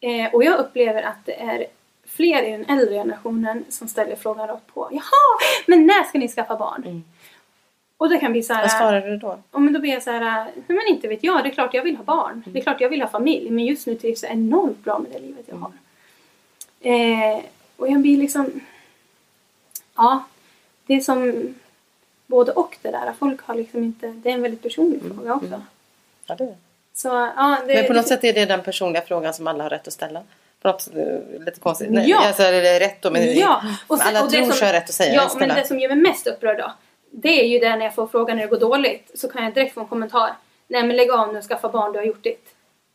Eh, 0.00 0.34
och 0.34 0.44
jag 0.44 0.58
upplever 0.58 1.02
att 1.02 1.24
det 1.24 1.40
är 1.40 1.66
fler 2.04 2.42
i 2.42 2.50
den 2.50 2.64
äldre 2.64 2.94
generationen 2.94 3.64
som 3.68 3.88
ställer 3.88 4.16
frågan 4.16 4.48
rakt 4.48 4.74
på. 4.74 4.88
Jaha, 4.92 5.40
men 5.66 5.86
när 5.86 6.04
ska 6.04 6.18
ni 6.18 6.28
skaffa 6.28 6.56
barn? 6.56 7.04
Och 7.96 8.08
det 8.08 8.18
kan 8.18 8.32
bli 8.32 8.42
så 8.42 8.54
här. 8.54 8.62
Vad 8.62 8.70
svarar 8.70 9.00
du 9.00 9.16
då? 9.16 9.38
Ja, 9.52 9.58
men 9.58 9.72
då 9.72 9.80
blir 9.80 9.92
jag 9.92 10.02
så 10.02 10.10
här, 10.10 10.44
nej 10.44 10.64
men 10.66 10.86
inte 10.86 11.08
vet 11.08 11.24
jag. 11.24 11.44
Det 11.44 11.48
är 11.48 11.54
klart 11.54 11.74
jag 11.74 11.82
vill 11.82 11.96
ha 11.96 12.04
barn. 12.04 12.42
Det 12.46 12.58
är 12.58 12.62
klart 12.62 12.80
jag 12.80 12.88
vill 12.88 13.02
ha 13.02 13.08
familj. 13.08 13.50
Men 13.50 13.64
just 13.64 13.86
nu 13.86 13.94
trivs 13.94 14.22
jag 14.22 14.32
enormt 14.32 14.84
bra 14.84 14.98
med 14.98 15.10
det 15.12 15.18
livet 15.18 15.48
jag 15.48 15.56
har. 15.56 15.72
Eh, 16.80 17.42
och 17.76 17.88
jag 17.88 18.00
blir 18.00 18.18
liksom... 18.18 18.60
Ja, 19.96 20.24
det 20.86 20.94
är 20.94 21.00
som 21.00 21.54
både 22.26 22.52
och 22.52 22.78
det 22.82 22.90
där. 22.90 23.12
Folk 23.18 23.42
har 23.42 23.54
liksom 23.54 23.84
inte... 23.84 24.06
Det 24.06 24.30
är 24.30 24.34
en 24.34 24.42
väldigt 24.42 24.62
personlig 24.62 25.00
fråga 25.02 25.34
också. 25.34 25.62
Ja, 26.26 26.34
det 26.34 26.44
är 26.44 26.48
det. 26.48 26.56
Så, 26.96 27.08
ja, 27.08 27.58
det, 27.66 27.74
Men 27.74 27.86
på 27.86 27.92
något 27.92 28.08
sätt 28.08 28.24
är 28.24 28.32
det 28.32 28.44
den 28.44 28.62
personliga 28.62 29.02
frågan 29.02 29.34
som 29.34 29.46
alla 29.46 29.62
har 29.62 29.70
rätt 29.70 29.86
att 29.86 29.92
ställa. 29.92 30.22
På 30.62 30.68
något 30.68 30.82
sätt, 30.82 30.94
eh, 30.96 31.40
lite 31.44 31.60
konstigt. 31.60 31.90
Nej, 31.90 32.10
Ja. 32.10 32.26
Alltså, 32.26 32.42
det 32.42 32.68
är 32.68 32.80
rätt 32.80 33.02
då, 33.02 33.10
men 33.10 33.34
Ja, 33.38 33.62
och 33.86 33.98
sen- 33.98 34.08
alla 34.08 34.24
och 34.24 34.30
tror 34.30 34.42
som- 34.42 34.52
sig 34.52 34.68
ha 34.68 34.72
rätt 34.74 34.88
att 34.88 34.94
säga 34.94 35.14
Ja, 35.14 35.30
men 35.38 35.48
det 35.48 35.66
som 35.66 35.78
gör 35.80 35.88
mig 35.88 35.98
mest 35.98 36.26
upprörd 36.26 36.58
då. 36.58 36.72
Det 37.10 37.40
är 37.40 37.46
ju 37.46 37.58
det 37.58 37.76
när 37.76 37.84
jag 37.84 37.94
får 37.94 38.06
frågan 38.06 38.36
när 38.36 38.44
det 38.44 38.50
går 38.50 38.60
dåligt. 38.60 39.10
Så 39.14 39.28
kan 39.28 39.44
jag 39.44 39.54
direkt 39.54 39.74
få 39.74 39.80
en 39.80 39.86
kommentar. 39.86 40.30
Nej 40.68 40.82
men 40.82 40.96
lägg 40.96 41.10
av 41.10 41.32
nu 41.32 41.38
och 41.38 41.44
skaffa 41.44 41.68
barn, 41.68 41.92
du 41.92 41.98
har 41.98 42.06
gjort 42.06 42.22
ditt. 42.22 42.48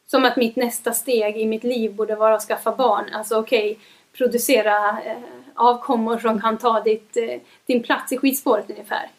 Som 0.07 0.25
att 0.25 0.35
mitt 0.35 0.55
nästa 0.55 0.93
steg 0.93 1.37
i 1.37 1.45
mitt 1.45 1.63
liv 1.63 1.93
borde 1.93 2.15
vara 2.15 2.35
att 2.35 2.41
skaffa 2.41 2.71
barn. 2.71 3.05
Alltså 3.13 3.39
okej, 3.39 3.79
producera 4.17 4.89
eh, 5.05 5.17
avkommor 5.55 6.17
som 6.17 6.41
kan 6.41 6.57
ta 6.57 6.79
ditt, 6.81 7.17
eh, 7.17 7.39
din 7.65 7.83
plats 7.83 8.11
i 8.11 8.17
skidspåret 8.17 8.69
ungefär. 8.69 9.09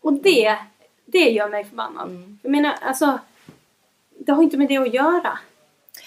Och 0.00 0.12
det, 0.12 0.56
det 1.04 1.30
gör 1.30 1.48
mig 1.48 1.64
förbannad. 1.64 2.08
Mm. 2.08 2.38
Jag 2.42 2.50
menar, 2.52 2.74
alltså. 2.80 3.18
Det 4.26 4.32
har 4.32 4.42
inte 4.42 4.56
med 4.56 4.68
det 4.68 4.76
att 4.78 4.94
göra. 4.94 5.38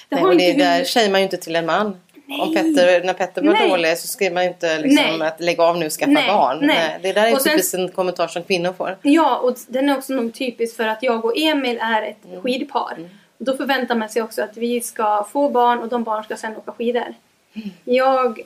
Det 0.10 0.16
Nej, 0.16 0.22
har 0.22 0.30
och 0.30 0.38
det 0.38 0.44
inte 0.44 0.64
där 0.64 0.84
säger 0.84 1.12
man 1.12 1.20
ju 1.20 1.24
inte 1.24 1.38
till 1.38 1.56
en 1.56 1.66
man. 1.66 1.98
Om 2.42 2.54
Petter, 2.54 3.04
när 3.04 3.14
Petter 3.14 3.42
var 3.44 3.54
Nej. 3.54 3.70
dålig 3.70 3.98
så 3.98 4.08
skrev 4.08 4.34
man 4.34 4.44
ju 4.44 4.50
inte 4.50 4.78
liksom 4.80 5.18
Nej. 5.20 5.28
att 5.28 5.40
lägga 5.42 5.64
av 5.64 5.78
nu 5.78 5.86
och 5.86 5.92
skaffa 5.92 6.12
Nej, 6.12 6.28
barn. 6.28 6.60
nej. 6.62 7.00
Det 7.02 7.14
där 7.14 7.28
är 7.28 7.34
Och 7.34 7.42
sen- 7.42 7.52
typiskt 7.52 7.74
en 7.74 7.92
kommentar 7.92 8.28
som 8.28 8.44
kvinnor 8.44 8.74
får. 8.74 8.98
Ja, 9.02 9.38
och 9.38 9.56
den 9.68 9.90
är 9.90 9.98
också 9.98 10.14
nog 10.14 10.34
typisk 10.34 10.76
för 10.76 10.88
att 10.88 11.04
jag 11.04 11.26
och 11.26 11.38
Emil 11.38 11.78
är 11.82 12.02
ett 12.02 12.26
Mm. 12.26 12.42
skidpar. 12.42 12.98
Och 13.38 13.46
Då 13.46 13.58
förväntar 13.58 13.96
man 13.96 14.10
sig 14.10 14.22
också 14.22 14.42
att 14.44 14.58
vi 14.58 14.82
ska 14.82 15.28
få 15.32 15.50
barn 15.50 15.80
och 15.80 15.88
de 15.88 16.04
barn 16.04 16.24
ska 16.24 16.36
sen 16.36 16.58
åka 16.58 16.72
skidor. 16.72 17.14
Mm. 17.54 17.70
Jag 17.84 18.42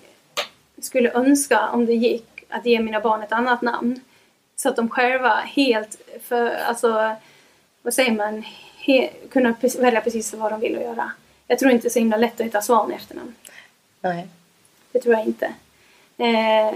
skulle 0.82 1.12
önska, 1.12 1.70
om 1.70 1.86
det 1.86 1.94
gick, 1.94 2.28
att 2.50 2.66
ge 2.66 2.80
mina 2.80 3.00
barn 3.00 3.22
ett 3.24 3.32
annat 3.32 3.62
namn. 3.62 4.00
Så 4.56 4.70
att 4.70 4.76
de 4.76 4.90
själva 4.90 5.30
helt, 5.36 5.98
för, 6.24 6.50
alltså, 6.68 7.16
vad 7.82 7.94
säger 7.94 8.12
man, 8.12 8.44
kunna 9.30 9.56
välja 9.80 10.02
precis 10.02 10.34
vad 10.34 10.52
de 10.52 10.60
vill 10.60 10.76
att 10.78 10.84
göra. 10.84 11.12
Jag 11.48 11.60
tror 11.60 11.72
inte 11.72 11.84
det 11.84 11.88
är 11.88 11.92
så 11.92 12.00
himla 12.00 12.18
lätt 12.18 12.40
att 12.40 12.46
heta 12.46 12.62
Svan 12.62 12.92
i 12.92 12.96
efternamn. 12.96 13.36
Nej. 14.02 14.28
Det 14.92 15.00
tror 15.00 15.16
jag 15.16 15.26
inte. 15.26 15.54
Eh, 16.18 16.76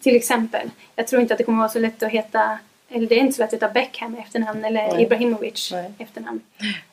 till 0.00 0.16
exempel, 0.16 0.70
jag 0.96 1.06
tror 1.06 1.22
inte 1.22 1.34
att 1.34 1.38
det 1.38 1.44
kommer 1.44 1.58
vara 1.58 1.68
så 1.68 1.78
lätt 1.78 2.02
att 2.02 2.10
heta, 2.10 2.58
eller 2.88 3.06
det 3.06 3.14
är 3.14 3.18
inte 3.18 3.32
så 3.32 3.42
lätt 3.42 3.48
att 3.48 3.54
heta 3.54 3.68
Beckham 3.68 4.16
i 4.16 4.18
efternamn 4.18 4.64
eller 4.64 4.92
Nej. 4.92 5.02
Ibrahimovic 5.02 5.72
Nej. 5.72 5.92
i 5.98 6.02
efternamn. 6.02 6.40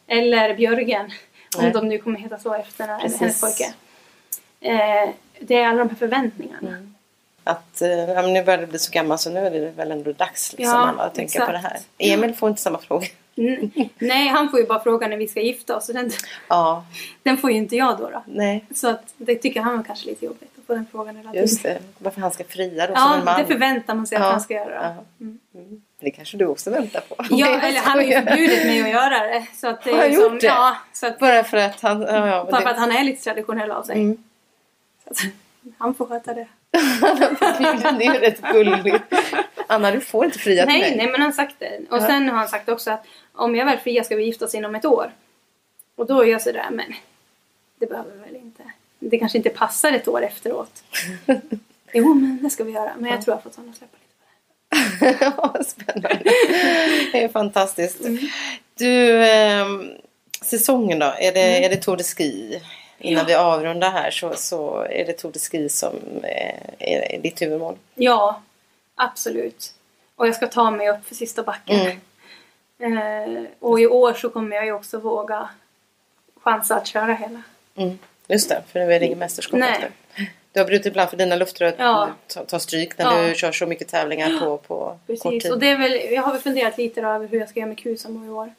Eller 0.08 0.56
Björgen, 0.56 1.12
om 1.58 1.64
Nej. 1.64 1.72
de 1.72 1.88
nu 1.88 1.98
kommer 1.98 2.20
heta 2.20 2.40
så 2.40 2.54
Precis. 2.54 3.20
hennes 3.20 3.42
pojke. 3.42 3.74
Eh, 4.62 5.10
det 5.40 5.56
är 5.56 5.68
alla 5.68 5.80
de 5.80 5.90
här 5.90 5.96
förväntningarna. 5.96 6.68
Mm. 6.68 6.96
Att 7.44 7.82
eh, 7.82 8.28
nu 8.28 8.44
börjar 8.44 8.58
det 8.58 8.68
bli 8.68 8.80
så 8.80 8.92
gammal 8.92 9.20
så 9.20 9.30
nu 9.30 9.40
är 9.40 9.52
det 9.52 9.72
väl 9.72 9.92
ändå 9.92 10.12
dags 10.12 10.54
liksom, 10.58 10.94
Ja, 10.98 11.04
att 11.04 11.16
tänka 11.16 11.46
på 11.46 11.52
det 11.52 11.58
här. 11.58 11.80
Emil 11.98 12.34
får 12.36 12.50
inte 12.50 12.62
samma 12.62 12.80
fråga. 12.80 13.08
Mm. 13.38 13.72
Nej, 14.00 14.28
han 14.28 14.50
får 14.50 14.60
ju 14.60 14.66
bara 14.66 14.80
fråga 14.84 15.08
när 15.08 15.18
vi 15.18 15.28
ska 15.28 15.42
gifta 15.42 15.76
oss. 15.78 15.90
och 15.90 15.96
Den, 15.96 16.12
Ja, 16.48 16.86
den 17.24 17.38
får 17.38 17.52
ju 17.52 17.58
inte 17.58 17.76
jag 17.76 17.98
då. 17.98 18.10
då. 18.10 18.24
nej, 18.26 18.66
Så 18.76 18.88
att, 18.90 19.14
det 19.18 19.36
tycker 19.36 19.62
han 19.62 19.78
var 19.78 19.84
kanske 19.84 20.06
lite 20.10 20.26
jobbigt 20.26 20.52
att 20.60 20.66
få 20.68 20.74
den 20.74 20.86
frågan 20.92 21.16
hela 21.16 21.30
tiden. 21.32 21.44
just 21.44 21.64
det. 21.64 21.80
Varför 21.98 22.22
han 22.22 22.32
ska 22.32 22.44
fria 22.44 22.88
då 22.88 22.96
som 22.96 23.04
Ja, 23.04 23.16
en 23.18 23.26
man. 23.26 23.42
det 23.42 23.48
förväntar 23.48 23.96
man 23.96 24.08
sig 24.08 24.16
att 24.16 24.24
Ja, 24.24 24.30
han 24.32 24.42
ska 24.42 24.54
göra. 24.54 24.96
ja. 25.20 25.26
Mm. 25.26 25.82
Det 26.00 26.12
kanske 26.12 26.38
du 26.38 26.46
också 26.46 26.70
väntar 26.72 27.02
på. 27.02 27.16
Ja, 27.30 27.48
eller 27.62 27.80
han 27.80 27.98
har 27.98 28.06
ju 28.06 28.12
förbjudit 28.12 28.66
mig 28.66 28.82
att 28.82 28.90
göra 28.90 29.28
det. 29.28 29.46
Så 29.56 29.68
att 29.68 29.84
det 29.84 29.92
Har 29.92 29.98
han 30.00 30.08
liksom, 30.10 30.32
gjort 30.34 30.42
det? 30.42 30.48
Ja, 30.48 30.78
så 30.94 31.08
att, 31.08 31.20
Bara 31.20 31.44
för 31.44 31.58
att 31.58 31.82
han... 31.82 32.02
Ja, 32.02 32.28
ja, 32.28 32.48
bara 32.52 32.58
för 32.62 32.66
det, 32.66 32.72
att 32.72 32.78
han 32.78 32.92
är 32.92 33.04
lite 33.04 33.24
traditionell 33.24 33.72
av 33.72 33.84
sig. 33.84 33.96
Mm. 33.96 34.18
Så 35.04 35.10
att, 35.10 35.32
han 35.78 35.94
får 35.96 36.06
sköta 36.06 36.34
det. 36.34 36.48
det 37.98 38.06
är 38.06 38.14
ju 38.14 38.20
rätt 38.20 38.42
gulligt. 38.54 39.04
Anna, 39.68 39.92
du 39.92 40.02
får 40.02 40.26
inte 40.26 40.40
fria 40.40 40.66
till 40.66 40.74
Nej, 40.74 40.82
mig. 40.82 40.98
nej, 40.98 41.06
men 41.06 41.22
han 41.22 41.32
har 41.32 41.32
sagt 41.36 41.56
det. 41.60 41.80
Och 41.90 41.98
Ja. 41.98 42.06
sen 42.08 42.30
har 42.30 42.38
han 42.38 42.48
sagt 42.48 42.70
också 42.70 42.92
att 42.92 43.06
om 43.34 43.56
jag 43.56 43.66
väl 43.66 43.78
friar 43.78 44.04
ska 44.04 44.16
vi 44.16 44.24
gifta 44.24 44.46
oss 44.46 44.56
inom 44.56 44.76
ett 44.76 44.86
år. 44.86 45.12
Och 45.96 46.06
då 46.06 46.22
är 46.22 46.28
jag 46.28 46.42
sådär, 46.42 46.68
men 46.72 46.94
det 47.80 47.86
behöver 47.86 48.12
vi 48.12 48.20
väl 48.20 48.36
inte. 48.36 48.64
Det 49.00 49.20
kanske 49.20 49.38
inte 49.38 49.50
passar 49.50 49.92
ett 49.92 50.08
år 50.08 50.24
efteråt. 50.24 50.84
jo, 51.94 52.14
men 52.14 52.40
det 52.44 52.50
ska 52.50 52.64
vi 52.64 52.72
göra. 52.72 52.92
Men 52.98 53.12
jag 53.12 53.22
tror 53.22 53.32
jag 53.32 53.38
har 53.38 53.42
fått 53.44 53.56
honom 53.56 53.72
att 53.72 53.78
släppa 53.78 53.98
lite 53.98 54.14
på 54.20 55.06
det. 55.06 55.18
Ja, 55.38 55.64
Spännande. 55.64 56.20
Det 57.12 57.24
är 57.24 57.28
fantastiskt. 57.30 58.02
Mm. 58.02 58.18
Du, 58.76 59.26
ehm, 59.26 59.92
säsongen 60.42 61.00
då? 61.00 61.06
Är 61.20 61.32
det, 61.34 61.66
är 61.66 61.70
det 61.70 61.76
Tour 61.76 61.98
de 61.98 62.04
Ski? 62.04 62.62
Innan 63.00 63.26
vi 63.26 63.34
avrundar 63.34 63.92
här 63.92 64.12
så, 64.12 64.34
så 64.36 64.82
är 64.90 65.06
det 65.06 65.14
Tour 65.14 65.32
de 65.32 65.40
Ski 65.40 65.70
som 65.70 65.96
eh, 66.24 66.56
är, 66.80 67.14
är 67.16 67.20
ditt 67.22 67.42
huvudmål. 67.42 67.76
Ja, 67.96 68.42
absolut. 68.98 69.74
Och 70.16 70.28
jag 70.28 70.36
ska 70.36 70.48
ta 70.48 70.72
mig 70.72 70.90
upp 70.90 71.06
för 71.06 71.16
sista 71.16 71.44
backen. 71.44 71.92
Mm. 72.80 72.98
Eh, 73.38 73.44
och 73.60 73.80
i 73.80 73.88
år 73.88 74.14
så 74.14 74.30
kommer 74.30 74.56
jag 74.56 74.66
ju 74.66 74.72
också 74.72 74.98
våga 75.00 75.50
chansa 76.42 76.76
att 76.76 76.88
köra 76.88 77.14
hela. 77.14 77.42
Mm. 77.76 78.00
Just 78.28 78.50
det, 78.50 78.64
för 78.72 78.80
nu 78.80 78.94
är 78.94 79.00
det 79.00 79.06
inget 79.06 79.18
mästerskap 79.18 79.60
Nej. 79.60 79.72
efter. 79.72 79.92
Du 80.54 80.60
har 80.60 80.68
brutit 80.68 80.86
ibland 80.86 81.10
för 81.10 81.18
dina 81.18 81.36
luftrör 81.36 81.74
Ja. 81.78 82.10
tar, 82.48 82.60
stryk 82.60 82.98
när 82.98 83.06
Ja. 83.06 83.28
du 83.30 83.36
kör 83.36 83.52
så 83.52 83.66
mycket 83.66 83.88
tävlingar 83.88 84.40
på, 84.40 84.58
på 84.58 84.78
kort 84.88 85.08
Precis, 85.08 85.44
tid. 85.44 85.52
och 85.52 85.60
det 85.60 85.70
är 85.70 85.78
väl, 85.78 86.14
jag 86.14 86.22
har 86.22 86.32
väl 86.32 86.42
funderat 86.42 86.78
lite 86.78 87.02
över 87.02 87.28
hur 87.28 87.40
jag 87.40 87.50
ska 87.50 87.60
göra 87.60 87.68
med 87.68 87.78
Kusamo 87.78 88.26
i 88.26 88.30
år. 88.30 88.54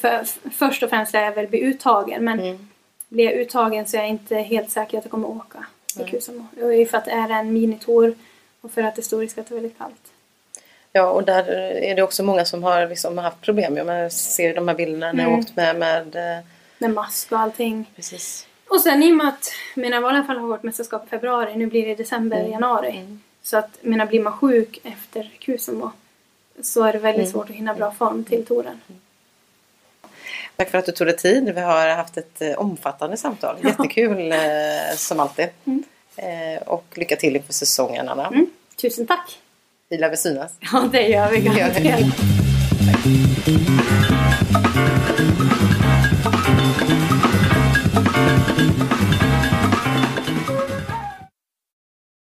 För, 0.00 0.24
först 0.50 0.82
och 0.82 0.90
främst 0.90 1.12
lär 1.12 1.22
jag 1.24 1.32
väl 1.32 1.46
bli 1.48 1.60
uttagen 1.60 2.24
men 2.24 2.40
Mm. 2.40 2.68
blir 3.08 3.24
jag 3.24 3.34
uttagen 3.34 3.86
så 3.86 3.96
är 3.96 4.00
jag 4.00 4.08
inte 4.08 4.36
helt 4.36 4.70
säker 4.70 4.98
att 4.98 5.04
jag 5.04 5.10
kommer 5.10 5.28
åka 5.28 5.66
i 6.00 6.10
Kusamo. 6.10 6.46
Det 6.52 6.60
är 6.76 6.86
för 6.86 6.98
att 6.98 7.04
det 7.04 7.10
är 7.10 7.28
en 7.30 7.52
minitour 7.52 8.14
och 8.60 8.70
för 8.70 8.82
att 8.82 8.96
det 8.96 9.00
är 9.00 9.04
stor 9.04 9.20
risk 9.20 9.38
att 9.38 9.46
det 9.48 9.52
är 9.52 9.60
väldigt 9.60 9.78
kallt. 9.78 9.94
Ja, 10.92 11.10
och 11.10 11.24
där 11.24 11.48
är 11.82 11.94
det 11.94 12.02
också 12.02 12.22
många 12.22 12.44
som 12.44 12.62
har 12.62 12.86
liksom 12.88 13.18
haft 13.18 13.40
problem. 13.40 13.76
Jag 13.76 14.12
ser 14.12 14.54
de 14.54 14.68
här 14.68 14.74
bilderna 14.74 15.12
när 15.12 15.22
jag 15.22 15.28
Mm. 15.32 15.40
åkt 15.40 15.56
med, 15.56 15.76
med 15.76 16.16
eh, 16.38 16.44
Med 16.78 16.90
mask 16.90 17.32
och 17.32 17.38
allting. 17.38 17.90
precis. 17.96 18.46
Och 18.68 18.80
sen 18.80 19.02
i 19.02 19.12
och 19.12 19.16
med 19.16 19.28
att 19.28 19.52
mina 19.76 20.00
val 20.00 20.14
i 20.14 20.16
alla 20.16 20.26
fall 20.26 20.38
har 20.38 20.48
varit 20.48 20.62
mästerskap 20.62 21.06
i 21.06 21.08
februari, 21.08 21.56
nu 21.56 21.66
blir 21.66 21.86
det 21.86 21.94
december, 21.94 22.44
januari. 22.48 23.18
Så 23.42 23.56
att 23.56 23.78
menar, 23.80 24.06
blir 24.06 24.20
man 24.20 24.32
sjuk 24.32 24.80
efter 24.84 25.30
Kusamo 25.38 25.90
så 26.62 26.84
är 26.84 26.92
det 26.92 26.98
väldigt 26.98 27.30
svårt 27.30 27.50
att 27.50 27.56
hinna 27.56 27.74
bra 27.74 27.92
form 27.92 28.24
till 28.24 28.46
touren. 28.46 28.80
Tack 30.56 30.70
för 30.70 30.78
att 30.78 30.86
du 30.86 30.92
tog 30.92 31.06
dig 31.06 31.16
tid. 31.16 31.54
Vi 31.54 31.60
har 31.60 31.88
haft 31.88 32.16
ett 32.16 32.42
eh, 32.42 32.52
omfattande 32.58 33.16
samtal. 33.16 33.56
Jättekul 33.64 34.32
eh, 34.32 34.38
som 34.96 35.20
alltid. 35.20 35.48
Eh, 36.22 36.62
och 36.66 36.84
lycka 36.94 37.16
till 37.16 37.36
inför 37.36 37.52
säsongen 37.52 38.08
Anna. 38.08 38.26
Mm. 38.26 38.46
Tusen 38.82 39.06
tack! 39.06 39.38
Vi 39.88 39.98
lär 39.98 40.08
väl 40.08 40.18
synas. 40.18 40.52
Ja, 40.72 40.88
det 40.92 41.08
gör 41.08 41.30
vi. 41.30 42.06